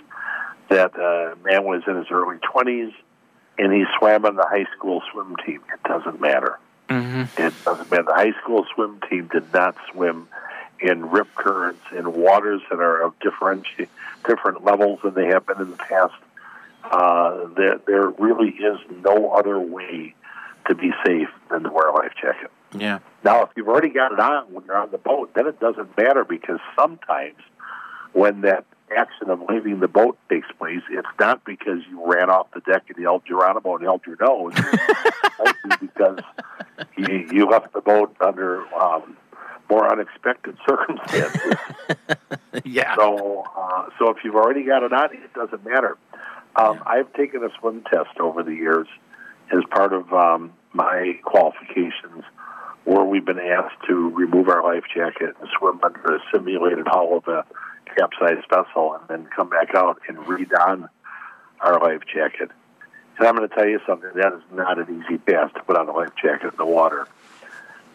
that 0.69 0.95
a 0.97 1.35
man 1.43 1.63
was 1.63 1.83
in 1.87 1.95
his 1.95 2.07
early 2.09 2.37
twenties 2.37 2.93
and 3.57 3.71
he 3.71 3.85
swam 3.97 4.25
on 4.25 4.35
the 4.35 4.45
high 4.47 4.65
school 4.75 5.01
swim 5.11 5.35
team. 5.45 5.61
It 5.73 5.83
doesn't 5.87 6.19
matter. 6.19 6.59
Mm-hmm. 6.89 7.41
It 7.41 7.53
doesn't 7.63 7.91
matter. 7.91 8.03
The 8.03 8.13
high 8.13 8.41
school 8.41 8.65
swim 8.73 8.99
team 9.09 9.29
did 9.31 9.53
not 9.53 9.75
swim 9.91 10.27
in 10.79 11.09
rip 11.09 11.33
currents 11.35 11.83
in 11.95 12.11
waters 12.13 12.61
that 12.69 12.79
are 12.79 13.01
of 13.01 13.17
different 13.19 13.65
different 14.27 14.63
levels 14.63 14.99
than 15.03 15.13
they 15.13 15.27
have 15.27 15.45
been 15.45 15.61
in 15.61 15.71
the 15.71 15.77
past. 15.77 16.13
Uh, 16.83 17.47
there, 17.55 17.79
there 17.87 18.09
really 18.09 18.49
is 18.49 18.77
no 19.03 19.31
other 19.31 19.59
way 19.59 20.13
to 20.67 20.75
be 20.75 20.91
safe 21.05 21.29
than 21.49 21.63
to 21.63 21.69
wear 21.69 21.89
a 21.89 21.93
life 21.93 22.13
jacket. 22.21 22.51
Yeah. 22.75 22.99
Now, 23.23 23.43
if 23.43 23.49
you've 23.55 23.67
already 23.67 23.89
got 23.89 24.11
it 24.11 24.19
on 24.19 24.53
when 24.53 24.65
you're 24.65 24.77
on 24.77 24.91
the 24.91 24.97
boat, 24.97 25.31
then 25.35 25.47
it 25.47 25.59
doesn't 25.59 25.95
matter 25.97 26.25
because 26.25 26.59
sometimes 26.77 27.37
when 28.13 28.41
that 28.41 28.65
action 28.95 29.29
of 29.29 29.41
leaving 29.49 29.79
the 29.79 29.87
boat 29.87 30.17
takes 30.29 30.47
place, 30.57 30.81
it's 30.89 31.07
not 31.19 31.43
because 31.45 31.79
you 31.89 32.01
ran 32.05 32.29
off 32.29 32.47
the 32.53 32.61
deck 32.61 32.83
and 32.89 32.97
yelled 32.97 33.23
Geronimo 33.25 33.75
and 33.75 33.83
held 33.83 34.01
your 34.05 34.17
nose. 34.19 34.53
It's 34.55 35.77
because 35.79 36.19
you, 36.97 37.27
you 37.31 37.45
left 37.49 37.73
the 37.73 37.81
boat 37.81 38.15
under 38.21 38.65
um, 38.75 39.17
more 39.69 39.91
unexpected 39.91 40.57
circumstances. 40.67 41.53
yeah. 42.65 42.95
So, 42.95 43.43
uh, 43.55 43.89
so 43.97 44.09
if 44.09 44.17
you've 44.23 44.35
already 44.35 44.63
got 44.63 44.83
it 44.83 44.93
on, 44.93 45.13
it 45.13 45.33
doesn't 45.33 45.65
matter. 45.65 45.97
Um, 46.55 46.81
I've 46.85 47.11
taken 47.13 47.43
a 47.43 47.49
swim 47.59 47.83
test 47.83 48.19
over 48.19 48.43
the 48.43 48.53
years 48.53 48.87
as 49.51 49.63
part 49.71 49.93
of 49.93 50.11
um, 50.13 50.53
my 50.71 51.19
qualifications, 51.23 52.23
where 52.83 53.03
we've 53.03 53.25
been 53.25 53.39
asked 53.39 53.75
to 53.87 54.09
remove 54.11 54.49
our 54.49 54.63
life 54.63 54.83
jacket 54.93 55.35
and 55.39 55.49
swim 55.57 55.79
under 55.83 56.15
a 56.15 56.19
simulated 56.31 56.87
hull 56.87 57.17
of 57.17 57.27
a 57.27 57.45
capsized 57.95 58.47
vessel, 58.49 58.93
and 58.93 59.07
then 59.07 59.29
come 59.35 59.49
back 59.49 59.75
out 59.75 59.99
and 60.07 60.27
re-don 60.27 60.89
our 61.59 61.79
life 61.79 62.01
jacket. 62.13 62.49
And 63.17 63.27
I'm 63.27 63.35
going 63.35 63.47
to 63.47 63.55
tell 63.55 63.67
you 63.67 63.79
something: 63.87 64.09
that 64.15 64.33
is 64.33 64.41
not 64.51 64.79
an 64.79 65.03
easy 65.03 65.17
task 65.19 65.55
to 65.55 65.63
put 65.63 65.77
on 65.77 65.87
a 65.87 65.91
life 65.91 66.13
jacket 66.21 66.51
in 66.51 66.57
the 66.57 66.65
water. 66.65 67.07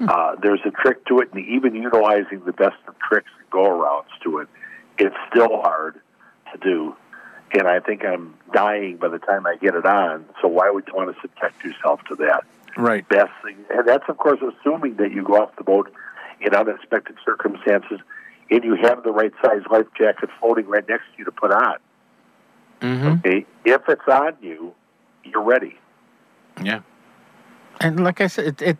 Uh, 0.00 0.36
there's 0.40 0.60
a 0.64 0.70
trick 0.70 1.04
to 1.06 1.18
it, 1.18 1.32
and 1.32 1.44
even 1.44 1.74
utilizing 1.74 2.44
the 2.44 2.52
best 2.52 2.76
of 2.86 2.96
tricks 3.00 3.30
and 3.40 3.50
go-arounds 3.50 4.06
to 4.22 4.38
it, 4.38 4.48
it's 4.96 5.16
still 5.28 5.60
hard 5.60 6.00
to 6.52 6.58
do. 6.58 6.94
And 7.54 7.66
I 7.66 7.80
think 7.80 8.04
I'm 8.04 8.34
dying 8.52 8.96
by 8.96 9.08
the 9.08 9.18
time 9.18 9.46
I 9.46 9.56
get 9.56 9.74
it 9.74 9.86
on. 9.86 10.24
So 10.40 10.48
why 10.48 10.70
would 10.70 10.86
you 10.86 10.94
want 10.94 11.14
to 11.14 11.20
subject 11.20 11.64
yourself 11.64 12.00
to 12.08 12.14
that? 12.16 12.44
Right. 12.76 13.08
Best 13.08 13.32
thing, 13.42 13.56
and 13.70 13.88
that's 13.88 14.04
of 14.08 14.18
course 14.18 14.38
assuming 14.40 14.96
that 14.96 15.10
you 15.10 15.24
go 15.24 15.42
off 15.42 15.56
the 15.56 15.64
boat 15.64 15.92
in 16.40 16.54
unexpected 16.54 17.16
circumstances, 17.24 17.98
and 18.50 18.62
you 18.62 18.76
have 18.76 19.02
the 19.02 19.10
right 19.10 19.32
size 19.42 19.62
life 19.68 19.86
jacket 19.98 20.30
floating 20.38 20.66
right 20.66 20.88
next 20.88 21.04
to 21.12 21.18
you 21.18 21.24
to 21.24 21.32
put 21.32 21.50
on. 21.50 21.76
Mm-hmm. 22.80 23.06
Okay, 23.06 23.46
if 23.64 23.82
it's 23.88 24.06
on 24.06 24.36
you, 24.40 24.74
you're 25.24 25.42
ready. 25.42 25.76
Yeah. 26.62 26.82
And 27.80 28.04
like 28.04 28.20
I 28.20 28.28
said, 28.28 28.46
it, 28.46 28.62
it 28.62 28.78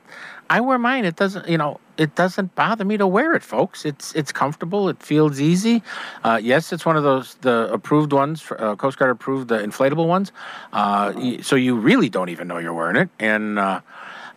I 0.51 0.61
wear 0.61 0.79
mine. 0.79 1.05
It 1.05 1.17
doesn't, 1.17 1.49
you 1.49 1.59
know, 1.59 1.79
it 1.99 2.15
doesn't 2.15 2.55
bother 2.55 2.85
me 2.85 2.97
to 2.97 3.07
wear 3.07 3.35
it, 3.35 3.43
folks. 3.43 3.85
It's 3.85 4.15
it's 4.15 4.33
comfortable. 4.33 4.89
It 4.89 5.03
feels 5.03 5.41
easy. 5.41 5.83
Uh, 6.25 6.41
yes, 6.43 6.73
it's 6.73 6.87
one 6.87 6.97
of 6.97 7.03
those 7.03 7.35
the 7.43 7.71
approved 7.73 8.13
ones, 8.13 8.51
uh, 8.59 8.77
Coast 8.77 8.99
Guard 8.99 9.11
approved 9.11 9.49
the 9.49 9.59
inflatable 9.59 10.07
ones. 10.07 10.33
Uh, 10.73 11.43
so 11.43 11.57
you 11.57 11.77
really 11.77 12.09
don't 12.09 12.31
even 12.31 12.49
know 12.49 12.59
you're 12.59 12.73
wearing 12.73 12.97
it, 12.97 13.11
and 13.19 13.59
uh, 13.59 13.81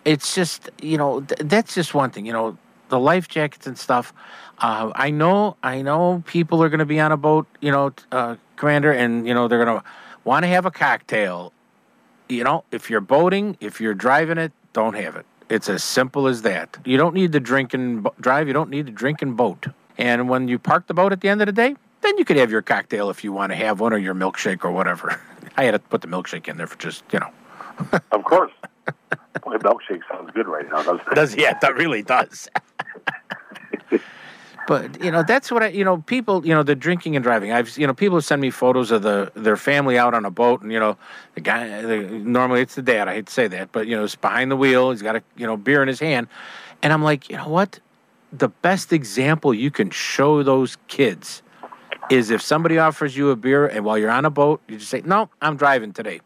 it's 0.04 0.36
just 0.36 0.70
you 0.82 0.98
know 0.98 1.22
th- 1.22 1.50
that's 1.50 1.74
just 1.76 1.94
one 1.94 2.10
thing. 2.10 2.26
You 2.26 2.34
know, 2.34 2.58
the 2.90 3.00
life 3.00 3.28
jackets 3.28 3.68
and 3.68 3.78
stuff. 3.78 4.14
Uh, 4.58 4.92
I 4.94 5.10
know, 5.10 5.58
I 5.64 5.82
know, 5.82 6.24
people 6.28 6.62
are 6.64 6.70
going 6.70 6.80
to 6.80 6.86
be 6.86 7.00
on 7.00 7.12
a 7.12 7.18
boat, 7.18 7.48
you 7.62 7.72
know, 7.72 7.94
uh, 8.12 8.36
Commander, 8.58 8.92
and 8.92 9.28
you 9.28 9.34
know 9.34 9.48
they're 9.48 9.64
going 9.64 9.80
to 9.80 9.84
want 10.24 10.44
to 10.44 10.48
have 10.48 10.66
a 10.66 10.72
cocktail. 10.72 11.54
You 12.28 12.44
know, 12.44 12.64
if 12.72 12.90
you're 12.90 13.02
boating, 13.02 13.58
if 13.60 13.82
you're 13.82 13.94
driving 13.94 14.38
it, 14.38 14.52
don't 14.74 14.96
have 14.96 15.16
it. 15.16 15.26
It's 15.52 15.68
as 15.68 15.84
simple 15.84 16.28
as 16.28 16.44
that. 16.44 16.78
You 16.86 16.96
don't 16.96 17.14
need 17.14 17.34
to 17.34 17.40
drink 17.42 17.74
and 17.74 18.08
drive. 18.22 18.48
You 18.48 18.54
don't 18.54 18.70
need 18.70 18.86
to 18.86 18.92
drink 18.94 19.22
and 19.22 19.36
boat. 19.36 19.66
And 19.98 20.30
when 20.30 20.48
you 20.48 20.58
park 20.58 20.88
the 20.88 20.94
boat 20.94 21.12
at 21.12 21.20
the 21.20 21.28
end 21.28 21.42
of 21.42 21.46
the 21.46 21.52
day, 21.52 21.76
then 22.00 22.18
you 22.18 22.24
could 22.24 22.38
have 22.38 22.50
your 22.50 22.62
cocktail 22.62 23.10
if 23.10 23.22
you 23.22 23.34
want 23.34 23.52
to 23.52 23.58
have 23.58 23.82
one 23.82 23.92
or 23.92 23.98
your 23.98 24.16
milkshake 24.16 24.64
or 24.64 24.72
whatever. 24.72 25.20
I 25.58 25.66
had 25.66 25.72
to 25.72 25.80
put 25.80 26.00
the 26.00 26.08
milkshake 26.08 26.48
in 26.48 26.56
there 26.56 26.68
for 26.68 26.78
just, 26.80 27.04
you 27.12 27.20
know. 27.20 27.32
Of 28.14 28.24
course. 28.24 28.54
Boy, 29.44 29.58
milkshake 29.58 30.02
sounds 30.10 30.32
good 30.34 30.48
right 30.48 30.70
now, 30.70 30.84
doesn't 30.84 31.02
it? 31.12 31.16
does 31.16 31.36
yeah, 31.36 31.60
that 31.60 31.76
really 31.76 32.02
does. 32.02 32.48
but 34.68 35.04
you 35.04 35.12
know, 35.12 35.24
that's 35.24 35.52
what 35.52 35.64
I 35.64 35.68
you 35.68 35.84
know, 35.84 35.98
people, 35.98 36.46
you 36.46 36.54
know, 36.54 36.64
the 36.64 36.76
drinking 36.76 37.16
and 37.16 37.24
driving. 37.24 37.52
I've 37.52 37.78
you 37.78 37.88
know, 37.88 37.94
people 37.94 38.22
send 38.22 38.42
me 38.42 38.50
photos 38.50 38.92
of 38.92 39.02
the 39.02 39.32
their 39.36 39.58
family 39.58 39.98
out 39.98 40.14
on 40.14 40.26
a 40.26 40.32
boat 40.32 40.62
and 40.62 40.72
you 40.72 40.80
know, 40.80 40.98
the 41.36 41.42
guy 41.42 41.82
the, 41.82 41.98
normally 41.98 42.62
it's 42.62 42.76
the 42.76 42.82
dad, 42.82 43.08
I 43.08 43.16
hate 43.16 43.28
to 43.28 43.34
say 43.34 43.48
that, 43.48 43.72
but 43.72 43.88
you 43.88 43.96
know, 43.96 44.04
it's 44.04 44.16
behind 44.16 44.52
the 44.52 44.58
wheel, 44.58 44.92
he's 44.92 45.02
got 45.02 45.16
a 45.16 45.24
you 45.36 45.48
know, 45.48 45.58
beer 45.58 45.82
in 45.82 45.88
his 45.88 46.00
hand. 46.00 46.28
And 46.84 46.94
I'm 46.94 47.04
like, 47.04 47.30
you 47.30 47.38
know 47.38 47.50
what? 47.50 47.80
The 48.34 48.50
best 48.50 48.94
example 48.94 49.54
you 49.54 49.72
can 49.72 49.90
show 49.90 50.42
those 50.42 50.78
kids 50.88 51.42
is 52.10 52.30
if 52.30 52.42
somebody 52.42 52.78
offers 52.78 53.16
you 53.16 53.30
a 53.30 53.36
beer 53.36 53.68
and 53.68 53.86
while 53.86 53.98
you're 53.98 54.12
on 54.12 54.26
a 54.26 54.30
boat, 54.30 54.62
you 54.68 54.78
just 54.78 54.90
say, 54.90 55.02
No, 55.06 55.30
I'm 55.42 55.58
driving 55.58 55.94
today. 55.94 56.22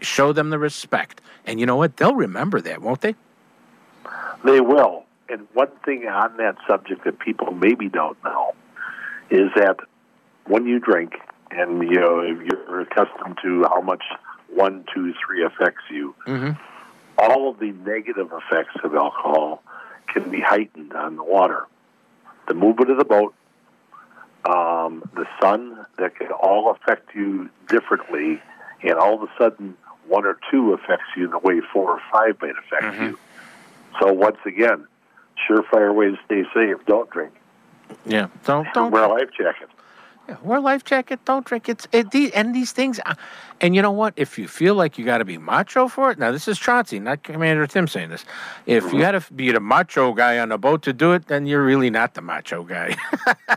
Show 0.00 0.32
them 0.32 0.50
the 0.50 0.58
respect. 0.58 1.20
And 1.46 1.60
you 1.60 1.66
know 1.66 1.76
what? 1.76 1.96
They'll 1.96 2.14
remember 2.14 2.60
that, 2.60 2.82
won't 2.82 3.00
they? 3.00 3.14
They 4.44 4.60
will. 4.60 5.04
And 5.32 5.48
one 5.54 5.70
thing 5.84 6.06
on 6.06 6.36
that 6.36 6.56
subject 6.68 7.04
that 7.04 7.18
people 7.18 7.52
maybe 7.52 7.88
don't 7.88 8.22
know 8.22 8.52
is 9.30 9.48
that 9.56 9.78
when 10.46 10.66
you 10.66 10.78
drink, 10.78 11.14
and 11.50 11.82
you 11.82 11.98
know 11.98 12.20
you're 12.22 12.80
accustomed 12.82 13.38
to 13.42 13.64
how 13.64 13.80
much 13.80 14.02
one, 14.54 14.84
two, 14.94 15.14
three 15.24 15.42
affects 15.44 15.84
you, 15.90 16.14
Mm-hmm. 16.26 16.60
all 17.18 17.50
of 17.50 17.58
the 17.58 17.72
negative 17.72 18.30
effects 18.30 18.74
of 18.84 18.94
alcohol 18.94 19.62
can 20.06 20.30
be 20.30 20.40
heightened 20.40 20.92
on 20.92 21.16
the 21.16 21.24
water. 21.24 21.66
The 22.48 22.54
movement 22.54 22.90
of 22.90 22.98
the 22.98 23.04
boat, 23.06 23.34
um, 24.44 25.08
the 25.14 25.26
sun, 25.40 25.86
that 25.98 26.16
can 26.16 26.28
all 26.32 26.70
affect 26.72 27.14
you 27.14 27.48
differently, 27.68 28.42
and 28.82 28.94
all 28.94 29.14
of 29.14 29.22
a 29.22 29.32
sudden, 29.38 29.76
one 30.08 30.26
or 30.26 30.38
two 30.50 30.74
affects 30.74 31.06
you 31.16 31.24
in 31.24 31.30
the 31.30 31.38
way 31.38 31.60
four 31.72 31.92
or 31.92 32.00
five 32.12 32.36
might 32.42 32.54
affect 32.58 33.00
you. 33.00 33.18
So 34.00 34.12
once 34.12 34.38
again, 34.44 34.86
surefire 35.48 35.94
way 35.94 36.10
to 36.10 36.18
stay 36.24 36.44
safe: 36.54 36.78
don't 36.86 37.08
drink. 37.10 37.32
Yeah. 38.06 38.28
Don't 38.44 38.66
don't 38.74 38.90
wear 38.90 39.04
a 39.04 39.08
life 39.08 39.30
jacket. 39.36 39.68
Yeah, 40.28 40.36
wear 40.42 40.58
a 40.58 40.60
life 40.60 40.84
jacket. 40.84 41.24
Don't 41.24 41.44
drink. 41.44 41.68
It's 41.68 41.86
it, 41.92 42.06
and 42.34 42.54
these 42.54 42.72
things. 42.72 43.00
uh, 43.04 43.14
And 43.60 43.74
you 43.74 43.82
know 43.82 43.90
what? 43.90 44.14
If 44.16 44.38
you 44.38 44.46
feel 44.46 44.74
like 44.76 44.96
you 44.96 45.04
got 45.04 45.18
to 45.18 45.24
be 45.24 45.36
macho 45.36 45.88
for 45.88 46.10
it, 46.12 46.18
now 46.18 46.30
this 46.30 46.46
is 46.46 46.58
Chauncey, 46.58 47.00
not 47.00 47.22
Commander 47.24 47.66
Tim 47.66 47.88
saying 47.88 48.10
this. 48.10 48.24
If 48.66 48.92
you 48.92 49.00
got 49.00 49.12
to 49.12 49.32
be 49.32 49.50
the 49.50 49.60
macho 49.60 50.12
guy 50.12 50.38
on 50.38 50.50
the 50.50 50.58
boat 50.58 50.82
to 50.82 50.92
do 50.92 51.12
it, 51.12 51.26
then 51.26 51.46
you're 51.46 51.64
really 51.64 51.90
not 51.90 52.14
the 52.14 52.22
macho 52.22 52.62
guy. 52.62 52.96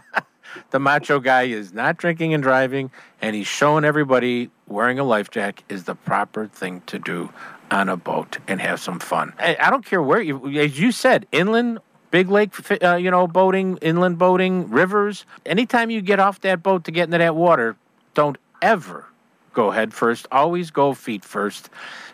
the 0.71 0.79
macho 0.79 1.19
guy 1.19 1.43
is 1.43 1.71
not 1.71 1.97
drinking 1.97 2.33
and 2.33 2.41
driving, 2.41 2.89
and 3.21 3.35
he's 3.35 3.47
showing 3.47 3.85
everybody 3.85 4.49
wearing 4.67 4.97
a 4.97 5.03
life 5.03 5.29
jacket 5.29 5.63
is 5.69 5.83
the 5.83 5.95
proper 5.95 6.47
thing 6.47 6.81
to 6.87 6.97
do 6.97 7.29
on 7.75 7.89
a 7.89 7.97
boat 7.97 8.37
and 8.47 8.61
have 8.61 8.79
some 8.79 8.99
fun. 8.99 9.33
I, 9.37 9.57
I 9.59 9.69
don't 9.69 9.85
care 9.85 10.01
where 10.01 10.21
you, 10.21 10.47
as 10.59 10.79
you 10.79 10.93
said, 10.93 11.27
inland, 11.33 11.79
big 12.09 12.29
lake, 12.29 12.53
uh, 12.81 12.95
you 12.95 13.11
know, 13.11 13.27
boating, 13.27 13.77
inland 13.81 14.17
boating, 14.17 14.69
rivers. 14.69 15.25
Anytime 15.45 15.89
you 15.89 16.01
get 16.01 16.19
off 16.19 16.39
that 16.41 16.63
boat 16.63 16.85
to 16.85 16.91
get 16.91 17.03
into 17.03 17.17
that 17.17 17.35
water, 17.35 17.75
don't 18.13 18.37
ever 18.61 19.07
go 19.53 19.71
head 19.71 19.93
first. 19.93 20.25
Always 20.31 20.71
go 20.71 20.93
feet 20.93 21.25
first, 21.25 21.69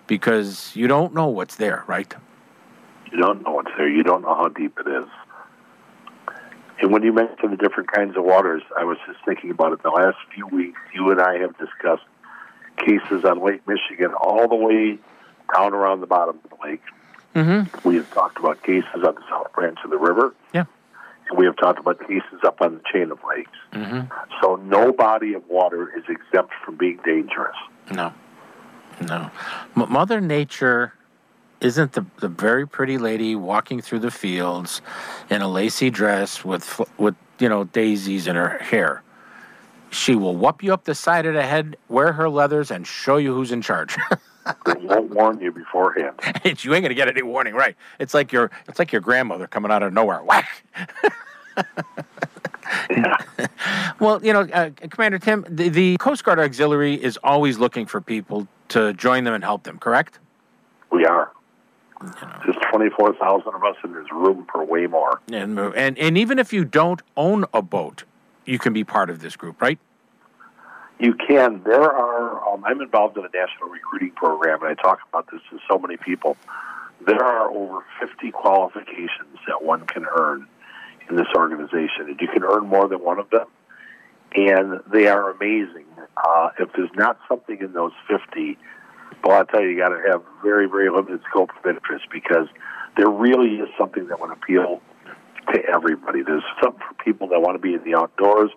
because 0.08 0.76
you 0.76 0.88
don't 0.88 1.14
know 1.14 1.28
what's 1.28 1.58
there, 1.58 1.84
right? 1.86 2.12
You 3.12 3.20
don't 3.20 3.44
know 3.44 3.52
what's 3.52 3.72
there. 3.78 3.88
You 3.88 4.02
don't 4.02 4.24
know 4.24 4.34
how 4.34 4.48
deep 4.48 4.80
it 4.80 4.88
is. 4.90 5.08
And 6.80 6.92
when 6.92 7.04
you 7.04 7.14
mentioned 7.14 7.54
the 7.54 7.58
different 7.58 7.92
kinds 7.92 8.18
of 8.18 8.24
waters, 8.24 8.64
I 8.76 8.84
was 8.84 8.98
just 9.06 9.20
thinking 9.26 9.52
about 9.52 9.74
it. 9.74 9.84
The 9.84 9.92
last 9.92 10.18
few 10.34 10.48
weeks, 10.48 10.80
you 10.96 11.12
and 11.12 11.22
I 11.22 11.38
have 11.38 11.56
discussed 11.60 12.06
cases 12.78 13.24
on 13.26 13.44
Lake 13.46 13.62
Michigan 13.68 14.14
all 14.16 14.48
the 14.48 14.56
way 14.56 14.98
down 15.54 15.74
around 15.74 16.02
the 16.02 16.08
bottom 16.08 16.40
of 16.44 16.50
the 16.50 16.68
lake. 16.68 16.82
Mm-hmm. 17.36 17.88
We 17.88 17.96
have 17.96 18.12
talked 18.12 18.38
about 18.40 18.62
cases 18.64 18.90
on 18.96 19.16
the 19.16 19.24
south 19.30 19.52
branch 19.54 19.80
of 19.84 19.90
the 19.90 19.98
river. 19.98 20.34
Yeah. 20.54 20.66
And 21.30 21.38
we 21.38 21.46
have 21.46 21.56
talked 21.58 21.80
about 21.80 22.00
cases 22.02 22.42
up 22.44 22.62
on 22.62 22.76
the 22.76 22.82
chain 22.92 23.12
of 23.12 23.20
lakes. 23.28 23.52
Mm-hmm. 23.72 24.12
So 24.42 24.58
no 24.58 24.92
body 24.92 25.34
of 25.34 25.48
water 25.48 25.92
is 25.98 26.04
exempt 26.10 26.54
from 26.66 26.76
being 26.76 27.00
dangerous. 27.06 27.56
No, 27.92 28.14
no. 29.08 29.32
M- 29.78 29.92
Mother 29.92 30.20
Nature 30.20 30.94
isn't 31.62 31.94
the, 31.94 32.06
the 32.20 32.28
very 32.28 32.68
pretty 32.68 32.98
lady 32.98 33.36
walking 33.36 33.82
through 33.82 34.00
the 34.00 34.12
fields 34.12 34.82
in 35.30 35.42
a 35.42 35.48
lacy 35.48 35.90
dress 35.90 36.44
with 36.44 36.82
with 36.98 37.16
you 37.40 37.48
know 37.48 37.64
daisies 37.66 38.28
in 38.28 38.36
her 38.36 38.58
hair. 38.58 39.04
She 39.92 40.16
will 40.16 40.36
whoop 40.36 40.64
you 40.64 40.74
up 40.74 40.86
the 40.86 40.96
side 40.96 41.26
of 41.26 41.34
the 41.34 41.44
head, 41.44 41.76
wear 41.90 42.14
her 42.14 42.30
leathers, 42.30 42.72
and 42.72 42.88
show 42.88 43.18
you 43.18 43.34
who's 43.34 43.52
in 43.52 43.62
charge. 43.62 43.98
They 44.66 44.74
won't 44.76 45.12
warn 45.12 45.40
you 45.40 45.52
beforehand. 45.52 46.20
you 46.44 46.74
ain't 46.74 46.84
gonna 46.84 46.94
get 46.94 47.08
any 47.08 47.22
warning, 47.22 47.54
right? 47.54 47.76
It's 48.00 48.14
like 48.14 48.32
your 48.32 48.52
it's 48.68 48.80
like 48.80 48.92
your 48.92 49.02
grandmother 49.02 49.48
coming 49.48 49.72
out 49.72 49.84
of 49.84 49.94
nowhere. 49.94 50.24
Whack. 50.24 50.64
well, 54.00 54.24
you 54.24 54.34
know, 54.34 54.42
uh, 54.42 54.72
Commander 54.90 55.20
Tim, 55.20 55.46
the, 55.48 55.70
the 55.70 55.98
Coast 55.98 56.24
Guard 56.24 56.40
Auxiliary 56.40 56.96
is 56.96 57.18
always 57.24 57.60
looking 57.60 57.86
for 57.86 58.02
people 58.02 58.48
to 58.70 58.94
join 58.94 59.24
them 59.24 59.34
and 59.34 59.44
help 59.44 59.64
them. 59.64 59.78
Correct? 59.78 60.20
We 60.92 61.06
are. 61.06 61.32
There's 62.44 62.58
24,000 62.72 63.54
of 63.54 63.64
us, 63.64 63.76
and 63.84 63.94
there's 63.94 64.12
room 64.12 64.48
for 64.52 64.66
way 64.66 64.88
more. 64.88 65.22
And 65.32 65.60
and 65.60 65.98
and 65.98 66.18
even 66.18 66.40
if 66.40 66.52
you 66.52 66.66
don't 66.66 67.02
own 67.16 67.46
a 67.54 67.62
boat, 67.62 68.04
you 68.46 68.58
can 68.58 68.74
be 68.74 68.84
part 68.84 69.10
of 69.10 69.22
this 69.22 69.36
group, 69.36 69.62
right? 69.62 69.78
You 71.02 71.16
can. 71.16 71.64
There 71.66 71.82
are. 71.82 72.54
Um, 72.54 72.64
I'm 72.64 72.80
involved 72.80 73.18
in 73.18 73.26
a 73.26 73.30
national 73.34 73.70
recruiting 73.70 74.12
program, 74.12 74.62
and 74.62 74.70
I 74.70 74.80
talk 74.80 75.00
about 75.10 75.28
this 75.32 75.42
to 75.50 75.58
so 75.68 75.80
many 75.80 75.98
people. 75.98 76.38
There 77.04 77.24
are 77.24 77.50
over 77.50 77.84
50 78.00 78.30
qualifications 78.30 79.40
that 79.48 79.64
one 79.64 79.88
can 79.88 80.06
earn 80.06 80.46
in 81.10 81.16
this 81.16 81.26
organization, 81.36 82.02
and 82.02 82.22
you 82.22 82.28
can 82.28 82.44
earn 82.44 82.68
more 82.68 82.88
than 82.88 83.00
one 83.00 83.18
of 83.18 83.32
them. 83.32 83.48
And 84.36 84.80
they 84.94 85.08
are 85.08 85.32
amazing. 85.32 85.86
Uh, 86.16 86.50
if 86.60 86.70
there's 86.74 86.94
not 86.96 87.18
something 87.28 87.58
in 87.60 87.74
those 87.74 87.94
50, 88.08 88.60
well, 89.24 89.38
I'll 89.38 89.46
tell 89.46 89.62
you, 89.62 89.70
you 89.70 89.78
got 89.80 89.90
to 89.90 90.04
have 90.12 90.22
very, 90.44 90.68
very 90.68 90.92
limited 90.92 91.22
scope 91.28 91.50
of 91.58 91.66
interest 91.66 92.06
because 92.14 92.48
there 92.96 93.10
really 93.10 93.56
is 93.56 93.70
something 93.76 94.08
that 94.10 94.20
would 94.20 94.32
appeal 94.32 94.82
to 95.52 95.66
everybody. 95.66 96.22
There's 96.22 96.44
something 96.62 96.80
for 96.88 97.04
people 97.04 97.28
that 97.30 97.42
want 97.42 97.56
to 97.56 97.60
be 97.60 97.74
in 97.74 97.84
the 97.84 97.98
outdoors. 97.98 98.52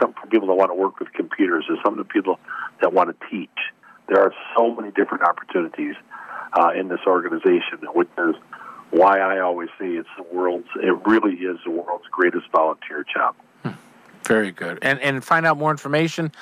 Something 0.00 0.20
for 0.20 0.28
people 0.28 0.48
that 0.48 0.54
want 0.54 0.70
to 0.70 0.74
work 0.74 1.00
with 1.00 1.12
computers. 1.12 1.64
There's 1.68 1.80
something 1.84 2.04
for 2.04 2.10
people 2.10 2.38
that 2.80 2.92
want 2.92 3.18
to 3.18 3.28
teach. 3.28 3.50
There 4.08 4.20
are 4.20 4.32
so 4.56 4.74
many 4.74 4.90
different 4.92 5.24
opportunities 5.24 5.94
uh, 6.52 6.70
in 6.78 6.88
this 6.88 7.00
organization, 7.06 7.78
which 7.94 8.08
is 8.18 8.34
why 8.90 9.18
I 9.18 9.40
always 9.40 9.68
say 9.78 9.86
it's 9.88 10.08
the 10.16 10.22
world's. 10.22 10.68
It 10.76 10.94
really 11.06 11.34
is 11.34 11.58
the 11.64 11.70
world's 11.70 12.06
greatest 12.10 12.50
volunteer 12.52 13.04
job. 13.12 13.34
Very 14.24 14.50
good. 14.50 14.78
And 14.82 15.00
and 15.00 15.24
find 15.24 15.46
out 15.46 15.56
more 15.56 15.70
information, 15.70 16.32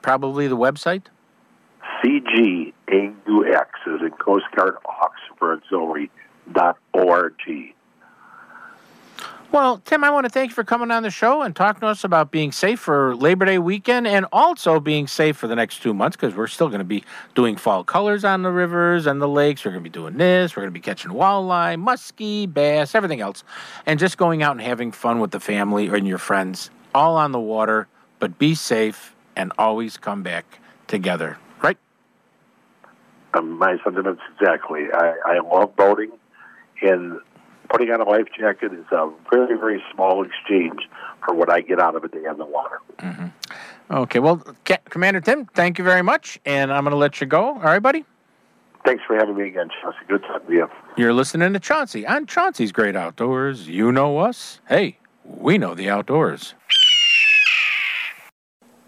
probably 0.00 0.46
the 0.48 0.56
website. 0.56 1.02
CGAUX 2.04 2.72
is 3.86 4.00
in 4.00 4.10
Coast 4.18 4.44
Guard 4.54 4.76
Auxiliary 4.86 6.10
dot 6.52 6.78
org. 6.92 7.34
Well, 9.52 9.82
Tim, 9.84 10.02
I 10.02 10.08
want 10.08 10.24
to 10.24 10.30
thank 10.30 10.50
you 10.50 10.54
for 10.54 10.64
coming 10.64 10.90
on 10.90 11.02
the 11.02 11.10
show 11.10 11.42
and 11.42 11.54
talking 11.54 11.82
to 11.82 11.86
us 11.88 12.04
about 12.04 12.30
being 12.30 12.52
safe 12.52 12.80
for 12.80 13.14
Labor 13.14 13.44
Day 13.44 13.58
weekend 13.58 14.06
and 14.06 14.24
also 14.32 14.80
being 14.80 15.06
safe 15.06 15.36
for 15.36 15.46
the 15.46 15.54
next 15.54 15.82
two 15.82 15.92
months 15.92 16.16
because 16.16 16.34
we're 16.34 16.46
still 16.46 16.68
going 16.68 16.78
to 16.78 16.86
be 16.86 17.04
doing 17.34 17.56
fall 17.56 17.84
colors 17.84 18.24
on 18.24 18.40
the 18.40 18.50
rivers 18.50 19.04
and 19.04 19.20
the 19.20 19.28
lakes. 19.28 19.62
We're 19.62 19.72
going 19.72 19.84
to 19.84 19.90
be 19.90 19.92
doing 19.92 20.16
this. 20.16 20.56
We're 20.56 20.62
going 20.62 20.72
to 20.72 20.78
be 20.78 20.80
catching 20.80 21.10
walleye, 21.10 21.78
muskie, 21.78 22.50
bass, 22.50 22.94
everything 22.94 23.20
else, 23.20 23.44
and 23.84 24.00
just 24.00 24.16
going 24.16 24.42
out 24.42 24.52
and 24.52 24.62
having 24.62 24.90
fun 24.90 25.20
with 25.20 25.32
the 25.32 25.40
family 25.40 25.86
and 25.88 26.08
your 26.08 26.16
friends, 26.16 26.70
all 26.94 27.18
on 27.18 27.32
the 27.32 27.40
water. 27.40 27.88
But 28.20 28.38
be 28.38 28.54
safe 28.54 29.14
and 29.36 29.52
always 29.58 29.98
come 29.98 30.22
back 30.22 30.60
together, 30.86 31.36
right? 31.62 31.76
Um, 33.34 33.58
my 33.58 33.76
sentiments 33.84 34.22
exactly. 34.34 34.84
I, 34.94 35.12
I 35.26 35.40
love 35.40 35.76
boating, 35.76 36.12
and 36.80 37.20
putting 37.72 37.90
on 37.90 38.00
a 38.00 38.04
life 38.08 38.26
jacket 38.38 38.72
is 38.72 38.84
a 38.92 39.10
very, 39.30 39.56
very 39.58 39.82
small 39.94 40.24
exchange 40.24 40.80
for 41.24 41.34
what 41.34 41.50
I 41.50 41.62
get 41.62 41.80
out 41.80 41.96
of 41.96 42.04
a 42.04 42.08
day 42.08 42.26
on 42.26 42.38
the 42.38 42.44
water. 42.44 42.78
Mm-hmm. 42.98 43.26
Okay, 43.90 44.18
well, 44.18 44.42
Commander 44.84 45.20
Tim, 45.20 45.46
thank 45.46 45.78
you 45.78 45.84
very 45.84 46.02
much, 46.02 46.38
and 46.44 46.72
I'm 46.72 46.84
going 46.84 46.92
to 46.92 46.98
let 46.98 47.20
you 47.20 47.26
go. 47.26 47.46
All 47.46 47.60
right, 47.60 47.82
buddy? 47.82 48.04
Thanks 48.84 49.02
for 49.06 49.16
having 49.16 49.36
me 49.36 49.48
again, 49.48 49.68
Chelsea. 49.80 49.98
Good 50.08 50.22
talking 50.22 50.48
to 50.48 50.52
you. 50.52 50.70
You're 50.96 51.12
listening 51.12 51.52
to 51.52 51.60
Chauncey 51.60 52.06
on 52.06 52.26
Chauncey's 52.26 52.72
Great 52.72 52.96
Outdoors. 52.96 53.68
You 53.68 53.92
know 53.92 54.18
us. 54.18 54.60
Hey, 54.68 54.98
we 55.24 55.56
know 55.56 55.74
the 55.74 55.88
outdoors. 55.88 56.54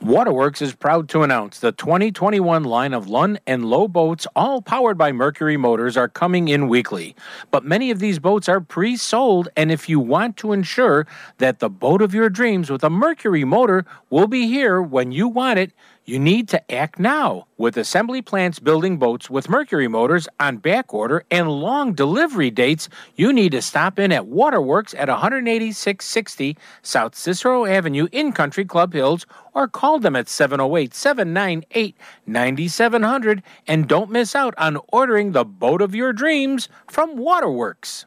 Waterworks 0.05 0.61
is 0.61 0.75
proud 0.75 1.09
to 1.09 1.23
announce 1.23 1.61
the 1.61 1.73
2021 1.73 2.65
line 2.65 2.93
of 2.93 3.09
Lund 3.09 3.41
and 3.47 3.65
Lowe 3.65 3.89
boats, 3.89 4.27
all 4.37 4.61
powered 4.61 4.99
by 4.99 5.13
Mercury 5.13 5.57
motors, 5.57 5.97
are 5.97 6.11
coming 6.11 6.49
in 6.49 6.69
weekly. 6.69 7.17
But 7.51 7.65
many 7.65 7.91
of 7.91 8.01
these 8.01 8.19
boats 8.19 8.47
are 8.47 8.61
pre 8.61 8.99
sold, 8.99 9.49
and 9.57 9.73
if 9.73 9.89
you 9.89 9.99
want 9.99 10.37
to 10.37 10.53
ensure 10.53 11.07
that 11.39 11.61
the 11.61 11.71
boat 11.71 12.03
of 12.03 12.13
your 12.13 12.29
dreams 12.29 12.69
with 12.69 12.85
a 12.85 12.91
Mercury 12.91 13.45
motor 13.45 13.87
will 14.11 14.27
be 14.27 14.47
here 14.47 14.83
when 14.83 15.11
you 15.11 15.27
want 15.27 15.59
it, 15.59 15.73
you 16.05 16.19
need 16.19 16.49
to 16.49 16.73
act 16.73 16.99
now. 16.99 17.47
With 17.57 17.77
assembly 17.77 18.21
plants 18.21 18.59
building 18.59 18.99
boats 18.99 19.31
with 19.31 19.49
Mercury 19.49 19.89
motors 19.89 20.29
on 20.39 20.59
back 20.59 20.93
order 20.93 21.25
and 21.31 21.51
long 21.51 21.95
delivery 21.95 22.51
dates, 22.51 22.89
you 23.17 23.33
need 23.33 23.53
to 23.53 23.63
stop 23.63 23.99
in 23.99 24.13
at 24.13 24.27
Waterworks 24.27 24.93
at 24.95 25.09
18660 25.09 26.57
South 26.83 27.15
Cicero 27.15 27.65
Avenue 27.65 28.09
in 28.13 28.33
Country 28.33 28.65
Club 28.65 28.93
Hills 28.93 29.25
or 29.55 29.67
call 29.67 29.99
them 29.99 30.17
at 30.17 30.29
708 30.29 30.93
798 30.93 31.97
9700 32.27 33.43
and 33.67 33.89
don't 33.89 34.11
miss 34.11 34.35
out 34.35 34.55
on 34.59 34.79
ordering 34.93 35.33
the 35.33 35.45
boat 35.45 35.81
of 35.81 35.95
your 35.95 36.13
dreams 36.13 36.69
from 36.87 37.17
Waterworks. 37.17 38.07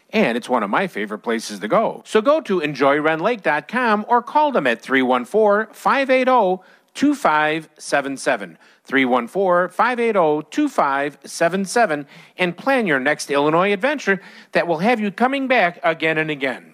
and 0.13 0.37
it's 0.37 0.49
one 0.49 0.63
of 0.63 0.69
my 0.69 0.87
favorite 0.87 1.19
places 1.19 1.59
to 1.59 1.67
go. 1.67 2.03
So 2.05 2.21
go 2.21 2.41
to 2.41 2.59
enjoyrendlake.com 2.59 4.05
or 4.07 4.21
call 4.21 4.51
them 4.51 4.67
at 4.67 4.81
314 4.81 5.73
580 5.73 6.63
2577. 6.93 8.57
314 8.83 9.73
580 9.73 10.47
2577 10.49 12.07
and 12.37 12.57
plan 12.57 12.87
your 12.87 12.99
next 12.99 13.31
Illinois 13.31 13.71
adventure 13.71 14.21
that 14.51 14.67
will 14.67 14.79
have 14.79 14.99
you 14.99 15.11
coming 15.11 15.47
back 15.47 15.79
again 15.83 16.17
and 16.17 16.29
again. 16.29 16.73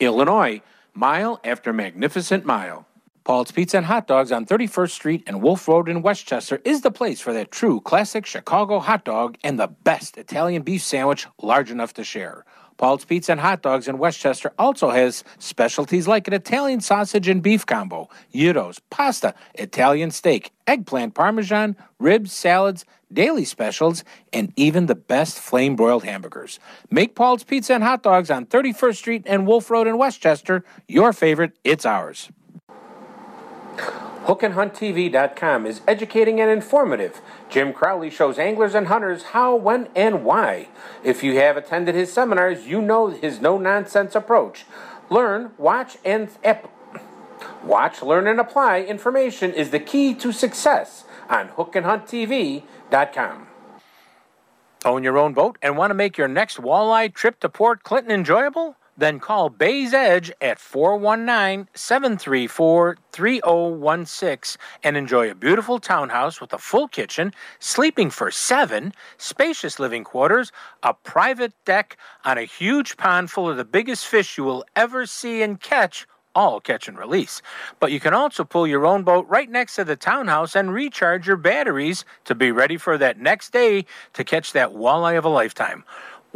Illinois, 0.00 0.60
mile 0.94 1.40
after 1.44 1.72
magnificent 1.72 2.44
mile. 2.44 2.86
Paul's 3.26 3.50
Pizza 3.50 3.78
and 3.78 3.86
Hot 3.86 4.06
Dogs 4.06 4.30
on 4.30 4.46
31st 4.46 4.90
Street 4.90 5.24
and 5.26 5.42
Wolf 5.42 5.66
Road 5.66 5.88
in 5.88 6.00
Westchester 6.00 6.60
is 6.64 6.82
the 6.82 6.92
place 6.92 7.20
for 7.20 7.32
that 7.32 7.50
true 7.50 7.80
classic 7.80 8.24
Chicago 8.24 8.78
hot 8.78 9.04
dog 9.04 9.36
and 9.42 9.58
the 9.58 9.66
best 9.66 10.16
Italian 10.16 10.62
beef 10.62 10.80
sandwich 10.82 11.26
large 11.42 11.72
enough 11.72 11.92
to 11.94 12.04
share. 12.04 12.44
Paul's 12.76 13.04
Pizza 13.04 13.32
and 13.32 13.40
Hot 13.40 13.62
Dogs 13.62 13.88
in 13.88 13.98
Westchester 13.98 14.52
also 14.58 14.90
has 14.90 15.24
specialties 15.38 16.06
like 16.06 16.28
an 16.28 16.34
Italian 16.34 16.80
sausage 16.80 17.28
and 17.28 17.42
beef 17.42 17.64
combo, 17.64 18.08
gyros, 18.34 18.80
pasta, 18.90 19.34
Italian 19.54 20.10
steak, 20.10 20.52
eggplant 20.66 21.14
parmesan, 21.14 21.76
ribs, 21.98 22.32
salads, 22.32 22.84
daily 23.12 23.44
specials, 23.44 24.04
and 24.32 24.52
even 24.56 24.86
the 24.86 24.94
best 24.94 25.38
flame 25.38 25.76
broiled 25.76 26.04
hamburgers. 26.04 26.58
Make 26.90 27.14
Paul's 27.14 27.44
Pizza 27.44 27.74
and 27.74 27.84
Hot 27.84 28.02
Dogs 28.02 28.30
on 28.30 28.46
31st 28.46 28.96
Street 28.96 29.22
and 29.26 29.46
Wolf 29.46 29.70
Road 29.70 29.86
in 29.86 29.96
Westchester 29.96 30.64
your 30.88 31.12
favorite. 31.12 31.58
It's 31.64 31.86
ours. 31.86 32.30
HookandHuntTV.com 34.26 35.66
is 35.66 35.82
educating 35.86 36.40
and 36.40 36.50
informative. 36.50 37.20
Jim 37.48 37.72
Crowley 37.72 38.10
shows 38.10 38.40
anglers 38.40 38.74
and 38.74 38.88
hunters 38.88 39.22
how, 39.22 39.54
when, 39.54 39.88
and 39.94 40.24
why. 40.24 40.68
If 41.04 41.22
you 41.22 41.36
have 41.36 41.56
attended 41.56 41.94
his 41.94 42.12
seminars, 42.12 42.66
you 42.66 42.82
know 42.82 43.06
his 43.06 43.40
no 43.40 43.56
nonsense 43.56 44.16
approach. 44.16 44.66
Learn, 45.10 45.52
watch, 45.58 45.96
and 46.04 46.28
ep- 46.42 46.68
watch, 47.62 48.02
learn, 48.02 48.26
and 48.26 48.40
apply 48.40 48.80
information 48.80 49.52
is 49.52 49.70
the 49.70 49.78
key 49.78 50.12
to 50.14 50.32
success 50.32 51.04
on 51.28 51.50
HookandHuntTV.com. 51.50 53.46
Own 54.84 55.04
your 55.04 55.18
own 55.18 55.34
boat 55.34 55.56
and 55.62 55.76
want 55.76 55.90
to 55.90 55.94
make 55.94 56.18
your 56.18 56.28
next 56.28 56.56
walleye 56.56 57.14
trip 57.14 57.38
to 57.40 57.48
Port 57.48 57.84
Clinton 57.84 58.10
enjoyable? 58.10 58.76
Then 58.98 59.20
call 59.20 59.50
Bay's 59.50 59.92
Edge 59.92 60.32
at 60.40 60.58
419 60.58 61.68
734 61.74 62.96
3016 63.12 64.60
and 64.82 64.96
enjoy 64.96 65.30
a 65.30 65.34
beautiful 65.34 65.78
townhouse 65.78 66.40
with 66.40 66.52
a 66.52 66.58
full 66.58 66.88
kitchen, 66.88 67.32
sleeping 67.58 68.10
for 68.10 68.30
seven, 68.30 68.94
spacious 69.18 69.78
living 69.78 70.04
quarters, 70.04 70.50
a 70.82 70.94
private 70.94 71.52
deck 71.64 71.98
on 72.24 72.38
a 72.38 72.44
huge 72.44 72.96
pond 72.96 73.30
full 73.30 73.48
of 73.50 73.56
the 73.58 73.64
biggest 73.64 74.06
fish 74.06 74.38
you 74.38 74.44
will 74.44 74.64
ever 74.74 75.04
see 75.04 75.42
and 75.42 75.60
catch 75.60 76.06
all 76.36 76.60
catch 76.60 76.86
and 76.86 76.98
release. 76.98 77.40
But 77.80 77.90
you 77.90 77.98
can 77.98 78.12
also 78.12 78.44
pull 78.44 78.66
your 78.66 78.86
own 78.86 79.02
boat 79.02 79.26
right 79.26 79.50
next 79.50 79.74
to 79.76 79.84
the 79.84 79.96
townhouse 79.96 80.54
and 80.54 80.72
recharge 80.72 81.26
your 81.26 81.38
batteries 81.38 82.04
to 82.26 82.34
be 82.34 82.52
ready 82.52 82.76
for 82.76 82.98
that 82.98 83.18
next 83.18 83.52
day 83.52 83.86
to 84.12 84.22
catch 84.22 84.52
that 84.52 84.74
walleye 84.74 85.16
of 85.16 85.24
a 85.24 85.30
lifetime. 85.30 85.82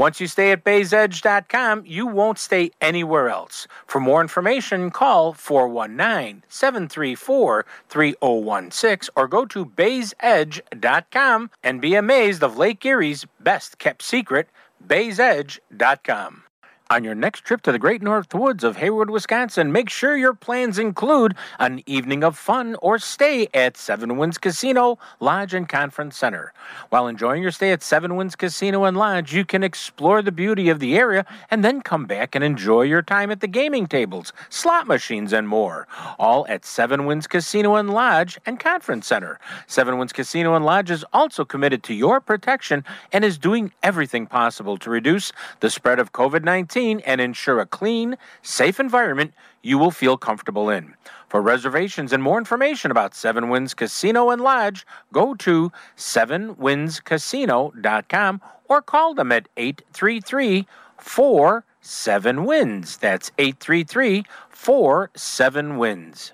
Once 0.01 0.18
you 0.18 0.26
stay 0.26 0.51
at 0.51 0.64
baysedge.com, 0.64 1.82
you 1.84 2.07
won't 2.07 2.38
stay 2.38 2.70
anywhere 2.80 3.28
else. 3.28 3.68
For 3.84 4.01
more 4.01 4.22
information, 4.22 4.90
call 4.90 5.34
419 5.34 6.42
734 6.48 7.66
3016 7.90 9.12
or 9.14 9.28
go 9.28 9.44
to 9.44 9.66
baysedge.com 9.66 11.51
and 11.62 11.82
be 11.82 11.94
amazed 11.94 12.42
of 12.42 12.57
Lake 12.57 12.86
Erie's 12.86 13.26
best 13.40 13.76
kept 13.76 14.01
secret, 14.01 14.48
baysedge.com. 14.86 16.44
On 16.93 17.05
your 17.05 17.14
next 17.14 17.45
trip 17.45 17.62
to 17.62 17.70
the 17.70 17.78
Great 17.78 18.03
North 18.03 18.34
Woods 18.34 18.64
of 18.64 18.78
Hayward, 18.78 19.11
Wisconsin, 19.11 19.70
make 19.70 19.88
sure 19.88 20.16
your 20.16 20.34
plans 20.34 20.76
include 20.76 21.36
an 21.61 21.84
evening 21.86 22.24
of 22.24 22.36
fun 22.36 22.74
or 22.82 22.99
stay 22.99 23.47
at 23.55 23.76
Seven 23.76 24.16
Winds 24.16 24.38
Casino, 24.38 24.99
Lodge, 25.20 25.55
and 25.55 25.68
Conference 25.68 26.16
Center. 26.16 26.53
While 26.88 27.07
enjoying 27.07 27.45
your 27.45 27.53
stay 27.53 27.70
at 27.70 27.84
Seven 27.84 28.16
Winds 28.16 28.34
Casino 28.34 28.82
and 28.82 28.97
Lodge, 28.97 29.32
you 29.32 29.45
can 29.45 29.62
explore 29.62 30.20
the 30.20 30.32
beauty 30.32 30.68
of 30.68 30.80
the 30.80 30.97
area 30.97 31.24
and 31.49 31.64
then 31.64 31.80
come 31.80 32.07
back 32.07 32.34
and 32.34 32.43
enjoy 32.43 32.82
your 32.82 33.03
time 33.03 33.30
at 33.30 33.38
the 33.38 33.47
gaming 33.47 33.86
tables, 33.86 34.32
slot 34.49 34.88
machines, 34.88 35.32
and 35.32 35.47
more. 35.47 35.86
All 36.18 36.45
at 36.49 36.64
Seven 36.64 37.07
Winds 37.07 37.28
Casino 37.28 37.76
and 37.76 37.91
Lodge 37.91 38.36
and 38.45 38.59
Conference 38.59 39.07
Center. 39.07 39.38
Seven 39.68 39.97
Winds 39.97 40.12
Casino 40.12 40.57
and 40.57 40.64
Lodge 40.64 40.91
is 40.91 41.05
also 41.12 41.45
committed 41.45 41.84
to 41.84 41.95
your 41.95 42.20
protection 42.20 42.84
and 43.12 43.24
is 43.24 43.38
doing 43.38 43.70
everything 43.80 44.26
possible 44.26 44.76
to 44.78 44.91
reduce 44.91 45.32
the 45.61 45.70
spread 45.70 46.01
of 46.01 46.11
COVID 46.11 46.43
19 46.43 46.79
and 46.88 47.20
ensure 47.20 47.60
a 47.60 47.66
clean, 47.66 48.16
safe 48.42 48.80
environment 48.80 49.34
you 49.62 49.76
will 49.78 49.90
feel 49.90 50.16
comfortable 50.16 50.70
in. 50.70 50.94
For 51.28 51.42
reservations 51.42 52.12
and 52.12 52.22
more 52.22 52.38
information 52.38 52.90
about 52.90 53.14
Seven 53.14 53.50
Winds 53.50 53.74
Casino 53.74 54.30
and 54.30 54.40
Lodge, 54.42 54.86
go 55.12 55.34
to 55.34 55.70
sevenwindscasino.com 55.96 58.40
or 58.68 58.82
call 58.82 59.14
them 59.14 59.32
at 59.32 59.48
833 59.56 60.66
47 60.98 62.44
Winds. 62.44 62.96
That's 62.96 63.32
833 63.38 64.24
47 64.48 65.78
Winds. 65.78 66.32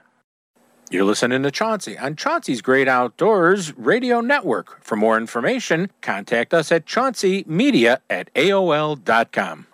You're 0.89 1.05
listening 1.05 1.43
to 1.43 1.51
Chauncey 1.51 1.99
on 1.99 2.15
Chauncey's 2.15 2.63
Great 2.63 2.87
Outdoors 2.87 3.77
Radio 3.77 4.21
Network. 4.21 4.85
For 4.85 4.95
more 4.95 5.17
information, 5.17 5.91
contact 6.01 6.55
us 6.55 6.71
at 6.71 6.87
chaunceymedia 6.87 7.99
at 8.09 8.33
AOL.com. 8.35 9.67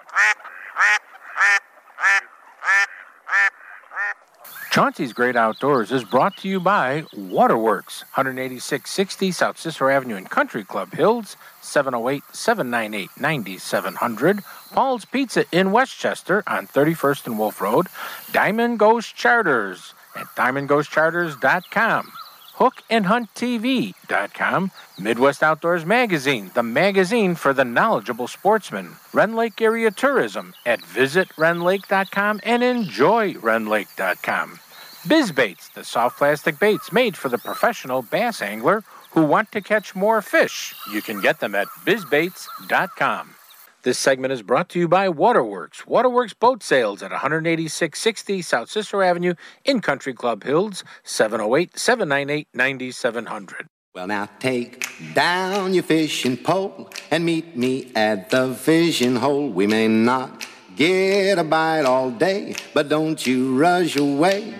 Chauncey's 4.72 5.12
Great 5.12 5.36
Outdoors 5.36 5.92
is 5.92 6.02
brought 6.02 6.38
to 6.38 6.48
you 6.48 6.58
by 6.58 7.04
Waterworks, 7.14 8.04
18660 8.16 9.30
South 9.30 9.58
Cicero 9.58 9.94
Avenue 9.94 10.16
in 10.16 10.24
Country 10.24 10.64
Club 10.64 10.94
Hills, 10.94 11.36
708 11.60 12.22
798 12.32 13.10
9700. 13.20 14.42
Paul's 14.70 15.04
Pizza 15.04 15.44
in 15.52 15.72
Westchester 15.72 16.42
on 16.46 16.66
31st 16.66 17.26
and 17.26 17.38
Wolf 17.38 17.60
Road. 17.60 17.88
Diamond 18.32 18.78
Ghost 18.78 19.14
Charters 19.14 19.92
at 20.16 20.24
diamondghostcharters.com. 20.28 22.10
HookandHuntTV.com, 22.56 24.70
Midwest 24.98 25.42
Outdoors 25.42 25.84
Magazine, 25.84 26.50
the 26.54 26.62
magazine 26.62 27.34
for 27.34 27.52
the 27.52 27.66
knowledgeable 27.66 28.28
sportsman. 28.28 28.96
Rend 29.12 29.36
Lake 29.36 29.60
Area 29.60 29.90
Tourism 29.90 30.54
at 30.64 30.80
visitrendlake.com 30.80 32.40
and 32.42 32.62
enjoyrendlake.com. 32.62 34.60
BizBaits, 35.02 35.72
the 35.72 35.82
soft 35.82 36.16
plastic 36.16 36.60
baits 36.60 36.92
made 36.92 37.16
for 37.16 37.28
the 37.28 37.38
professional 37.38 38.02
bass 38.02 38.40
angler 38.40 38.84
who 39.10 39.24
want 39.24 39.50
to 39.50 39.60
catch 39.60 39.96
more 39.96 40.22
fish. 40.22 40.74
You 40.92 41.02
can 41.02 41.20
get 41.20 41.40
them 41.40 41.56
at 41.56 41.66
bizbaits.com. 41.84 43.34
This 43.82 43.98
segment 43.98 44.32
is 44.32 44.42
brought 44.42 44.68
to 44.70 44.78
you 44.78 44.86
by 44.86 45.08
Waterworks. 45.08 45.88
Waterworks 45.88 46.34
Boat 46.34 46.62
Sales 46.62 47.02
at 47.02 47.10
18660 47.10 48.42
South 48.42 48.70
Cicero 48.70 49.04
Avenue 49.04 49.34
in 49.64 49.80
Country 49.80 50.14
Club 50.14 50.44
Hills, 50.44 50.84
708 51.02 51.76
798 51.76 52.46
9700. 52.54 53.66
Well, 53.92 54.06
now 54.06 54.28
take 54.38 54.86
down 55.14 55.74
your 55.74 55.82
fishing 55.82 56.36
pole 56.36 56.90
and 57.10 57.24
meet 57.24 57.56
me 57.56 57.90
at 57.96 58.30
the 58.30 58.54
fishing 58.54 59.16
hole. 59.16 59.48
We 59.48 59.66
may 59.66 59.88
not 59.88 60.46
get 60.76 61.38
a 61.38 61.44
bite 61.44 61.84
all 61.84 62.12
day, 62.12 62.54
but 62.72 62.88
don't 62.88 63.26
you 63.26 63.58
rush 63.58 63.96
away. 63.96 64.54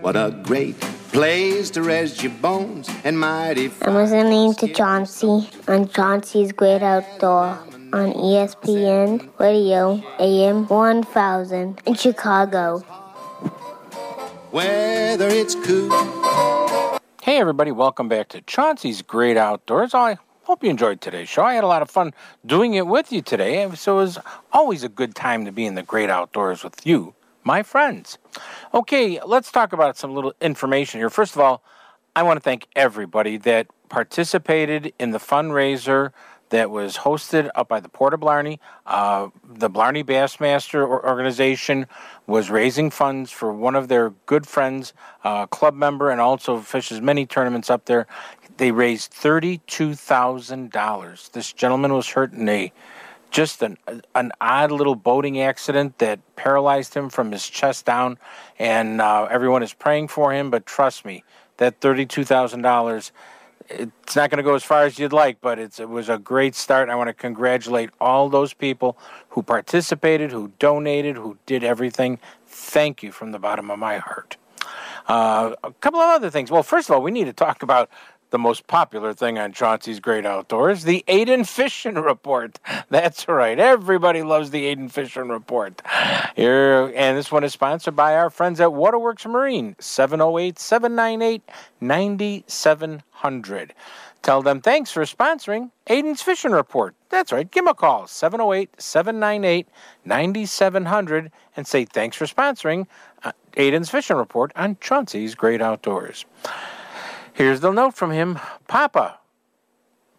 What 0.00 0.14
a 0.14 0.30
great 0.44 0.78
place 1.10 1.70
to 1.70 1.82
rest 1.82 2.22
your 2.22 2.32
bones 2.32 2.88
and 3.02 3.18
mighty. 3.18 3.70
I'm 3.82 3.94
listening 3.94 4.54
to 4.54 4.72
Chauncey 4.72 5.50
on 5.66 5.88
Chauncey's 5.88 6.52
Great 6.52 6.82
Outdoor 6.82 7.58
on 7.92 8.12
ESPN 8.12 9.28
Radio 9.40 10.00
AM 10.20 10.68
1000 10.68 11.82
in 11.84 11.94
Chicago. 11.94 12.78
Whether 14.50 15.28
it's 15.28 15.54
cool. 15.56 15.90
Hey, 17.22 17.38
everybody, 17.38 17.72
welcome 17.72 18.08
back 18.08 18.28
to 18.28 18.40
Chauncey's 18.42 19.02
Great 19.02 19.36
Outdoors. 19.36 19.94
I 19.94 20.16
hope 20.44 20.62
you 20.62 20.70
enjoyed 20.70 21.00
today's 21.00 21.28
show. 21.28 21.42
I 21.42 21.54
had 21.54 21.64
a 21.64 21.66
lot 21.66 21.82
of 21.82 21.90
fun 21.90 22.14
doing 22.46 22.74
it 22.74 22.86
with 22.86 23.12
you 23.12 23.20
today, 23.20 23.68
so 23.74 23.98
it 23.98 24.02
was 24.02 24.18
always 24.52 24.84
a 24.84 24.88
good 24.88 25.14
time 25.14 25.44
to 25.44 25.52
be 25.52 25.66
in 25.66 25.74
the 25.74 25.82
great 25.82 26.08
outdoors 26.08 26.62
with 26.64 26.86
you, 26.86 27.14
my 27.48 27.62
friends. 27.62 28.18
Okay, 28.74 29.18
let's 29.24 29.50
talk 29.50 29.72
about 29.72 29.96
some 29.96 30.14
little 30.14 30.34
information 30.42 31.00
here. 31.00 31.08
First 31.08 31.34
of 31.34 31.40
all, 31.40 31.62
I 32.14 32.22
want 32.22 32.36
to 32.36 32.42
thank 32.42 32.66
everybody 32.76 33.38
that 33.38 33.68
participated 33.88 34.92
in 34.98 35.12
the 35.12 35.18
fundraiser 35.18 36.12
that 36.50 36.70
was 36.70 36.98
hosted 36.98 37.48
up 37.54 37.66
by 37.68 37.80
the 37.80 37.88
Port 37.88 38.12
of 38.12 38.20
Blarney. 38.20 38.60
Uh, 38.84 39.28
the 39.42 39.70
Blarney 39.70 40.04
Bassmaster 40.04 40.86
organization 40.86 41.86
was 42.26 42.50
raising 42.50 42.90
funds 42.90 43.30
for 43.30 43.50
one 43.50 43.74
of 43.74 43.88
their 43.88 44.10
good 44.26 44.46
friends, 44.46 44.92
uh, 45.24 45.46
club 45.46 45.74
member, 45.74 46.10
and 46.10 46.20
also 46.20 46.58
fishes 46.58 47.00
many 47.00 47.24
tournaments 47.24 47.70
up 47.70 47.86
there. 47.86 48.06
They 48.58 48.72
raised 48.72 49.10
thirty-two 49.10 49.94
thousand 49.94 50.70
dollars. 50.70 51.30
This 51.32 51.50
gentleman 51.52 51.94
was 51.94 52.08
hurt 52.08 52.34
in 52.34 52.46
a 52.48 52.72
just 53.30 53.62
an 53.62 53.76
an 54.14 54.32
odd 54.40 54.70
little 54.70 54.94
boating 54.94 55.40
accident 55.40 55.98
that 55.98 56.18
paralyzed 56.36 56.94
him 56.94 57.08
from 57.10 57.32
his 57.32 57.48
chest 57.48 57.84
down, 57.84 58.18
and 58.58 59.00
uh, 59.00 59.28
everyone 59.30 59.62
is 59.62 59.72
praying 59.72 60.08
for 60.08 60.32
him. 60.32 60.50
But 60.50 60.66
trust 60.66 61.04
me, 61.04 61.24
that 61.58 61.80
thirty-two 61.80 62.24
thousand 62.24 62.62
dollars 62.62 63.12
it's 63.70 64.16
not 64.16 64.30
going 64.30 64.38
to 64.38 64.42
go 64.42 64.54
as 64.54 64.64
far 64.64 64.84
as 64.84 64.98
you'd 64.98 65.12
like, 65.12 65.40
but 65.40 65.58
it 65.58 65.78
was 65.88 66.08
a 66.08 66.18
great 66.18 66.54
start. 66.54 66.88
I 66.88 66.94
want 66.94 67.08
to 67.08 67.14
congratulate 67.14 67.90
all 68.00 68.28
those 68.28 68.54
people 68.54 68.96
who 69.30 69.42
participated, 69.42 70.32
who 70.32 70.52
donated, 70.58 71.16
who 71.16 71.36
did 71.44 71.62
everything. 71.62 72.18
Thank 72.46 73.02
you 73.02 73.12
from 73.12 73.32
the 73.32 73.38
bottom 73.38 73.70
of 73.70 73.78
my 73.78 73.98
heart. 73.98 74.36
Uh, 75.06 75.54
a 75.62 75.72
couple 75.72 76.00
of 76.00 76.08
other 76.08 76.30
things. 76.30 76.50
Well, 76.50 76.62
first 76.62 76.88
of 76.88 76.94
all, 76.94 77.02
we 77.02 77.10
need 77.10 77.24
to 77.24 77.32
talk 77.32 77.62
about 77.62 77.90
the 78.30 78.38
most 78.38 78.66
popular 78.66 79.14
thing 79.14 79.38
on 79.38 79.52
Chauncey's 79.52 80.00
Great 80.00 80.26
Outdoors, 80.26 80.84
the 80.84 81.04
Aiden 81.08 81.46
Fishing 81.46 81.94
Report. 81.94 82.58
That's 82.90 83.26
right. 83.28 83.58
Everybody 83.58 84.22
loves 84.22 84.50
the 84.50 84.64
Aiden 84.64 84.90
Fishing 84.90 85.28
Report. 85.28 85.80
Here, 86.36 86.92
and 86.94 87.16
this 87.16 87.32
one 87.32 87.44
is 87.44 87.52
sponsored 87.52 87.96
by 87.96 88.14
our 88.16 88.30
friends 88.30 88.60
at 88.60 88.72
Waterworks 88.72 89.26
Marine, 89.26 89.76
708 89.78 90.58
798 90.58 91.42
9700. 91.80 93.74
Tell 94.22 94.42
them 94.42 94.60
thanks 94.60 94.90
for 94.90 95.02
sponsoring 95.02 95.70
Aiden's 95.86 96.22
Fishing 96.22 96.50
Report. 96.50 96.94
That's 97.08 97.32
right. 97.32 97.50
Give 97.50 97.64
them 97.64 97.70
a 97.70 97.74
call, 97.74 98.06
708 98.06 98.70
798 98.80 99.66
9700, 100.04 101.30
and 101.56 101.66
say 101.66 101.84
thanks 101.84 102.16
for 102.16 102.26
sponsoring 102.26 102.86
uh, 103.22 103.32
Aiden's 103.52 103.88
Fishing 103.88 104.16
Report 104.16 104.52
on 104.56 104.76
Chauncey's 104.80 105.34
Great 105.34 105.62
Outdoors. 105.62 106.26
Here's 107.38 107.60
the 107.60 107.70
note 107.70 107.94
from 107.94 108.10
him 108.10 108.40
Papa, 108.66 109.16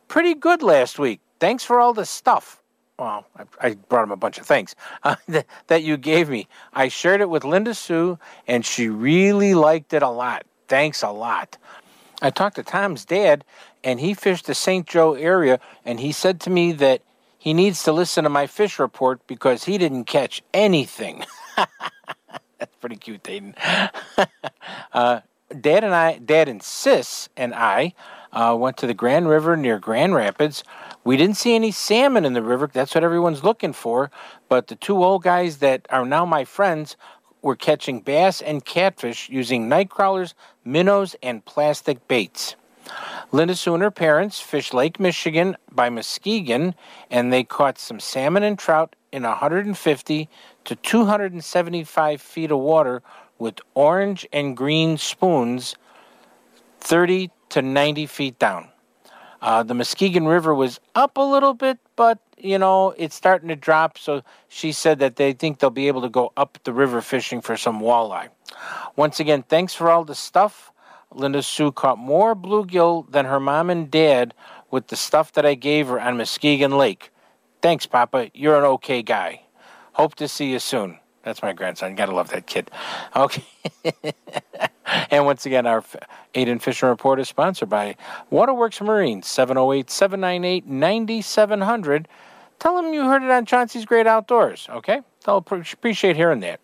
pretty 0.07 0.33
good 0.35 0.63
last 0.63 0.97
week. 0.97 1.19
Thanks 1.41 1.65
for 1.65 1.81
all 1.81 1.93
the 1.93 2.05
stuff. 2.05 2.63
Well, 2.97 3.25
I, 3.35 3.43
I 3.59 3.73
brought 3.73 4.03
him 4.03 4.11
a 4.11 4.15
bunch 4.15 4.37
of 4.39 4.45
things 4.45 4.73
uh, 5.03 5.17
that, 5.27 5.45
that 5.67 5.83
you 5.83 5.97
gave 5.97 6.29
me. 6.29 6.47
I 6.71 6.87
shared 6.87 7.19
it 7.19 7.29
with 7.29 7.43
Linda 7.43 7.73
Sue, 7.73 8.17
and 8.47 8.65
she 8.65 8.87
really 8.87 9.53
liked 9.53 9.91
it 9.91 10.01
a 10.01 10.07
lot. 10.07 10.45
Thanks 10.69 11.03
a 11.03 11.09
lot. 11.09 11.57
I 12.21 12.29
talked 12.29 12.55
to 12.55 12.63
Tom's 12.63 13.03
dad, 13.03 13.43
and 13.83 13.99
he 13.99 14.13
fished 14.13 14.45
the 14.45 14.55
St. 14.55 14.87
Joe 14.87 15.13
area, 15.15 15.59
and 15.83 15.99
he 15.99 16.13
said 16.13 16.39
to 16.41 16.49
me 16.49 16.71
that 16.71 17.01
he 17.37 17.53
needs 17.53 17.83
to 17.83 17.91
listen 17.91 18.23
to 18.23 18.29
my 18.29 18.47
fish 18.47 18.79
report 18.79 19.27
because 19.27 19.65
he 19.65 19.77
didn't 19.77 20.05
catch 20.05 20.41
anything. 20.53 21.25
That's 22.59 22.75
pretty 22.79 22.95
cute, 22.95 23.23
Dayton. 23.23 23.55
uh, 24.93 25.19
Dad 25.49 25.83
and 25.83 25.95
I, 25.95 26.17
Dad 26.19 26.47
and 26.47 26.61
Sis 26.61 27.29
and 27.35 27.53
I, 27.55 27.93
uh, 28.31 28.55
went 28.59 28.77
to 28.77 28.87
the 28.87 28.93
Grand 28.93 29.27
River 29.27 29.57
near 29.57 29.79
Grand 29.79 30.13
Rapids. 30.13 30.63
We 31.03 31.17
didn't 31.17 31.37
see 31.37 31.55
any 31.55 31.71
salmon 31.71 32.25
in 32.25 32.33
the 32.33 32.43
river. 32.43 32.69
That's 32.71 32.93
what 32.93 33.03
everyone's 33.03 33.43
looking 33.43 33.73
for. 33.73 34.11
But 34.47 34.67
the 34.67 34.75
two 34.75 35.03
old 35.03 35.23
guys 35.23 35.57
that 35.57 35.87
are 35.89 36.05
now 36.05 36.25
my 36.25 36.45
friends 36.45 36.97
were 37.41 37.55
catching 37.55 38.01
bass 38.01 38.41
and 38.41 38.63
catfish 38.63 39.29
using 39.29 39.69
night 39.69 39.89
crawlers, 39.89 40.35
minnows, 40.63 41.15
and 41.23 41.43
plastic 41.45 42.07
baits. 42.07 42.55
Linda 43.31 43.55
Sue 43.55 43.75
and 43.75 43.83
her 43.83 43.91
parents 43.91 44.39
fished 44.39 44.73
Lake 44.73 44.99
Michigan 44.99 45.55
by 45.71 45.89
Muskegon, 45.89 46.73
and 47.11 47.31
they 47.31 47.43
caught 47.43 47.77
some 47.77 47.99
salmon 47.99 48.43
and 48.43 48.57
trout 48.57 48.95
in 49.11 49.23
150 49.23 50.29
to 50.65 50.75
275 50.75 52.21
feet 52.21 52.51
of 52.51 52.59
water 52.59 53.01
with 53.39 53.59
orange 53.73 54.27
and 54.31 54.55
green 54.55 54.97
spoons 54.97 55.75
30 56.81 57.31
to 57.49 57.61
90 57.61 58.05
feet 58.05 58.37
down. 58.39 58.69
Uh, 59.41 59.63
the 59.63 59.73
Muskegon 59.73 60.27
River 60.27 60.53
was 60.53 60.79
up 60.95 61.17
a 61.17 61.21
little 61.21 61.53
bit, 61.53 61.79
but 61.95 62.19
you 62.37 62.57
know 62.57 62.93
it's 62.97 63.15
starting 63.15 63.47
to 63.49 63.55
drop. 63.55 63.97
So 63.97 64.21
she 64.49 64.71
said 64.71 64.99
that 64.99 65.15
they 65.15 65.33
think 65.33 65.59
they'll 65.59 65.69
be 65.69 65.87
able 65.87 66.01
to 66.01 66.09
go 66.09 66.33
up 66.35 66.59
the 66.63 66.73
river 66.73 67.01
fishing 67.01 67.41
for 67.41 67.55
some 67.55 67.79
walleye. 67.79 68.29
Once 68.95 69.19
again, 69.19 69.43
thanks 69.43 69.73
for 69.73 69.89
all 69.89 70.03
the 70.03 70.15
stuff. 70.15 70.71
Linda 71.11 71.41
Sue 71.41 71.71
caught 71.71 71.97
more 71.97 72.35
bluegill 72.35 73.09
than 73.09 73.25
her 73.25 73.39
mom 73.39 73.69
and 73.69 73.89
dad 73.89 74.33
with 74.69 74.87
the 74.87 74.95
stuff 74.95 75.31
that 75.33 75.45
I 75.45 75.55
gave 75.55 75.87
her 75.87 75.99
on 75.99 76.17
Muskegon 76.17 76.77
Lake. 76.77 77.11
Thanks, 77.61 77.85
Papa. 77.85 78.29
You're 78.33 78.57
an 78.57 78.65
okay 78.65 79.01
guy. 79.01 79.41
Hope 79.93 80.15
to 80.15 80.27
see 80.27 80.51
you 80.51 80.59
soon. 80.59 80.99
That's 81.23 81.41
my 81.41 81.53
grandson. 81.53 81.91
You 81.91 81.97
gotta 81.97 82.15
love 82.15 82.29
that 82.29 82.47
kid. 82.47 82.71
Okay. 83.15 83.43
and 85.11 85.25
once 85.25 85.45
again, 85.45 85.65
our 85.65 85.83
Aiden 86.33 86.61
Fisher 86.61 86.87
Report 86.87 87.19
is 87.19 87.27
sponsored 87.27 87.69
by 87.69 87.95
Waterworks 88.29 88.81
Marine, 88.81 89.21
708 89.21 89.89
798 89.89 90.67
9700. 90.67 92.07
Tell 92.59 92.75
them 92.75 92.93
you 92.93 93.05
heard 93.05 93.23
it 93.23 93.31
on 93.31 93.45
Chauncey's 93.45 93.85
Great 93.85 94.07
Outdoors, 94.07 94.67
okay? 94.69 95.01
They'll 95.25 95.37
appreciate 95.37 96.15
hearing 96.15 96.41
that. 96.41 96.59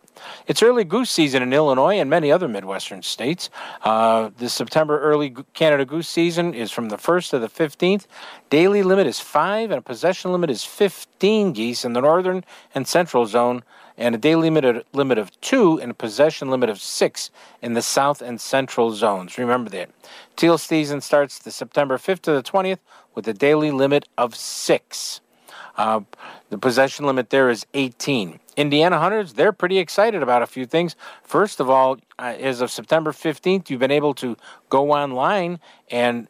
It's 0.48 0.64
early 0.64 0.84
goose 0.84 1.10
season 1.10 1.44
in 1.44 1.52
Illinois 1.54 2.00
and 2.00 2.10
many 2.10 2.32
other 2.32 2.48
Midwestern 2.48 3.02
states. 3.02 3.50
Uh, 3.82 4.30
the 4.38 4.50
September 4.50 5.00
early 5.00 5.36
Canada 5.54 5.86
goose 5.86 6.08
season 6.08 6.54
is 6.54 6.72
from 6.72 6.90
the 6.90 6.98
1st 6.98 7.32
to 7.32 7.40
the 7.40 7.50
15th. 7.50 8.06
Daily 8.50 8.84
limit 8.84 9.08
is 9.08 9.20
5 9.20 9.72
and 9.72 9.80
a 9.80 9.82
possession 9.82 10.32
limit 10.32 10.50
is 10.50 10.64
15 10.64 11.54
geese 11.54 11.84
in 11.84 11.94
the 11.94 12.02
northern 12.02 12.44
and 12.74 12.88
central 12.88 13.26
zone 13.26 13.64
and 13.98 14.16
a 14.16 14.18
daily 14.18 14.50
limit 14.50 14.66
of, 14.66 14.84
limit 14.94 15.18
of 15.18 15.40
2 15.42 15.80
and 15.80 15.92
a 15.92 15.94
possession 15.94 16.50
limit 16.50 16.70
of 16.70 16.82
6 16.82 17.32
in 17.62 17.74
the 17.74 17.82
south 17.82 18.22
and 18.22 18.40
central 18.40 18.92
zones. 18.92 19.38
Remember 19.38 19.70
that. 19.70 19.90
Teal 20.36 20.58
season 20.58 21.02
starts 21.02 21.40
the 21.40 21.52
September 21.52 21.98
5th 21.98 22.22
to 22.22 22.32
the 22.32 22.44
20th 22.44 22.80
with 23.14 23.28
a 23.28 23.34
daily 23.34 23.72
limit 23.72 24.08
of 24.18 24.36
6. 24.36 25.22
Uh, 25.78 26.02
the 26.50 26.58
possession 26.58 27.06
limit 27.06 27.30
there 27.30 27.50
is 27.50 27.66
18. 27.74 28.40
Indiana 28.56 29.00
hunters, 29.00 29.34
they're 29.34 29.52
pretty 29.52 29.78
excited 29.78 30.24
about 30.24 30.42
a 30.42 30.48
few 30.48 30.66
things. 30.66 30.96
First 31.24 31.60
of 31.60 31.70
all, 31.70 31.98
uh, 32.18 32.34
as 32.40 32.62
of 32.62 32.72
September 32.72 33.12
15th, 33.12 33.70
you've 33.70 33.80
been 33.80 33.92
able 33.92 34.14
to 34.16 34.38
go 34.70 34.92
online 34.92 35.60
and 35.92 36.28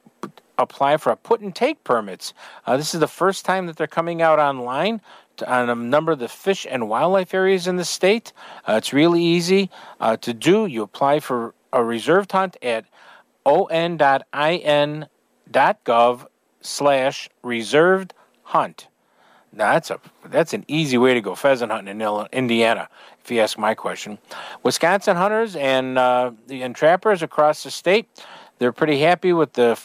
apply 0.58 0.98
for 0.98 1.12
a 1.12 1.16
put 1.16 1.42
and 1.42 1.54
take 1.54 1.84
permits. 1.84 2.34
Uh, 2.66 2.78
this 2.78 2.94
is 2.94 3.00
the 3.00 3.08
first 3.08 3.46
time 3.46 3.68
that 3.68 3.78
they're 3.78 3.88
coming 3.88 4.22
out 4.22 4.40
online 4.40 5.02
on 5.44 5.70
a 5.70 5.76
number 5.76 6.12
of 6.12 6.20
the 6.20 6.28
fish 6.28 6.66
and 6.70 6.90
wildlife 6.90 7.34
areas 7.34 7.68
in 7.68 7.78
the 7.78 7.86
state. 7.86 8.34
Uh, 8.68 8.74
it's 8.74 8.94
really 8.94 9.24
easy 9.24 9.70
uh, 10.00 10.18
to 10.18 10.34
do. 10.34 10.66
You 10.66 10.84
apply 10.84 11.20
for 11.20 11.54
a 11.72 11.84
reserved 11.84 12.32
hunt 12.32 12.58
at 12.62 12.86
on.in.gov 13.46 15.08
slash 16.62 17.30
reserved 17.44 18.14
hunt. 18.44 18.88
Now 19.52 19.74
that's 19.74 19.90
a 19.90 20.00
that's 20.26 20.54
an 20.54 20.66
easy 20.68 20.98
way 20.98 21.14
to 21.14 21.22
go 21.22 21.34
pheasant 21.34 21.72
hunting 21.72 22.02
in 22.02 22.28
Indiana, 22.34 22.90
if 23.24 23.32
you 23.32 23.40
ask 23.40 23.58
my 23.58 23.74
question. 23.74 24.18
Wisconsin 24.64 25.16
hunters 25.16 25.56
and 25.56 25.98
uh, 25.98 26.32
and 26.50 26.76
trappers 26.76 27.24
across 27.24 27.64
the 27.64 27.72
state, 27.72 28.10
they're 28.60 28.74
pretty 28.74 29.00
happy 29.00 29.32
with 29.32 29.54
the 29.54 29.80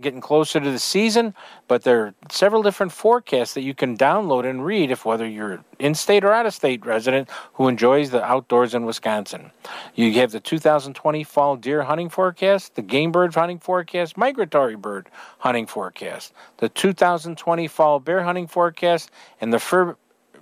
getting 0.00 0.20
closer 0.20 0.60
to 0.60 0.70
the 0.70 0.78
season, 0.78 1.34
but 1.68 1.82
there 1.82 2.00
are 2.00 2.14
several 2.30 2.62
different 2.62 2.92
forecasts 2.92 3.54
that 3.54 3.62
you 3.62 3.74
can 3.74 3.96
download 3.96 4.48
and 4.48 4.64
read 4.64 4.90
if 4.90 5.04
whether 5.04 5.26
you're 5.26 5.64
in-state 5.78 6.24
or 6.24 6.32
out-of-state 6.32 6.84
resident 6.86 7.28
who 7.54 7.68
enjoys 7.68 8.10
the 8.10 8.22
outdoors 8.24 8.74
in 8.74 8.84
Wisconsin. 8.84 9.50
You 9.94 10.12
have 10.14 10.32
the 10.32 10.40
2020 10.40 11.24
fall 11.24 11.56
deer 11.56 11.82
hunting 11.82 12.08
forecast, 12.08 12.74
the 12.74 12.82
game 12.82 13.12
bird 13.12 13.34
hunting 13.34 13.58
forecast, 13.58 14.16
migratory 14.16 14.76
bird 14.76 15.08
hunting 15.38 15.66
forecast, 15.66 16.32
the 16.58 16.68
2020 16.68 17.68
fall 17.68 18.00
bear 18.00 18.22
hunting 18.22 18.46
forecast, 18.46 19.10
and 19.40 19.52
the 19.52 19.58
fur 19.58 19.96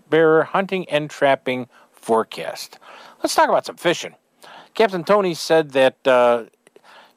bearer 0.08 0.42
hunting 0.42 0.88
and 0.88 1.08
trapping 1.08 1.68
forecast. 1.92 2.78
Let's 3.22 3.34
talk 3.34 3.48
about 3.48 3.66
some 3.66 3.76
fishing. 3.76 4.14
Captain 4.74 5.04
Tony 5.04 5.34
said 5.34 5.70
that 5.70 6.06
uh, 6.06 6.44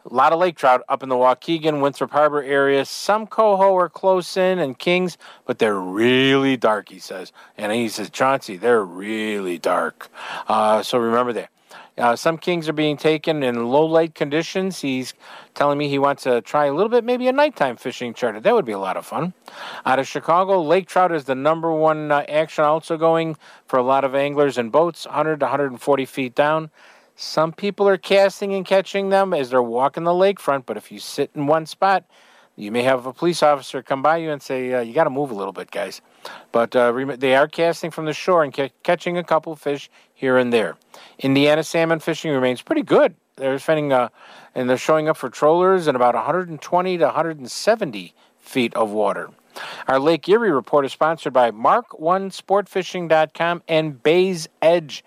a 0.09 0.13
lot 0.13 0.33
of 0.33 0.39
lake 0.39 0.57
trout 0.57 0.81
up 0.89 1.03
in 1.03 1.09
the 1.09 1.15
Waukegan, 1.15 1.81
Winthrop 1.81 2.11
Harbor 2.11 2.43
area. 2.43 2.85
Some 2.85 3.27
coho 3.27 3.75
are 3.77 3.89
close 3.89 4.35
in 4.35 4.59
and 4.59 4.77
kings, 4.77 5.17
but 5.45 5.59
they're 5.59 5.79
really 5.79 6.57
dark, 6.57 6.89
he 6.89 6.99
says. 6.99 7.31
And 7.57 7.71
he 7.71 7.87
says, 7.89 8.09
Chauncey, 8.09 8.57
they're 8.57 8.83
really 8.83 9.57
dark. 9.57 10.09
Uh, 10.47 10.83
so 10.83 10.97
remember 10.97 11.33
that. 11.33 11.49
Uh, 11.95 12.15
some 12.15 12.39
kings 12.39 12.67
are 12.67 12.73
being 12.73 12.97
taken 12.97 13.43
in 13.43 13.67
low 13.67 13.85
light 13.85 14.15
conditions. 14.15 14.81
He's 14.81 15.13
telling 15.53 15.77
me 15.77 15.89
he 15.89 15.99
wants 15.99 16.23
to 16.23 16.41
try 16.41 16.65
a 16.65 16.73
little 16.73 16.89
bit, 16.89 17.03
maybe 17.03 17.27
a 17.27 17.31
nighttime 17.31 17.77
fishing 17.77 18.15
charter. 18.15 18.39
That 18.39 18.55
would 18.55 18.65
be 18.65 18.71
a 18.71 18.79
lot 18.79 18.97
of 18.97 19.05
fun. 19.05 19.33
Out 19.85 19.99
of 19.99 20.07
Chicago, 20.07 20.59
lake 20.61 20.87
trout 20.87 21.11
is 21.11 21.25
the 21.25 21.35
number 21.35 21.71
one 21.71 22.11
uh, 22.11 22.25
action 22.27 22.63
also 22.63 22.97
going 22.97 23.37
for 23.67 23.77
a 23.77 23.83
lot 23.83 24.03
of 24.03 24.15
anglers 24.15 24.57
and 24.57 24.71
boats, 24.71 25.05
100 25.05 25.39
to 25.41 25.45
140 25.45 26.05
feet 26.05 26.33
down. 26.33 26.71
Some 27.15 27.53
people 27.53 27.87
are 27.87 27.97
casting 27.97 28.53
and 28.53 28.65
catching 28.65 29.09
them 29.09 29.33
as 29.33 29.51
they're 29.51 29.61
walking 29.61 30.03
the 30.03 30.11
lakefront, 30.11 30.65
but 30.65 30.77
if 30.77 30.91
you 30.91 30.99
sit 30.99 31.31
in 31.35 31.47
one 31.47 31.65
spot, 31.65 32.05
you 32.55 32.71
may 32.71 32.83
have 32.83 33.05
a 33.05 33.13
police 33.13 33.41
officer 33.41 33.81
come 33.81 34.01
by 34.01 34.17
you 34.17 34.31
and 34.31 34.41
say, 34.41 34.73
uh, 34.73 34.81
"You 34.81 34.93
got 34.93 35.05
to 35.05 35.09
move 35.09 35.31
a 35.31 35.35
little 35.35 35.53
bit, 35.53 35.71
guys." 35.71 36.01
But 36.51 36.75
uh, 36.75 36.91
they 37.17 37.35
are 37.35 37.47
casting 37.47 37.91
from 37.91 38.05
the 38.05 38.13
shore 38.13 38.43
and 38.43 38.53
ca- 38.53 38.71
catching 38.83 39.17
a 39.17 39.23
couple 39.23 39.55
fish 39.55 39.89
here 40.13 40.37
and 40.37 40.53
there. 40.53 40.75
Indiana 41.19 41.63
salmon 41.63 41.99
fishing 41.99 42.31
remains 42.31 42.61
pretty 42.61 42.83
good. 42.83 43.15
They're 43.35 43.57
finding, 43.57 43.91
uh, 43.91 44.09
and 44.53 44.69
they're 44.69 44.77
showing 44.77 45.09
up 45.09 45.17
for 45.17 45.29
trollers 45.29 45.87
in 45.87 45.95
about 45.95 46.13
120 46.13 46.97
to 46.97 47.05
170 47.05 48.13
feet 48.39 48.75
of 48.75 48.91
water. 48.91 49.31
Our 49.87 49.99
Lake 49.99 50.29
Erie 50.29 50.51
report 50.51 50.85
is 50.85 50.91
sponsored 50.91 51.33
by 51.33 51.49
Mark1sportfishing.com 51.51 53.63
and 53.67 54.03
Bays 54.03 54.47
Edge 54.61 55.03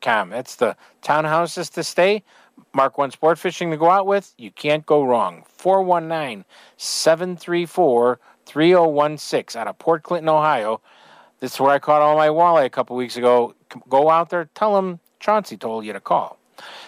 com. 0.00 0.30
That's 0.30 0.56
the 0.56 0.76
townhouses 1.02 1.72
to 1.74 1.84
stay. 1.84 2.22
Mark 2.74 2.98
One 2.98 3.10
Sport 3.10 3.38
Fishing 3.38 3.70
to 3.70 3.76
go 3.76 3.90
out 3.90 4.06
with. 4.06 4.34
You 4.38 4.50
can't 4.50 4.84
go 4.84 5.04
wrong. 5.04 5.44
419 5.48 6.44
734 6.76 8.18
3016 8.46 9.60
out 9.60 9.66
of 9.66 9.78
Port 9.78 10.02
Clinton, 10.02 10.28
Ohio. 10.28 10.80
This 11.40 11.54
is 11.54 11.60
where 11.60 11.70
I 11.70 11.78
caught 11.78 12.00
all 12.00 12.16
my 12.16 12.28
walleye 12.28 12.64
a 12.64 12.70
couple 12.70 12.96
weeks 12.96 13.16
ago. 13.16 13.54
Go 13.88 14.10
out 14.10 14.30
there, 14.30 14.48
tell 14.54 14.74
them 14.74 15.00
Chauncey 15.20 15.56
told 15.56 15.84
you 15.84 15.92
to 15.92 16.00
call. 16.00 16.38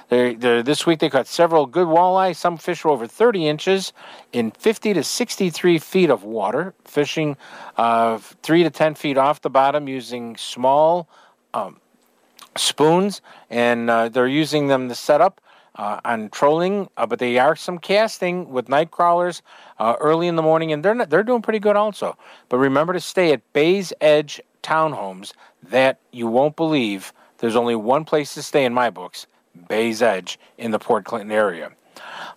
They're, 0.08 0.34
they're, 0.34 0.62
this 0.62 0.86
week 0.86 1.00
they 1.00 1.10
caught 1.10 1.26
several 1.26 1.66
good 1.66 1.86
walleye. 1.86 2.34
Some 2.34 2.56
fish 2.56 2.84
were 2.84 2.90
over 2.90 3.06
30 3.06 3.46
inches 3.46 3.92
in 4.32 4.50
50 4.52 4.94
to 4.94 5.04
63 5.04 5.78
feet 5.78 6.10
of 6.10 6.24
water, 6.24 6.74
fishing 6.84 7.36
uh, 7.76 8.18
3 8.18 8.62
to 8.62 8.70
10 8.70 8.94
feet 8.94 9.18
off 9.18 9.42
the 9.42 9.50
bottom 9.50 9.88
using 9.88 10.36
small 10.36 11.08
um, 11.52 11.80
spoons, 12.58 13.20
and 13.50 13.88
uh, 13.88 14.08
they're 14.08 14.28
using 14.28 14.68
them 14.68 14.88
to 14.88 14.94
set 14.94 15.20
up. 15.20 15.40
Uh, 15.76 16.00
on 16.04 16.28
trolling, 16.30 16.88
uh, 16.96 17.06
but 17.06 17.20
they 17.20 17.38
are 17.38 17.54
some 17.54 17.78
casting 17.78 18.50
with 18.50 18.68
night 18.68 18.90
crawlers 18.90 19.42
uh, 19.78 19.94
early 20.00 20.26
in 20.26 20.34
the 20.34 20.42
morning, 20.42 20.72
and 20.72 20.84
they're 20.84 20.92
not, 20.92 21.08
they're 21.08 21.22
doing 21.22 21.40
pretty 21.40 21.60
good 21.60 21.76
also. 21.76 22.18
But 22.48 22.58
remember 22.58 22.92
to 22.94 22.98
stay 22.98 23.32
at 23.32 23.52
Bay's 23.52 23.92
Edge 24.00 24.40
Townhomes. 24.64 25.34
That 25.62 26.00
you 26.12 26.26
won't 26.26 26.56
believe. 26.56 27.12
There's 27.38 27.56
only 27.56 27.76
one 27.76 28.04
place 28.04 28.34
to 28.34 28.42
stay 28.42 28.64
in 28.64 28.74
my 28.74 28.90
books, 28.90 29.26
Bay's 29.68 30.02
Edge 30.02 30.38
in 30.56 30.72
the 30.72 30.78
Port 30.78 31.04
Clinton 31.04 31.30
area. 31.30 31.70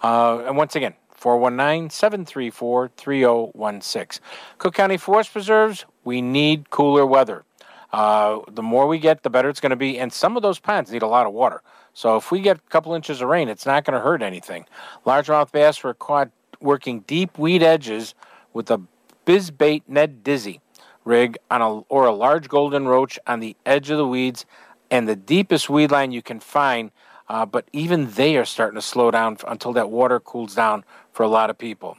Uh, 0.04 0.44
and 0.46 0.56
once 0.56 0.76
again, 0.76 0.94
419 1.12 1.90
734 1.90 2.92
3016. 2.98 4.24
Cook 4.58 4.74
County 4.74 4.98
Forest 4.98 5.32
Preserves, 5.32 5.86
we 6.04 6.22
need 6.22 6.70
cooler 6.70 7.06
weather. 7.06 7.44
Uh, 7.92 8.40
the 8.50 8.64
more 8.64 8.88
we 8.88 9.00
get, 9.00 9.24
the 9.24 9.30
better 9.30 9.50
it's 9.50 9.60
going 9.60 9.72
to 9.72 9.76
be. 9.76 10.00
And 10.00 10.12
some 10.14 10.38
of 10.38 10.44
those 10.44 10.60
ponds 10.60 10.92
need 10.92 11.02
a 11.02 11.08
lot 11.08 11.26
of 11.26 11.34
water. 11.34 11.62
So 11.94 12.16
if 12.16 12.32
we 12.32 12.40
get 12.40 12.58
a 12.58 12.70
couple 12.70 12.94
inches 12.94 13.22
of 13.22 13.28
rain, 13.28 13.50
it's 13.50 13.66
not 13.66 13.84
going 13.84 13.96
to 13.96 14.04
hurt 14.04 14.22
anything. 14.22 14.66
Largemouth 15.06 15.52
bass 15.52 15.84
were 15.84 15.94
caught 15.94 16.30
working 16.62 17.02
deep 17.02 17.38
weed 17.38 17.64
edges 17.64 18.16
with 18.54 18.72
a 18.72 18.82
bizbait 19.26 19.84
Ned 19.88 20.24
Dizzy 20.24 20.62
rig 21.04 21.38
on 21.50 21.62
a, 21.62 21.80
or 21.90 22.06
a 22.06 22.14
large 22.14 22.48
golden 22.48 22.88
roach 22.88 23.20
on 23.28 23.40
the 23.40 23.56
edge 23.66 23.90
of 23.90 23.98
the 23.98 24.08
weeds 24.08 24.46
and 24.90 25.08
the 25.08 25.16
deepest 25.16 25.70
weed 25.70 25.92
line 25.92 26.12
you 26.12 26.22
can 26.22 26.40
find. 26.40 26.92
Uh, 27.28 27.46
but 27.46 27.68
even 27.72 28.12
they 28.12 28.36
are 28.38 28.46
starting 28.46 28.76
to 28.76 28.82
slow 28.82 29.10
down 29.10 29.38
until 29.48 29.74
that 29.74 29.90
water 29.90 30.20
cools 30.20 30.54
down 30.54 30.84
for 31.14 31.24
a 31.24 31.28
lot 31.28 31.50
of 31.50 31.58
people. 31.58 31.98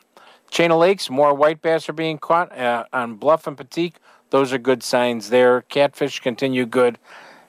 Chain 0.51 0.71
of 0.71 0.79
lakes, 0.79 1.09
more 1.09 1.33
white 1.33 1.63
bass 1.63 1.89
are 1.89 1.95
being 1.95 2.19
caught 2.19 2.57
uh, 2.57 2.85
on 2.93 3.15
Bluff 3.15 3.47
and 3.47 3.57
Petite. 3.57 3.97
Those 4.33 4.51
are 4.55 4.59
good 4.59 4.83
signs 4.83 5.29
there. 5.29 5.61
Catfish 5.61 6.21
continue 6.21 6.65
good. 6.65 6.99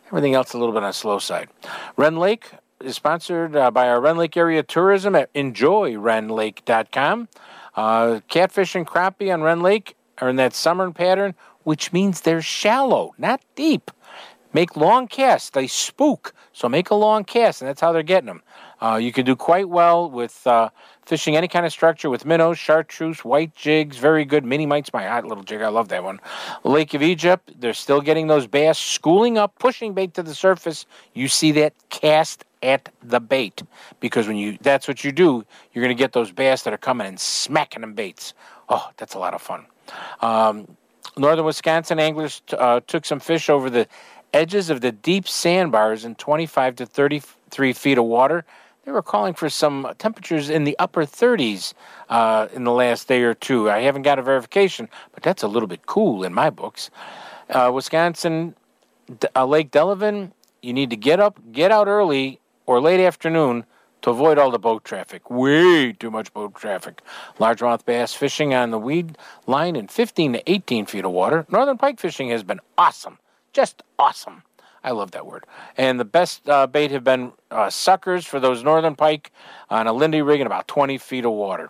Everything 0.08 0.36
else 0.36 0.54
a 0.54 0.58
little 0.58 0.74
bit 0.74 0.84
on 0.84 0.90
the 0.90 0.94
slow 0.94 1.18
side. 1.18 1.48
Rend 1.96 2.20
Lake 2.20 2.52
is 2.82 2.94
sponsored 2.98 3.56
uh, 3.56 3.72
by 3.72 3.88
our 3.88 4.02
Rend 4.02 4.18
Lake 4.18 4.36
Area 4.36 4.64
Tourism 4.64 5.16
at 5.16 5.34
enjoyrendlake.com. 5.34 7.30
Uh, 7.78 8.20
catfish 8.28 8.76
and 8.76 8.86
crappie 8.86 9.34
on 9.34 9.42
Rend 9.42 9.64
Lake 9.64 9.96
are 10.18 10.28
in 10.28 10.36
that 10.36 10.54
summer 10.54 10.92
pattern, 10.92 11.36
which 11.64 11.94
means 11.94 12.20
they're 12.20 12.42
shallow, 12.42 13.16
not 13.18 13.40
deep. 13.56 13.90
Make 14.52 14.76
long 14.76 15.08
casts. 15.08 15.52
They 15.52 15.68
spook, 15.68 16.34
so 16.52 16.68
make 16.68 16.90
a 16.90 16.96
long 16.96 17.24
cast, 17.24 17.62
and 17.62 17.70
that's 17.70 17.80
how 17.80 17.94
they're 17.94 18.04
getting 18.04 18.28
them. 18.28 18.44
Uh, 18.82 18.98
you 18.98 19.14
can 19.14 19.26
do 19.26 19.38
quite 19.38 19.70
well 19.70 20.12
with 20.12 20.46
uh, 20.46 20.70
fishing 21.06 21.36
any 21.36 21.48
kind 21.48 21.66
of 21.66 21.72
structure 21.72 22.10
with 22.10 22.26
minnows, 22.26 22.58
chartreuse, 22.58 23.24
white 23.24 23.56
jigs. 23.56 23.98
Very 23.98 24.26
good. 24.26 24.46
Mini 24.46 24.66
mites, 24.66 24.94
my 24.94 25.06
hot 25.06 25.26
little 25.26 25.44
jig. 25.44 25.62
I 25.62 25.70
love 25.70 25.90
that 25.90 26.04
one. 26.04 26.20
Lake 26.64 26.94
of 26.94 27.02
Egypt, 27.02 27.52
they're 27.60 27.74
still 27.74 28.02
getting 28.02 28.28
those 28.28 28.48
bass 28.48 28.78
schooling 28.78 29.38
up, 29.38 29.58
pushing 29.60 29.94
bait 29.94 30.14
to 30.16 30.24
the 30.24 30.36
surface. 30.36 30.86
You 31.14 31.28
see 31.28 31.52
that 31.54 31.74
cast 31.90 32.46
at 32.62 32.90
the 33.04 33.20
bait 33.20 33.62
because 34.00 34.28
when 34.28 34.38
you 34.38 34.58
that's 34.62 34.88
what 34.88 35.04
you 35.04 35.12
do, 35.12 35.46
you're 35.74 35.84
going 35.84 35.96
to 35.96 36.02
get 36.02 36.14
those 36.14 36.32
bass 36.32 36.64
that 36.64 36.74
are 36.74 36.78
coming 36.78 37.06
and 37.06 37.20
smacking 37.20 37.82
them 37.82 37.94
baits. 37.94 38.34
Oh, 38.70 38.90
that's 38.98 39.14
a 39.14 39.20
lot 39.20 39.34
of 39.34 39.42
fun. 39.42 39.66
Um, 40.22 40.78
northern 41.18 41.46
Wisconsin 41.46 42.00
anglers 42.00 42.42
t- 42.48 42.56
uh, 42.58 42.80
took 42.88 43.06
some 43.06 43.20
fish 43.20 43.50
over 43.50 43.70
the 43.70 43.88
edges 44.34 44.70
of 44.70 44.82
the 44.82 44.92
deep 44.92 45.28
sandbars 45.28 46.06
in 46.06 46.16
25 46.16 46.78
to 46.78 46.86
33 46.86 47.74
feet 47.74 47.98
of 47.98 48.06
water. 48.06 48.46
They 48.86 48.92
were 48.92 49.02
calling 49.02 49.34
for 49.34 49.50
some 49.50 49.94
temperatures 49.98 50.50
in 50.50 50.66
the 50.66 50.78
upper 50.78 51.06
30s 51.06 51.74
uh, 52.10 52.48
in 52.54 52.66
the 52.66 52.72
last 52.72 53.08
day 53.08 53.22
or 53.24 53.34
two. 53.34 53.70
I 53.70 53.80
haven't 53.80 54.02
got 54.02 54.20
a 54.20 54.22
verification, 54.22 54.90
but 55.14 55.24
that's 55.24 55.42
a 55.42 55.48
little 55.48 55.68
bit 55.68 55.86
cool 55.86 56.24
in 56.24 56.34
my 56.34 56.50
books. 56.50 56.90
Uh, 57.50 57.72
Wisconsin, 57.74 58.56
uh, 59.36 59.46
Lake 59.46 59.72
Delavan, 59.72 60.32
you 60.62 60.74
need 60.74 60.90
to 60.90 60.98
get 60.98 61.22
up, 61.22 61.40
get 61.54 61.72
out 61.72 61.88
early 61.88 62.42
or 62.66 62.82
late 62.82 63.00
afternoon 63.00 63.66
to 64.02 64.10
avoid 64.10 64.38
all 64.38 64.52
the 64.52 64.60
boat 64.60 64.84
traffic. 64.84 65.30
Way 65.30 65.94
too 65.94 66.12
much 66.12 66.34
boat 66.34 66.54
traffic. 66.56 67.02
Largemouth 67.40 67.86
bass 67.86 68.14
fishing 68.14 68.54
on 68.54 68.72
the 68.72 68.80
weed 68.80 69.18
line 69.48 69.78
in 69.78 69.88
15 69.88 70.34
to 70.34 70.52
18 70.52 70.86
feet 70.88 71.06
of 71.06 71.12
water. 71.12 71.46
Northern 71.50 71.78
pike 71.78 72.02
fishing 72.02 72.30
has 72.30 72.44
been 72.44 72.60
awesome. 72.78 73.18
Just 73.54 73.82
awesome. 73.98 74.44
I 74.84 74.92
love 74.92 75.12
that 75.12 75.26
word. 75.26 75.46
And 75.78 76.00
the 76.00 76.06
best 76.06 76.48
uh, 76.50 76.68
bait 76.68 76.92
have 76.92 77.04
been 77.04 77.32
uh, 77.50 77.70
suckers 77.70 78.26
for 78.26 78.40
those 78.40 78.64
northern 78.64 78.96
pike 78.96 79.32
on 79.70 79.88
a 79.88 79.94
Lindy 79.94 80.22
rig 80.22 80.42
in 80.42 80.48
about 80.48 80.68
20 80.68 80.98
feet 80.98 81.26
of 81.26 81.32
water. 81.32 81.70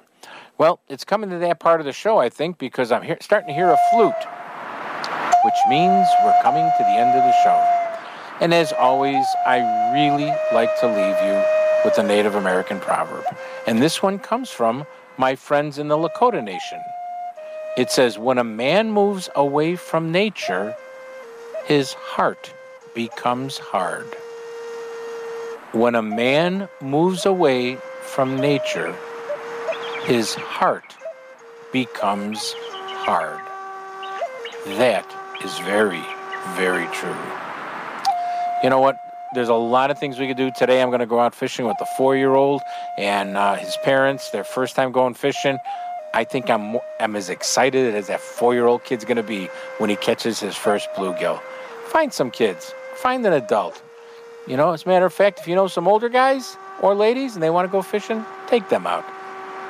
Well, 0.57 0.80
it's 0.88 1.03
coming 1.03 1.30
to 1.30 1.38
that 1.39 1.59
part 1.59 1.80
of 1.80 1.86
the 1.86 1.93
show, 1.93 2.18
I 2.18 2.30
think, 2.30 2.57
because 2.57 2.91
I'm 2.91 3.03
here, 3.03 3.18
starting 3.22 3.49
to 3.49 3.53
hear 3.53 3.70
a 3.70 3.78
flute, 3.91 4.14
which 5.45 5.55
means 5.70 6.07
we're 6.24 6.39
coming 6.41 6.64
to 6.64 6.84
the 6.84 6.91
end 6.91 7.18
of 7.18 7.24
the 7.24 7.43
show. 7.43 7.84
And 8.39 8.53
as 8.53 8.74
always, 8.74 9.26
I 9.45 9.59
really 9.93 10.34
like 10.53 10.80
to 10.80 10.88
leave 10.88 11.18
you 11.24 11.43
with 11.86 11.97
a 11.97 12.03
Native 12.03 12.36
American 12.36 12.80
proverb. 12.80 13.26
And 13.68 13.82
this 13.82 14.01
one 14.01 14.20
comes 14.20 14.49
from 14.49 14.86
my 15.18 15.36
friends 15.36 15.78
in 15.78 15.88
the 15.88 15.97
Lakota 15.97 16.43
Nation. 16.43 16.82
It 17.78 17.91
says, 17.91 18.18
When 18.18 18.38
a 18.38 18.43
man 18.43 18.91
moves 18.91 19.30
away 19.36 19.76
from 19.76 20.11
nature, 20.11 20.76
his 21.66 21.93
heart 21.93 22.53
becomes 22.94 23.58
hard. 23.58 24.08
When 25.72 25.96
a 25.96 26.02
man 26.02 26.70
moves 26.82 27.26
away 27.26 27.78
from 28.02 28.36
nature, 28.36 28.96
his 30.06 30.36
heart 30.36 30.96
becomes 31.72 32.54
hard. 32.58 33.39
That 34.78 35.06
is 35.44 35.58
very, 35.60 36.04
very 36.56 36.86
true. 36.94 37.16
You 38.64 38.70
know 38.70 38.80
what? 38.80 38.98
There's 39.34 39.50
a 39.50 39.56
lot 39.56 39.89
of 39.89 39.98
things 39.98 40.20
we 40.20 40.28
could 40.28 40.38
do 40.38 40.52
today. 40.52 40.82
I'm 40.82 40.89
going 40.89 41.00
to 41.00 41.08
go 41.08 41.20
out 41.20 41.34
fishing 41.34 41.66
with 41.66 41.78
the 41.80 41.88
four 41.98 42.16
year 42.16 42.36
old 42.36 42.62
and 42.98 43.36
uh, 43.36 43.56
his 43.56 43.76
parents, 43.78 44.30
their 44.30 44.44
first 44.44 44.76
time 44.76 44.91
going 44.91 45.16
fishing. 45.16 45.58
I 46.14 46.24
think 46.24 46.50
I'm, 46.52 46.78
I'm 47.00 47.16
as 47.16 47.30
excited 47.30 47.96
as 47.96 48.08
that 48.08 48.22
four 48.22 48.54
year 48.54 48.68
old 48.68 48.84
kid's 48.84 49.04
going 49.04 49.18
to 49.18 49.24
be 49.24 49.50
when 49.80 49.89
he 49.89 49.96
catches 49.96 50.39
his 50.39 50.56
first 50.56 50.88
bluegill. 50.94 51.41
Find 51.88 52.14
some 52.14 52.30
kids, 52.30 52.74
find 52.96 53.26
an 53.26 53.34
adult. 53.34 53.82
You 54.48 54.58
know, 54.58 54.74
as 54.74 54.86
a 54.86 54.88
matter 54.89 55.06
of 55.06 55.14
fact, 55.14 55.39
if 55.39 55.48
you 55.48 55.56
know 55.56 55.68
some 55.68 55.88
older 55.88 56.10
guys 56.10 56.58
or 56.82 56.94
ladies 56.96 57.36
and 57.36 57.44
they 57.44 57.50
want 57.50 57.68
to 57.68 57.72
go 57.72 57.82
fishing, 57.82 58.26
take 58.48 58.70
them 58.70 58.86
out. 58.86 59.06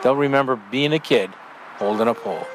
They'll 0.02 0.16
remember 0.16 0.60
being 0.72 0.94
a 0.94 1.00
kid 1.00 1.30
holding 1.78 2.08
a 2.08 2.14
pole. 2.14 2.48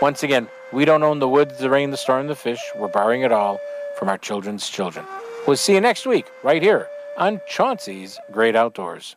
Once 0.00 0.22
again, 0.22 0.48
we 0.72 0.84
don't 0.84 1.02
own 1.02 1.18
the 1.20 1.28
woods, 1.28 1.58
the 1.58 1.70
rain, 1.70 1.90
the 1.90 1.96
storm, 1.96 2.26
the 2.26 2.34
fish. 2.34 2.60
We're 2.76 2.88
borrowing 2.88 3.22
it 3.22 3.32
all 3.32 3.60
from 3.98 4.08
our 4.08 4.18
children's 4.18 4.68
children. 4.68 5.06
We'll 5.46 5.56
see 5.56 5.74
you 5.74 5.80
next 5.80 6.06
week, 6.06 6.26
right 6.42 6.62
here 6.62 6.88
on 7.16 7.40
Chauncey's 7.48 8.18
Great 8.32 8.56
Outdoors. 8.56 9.16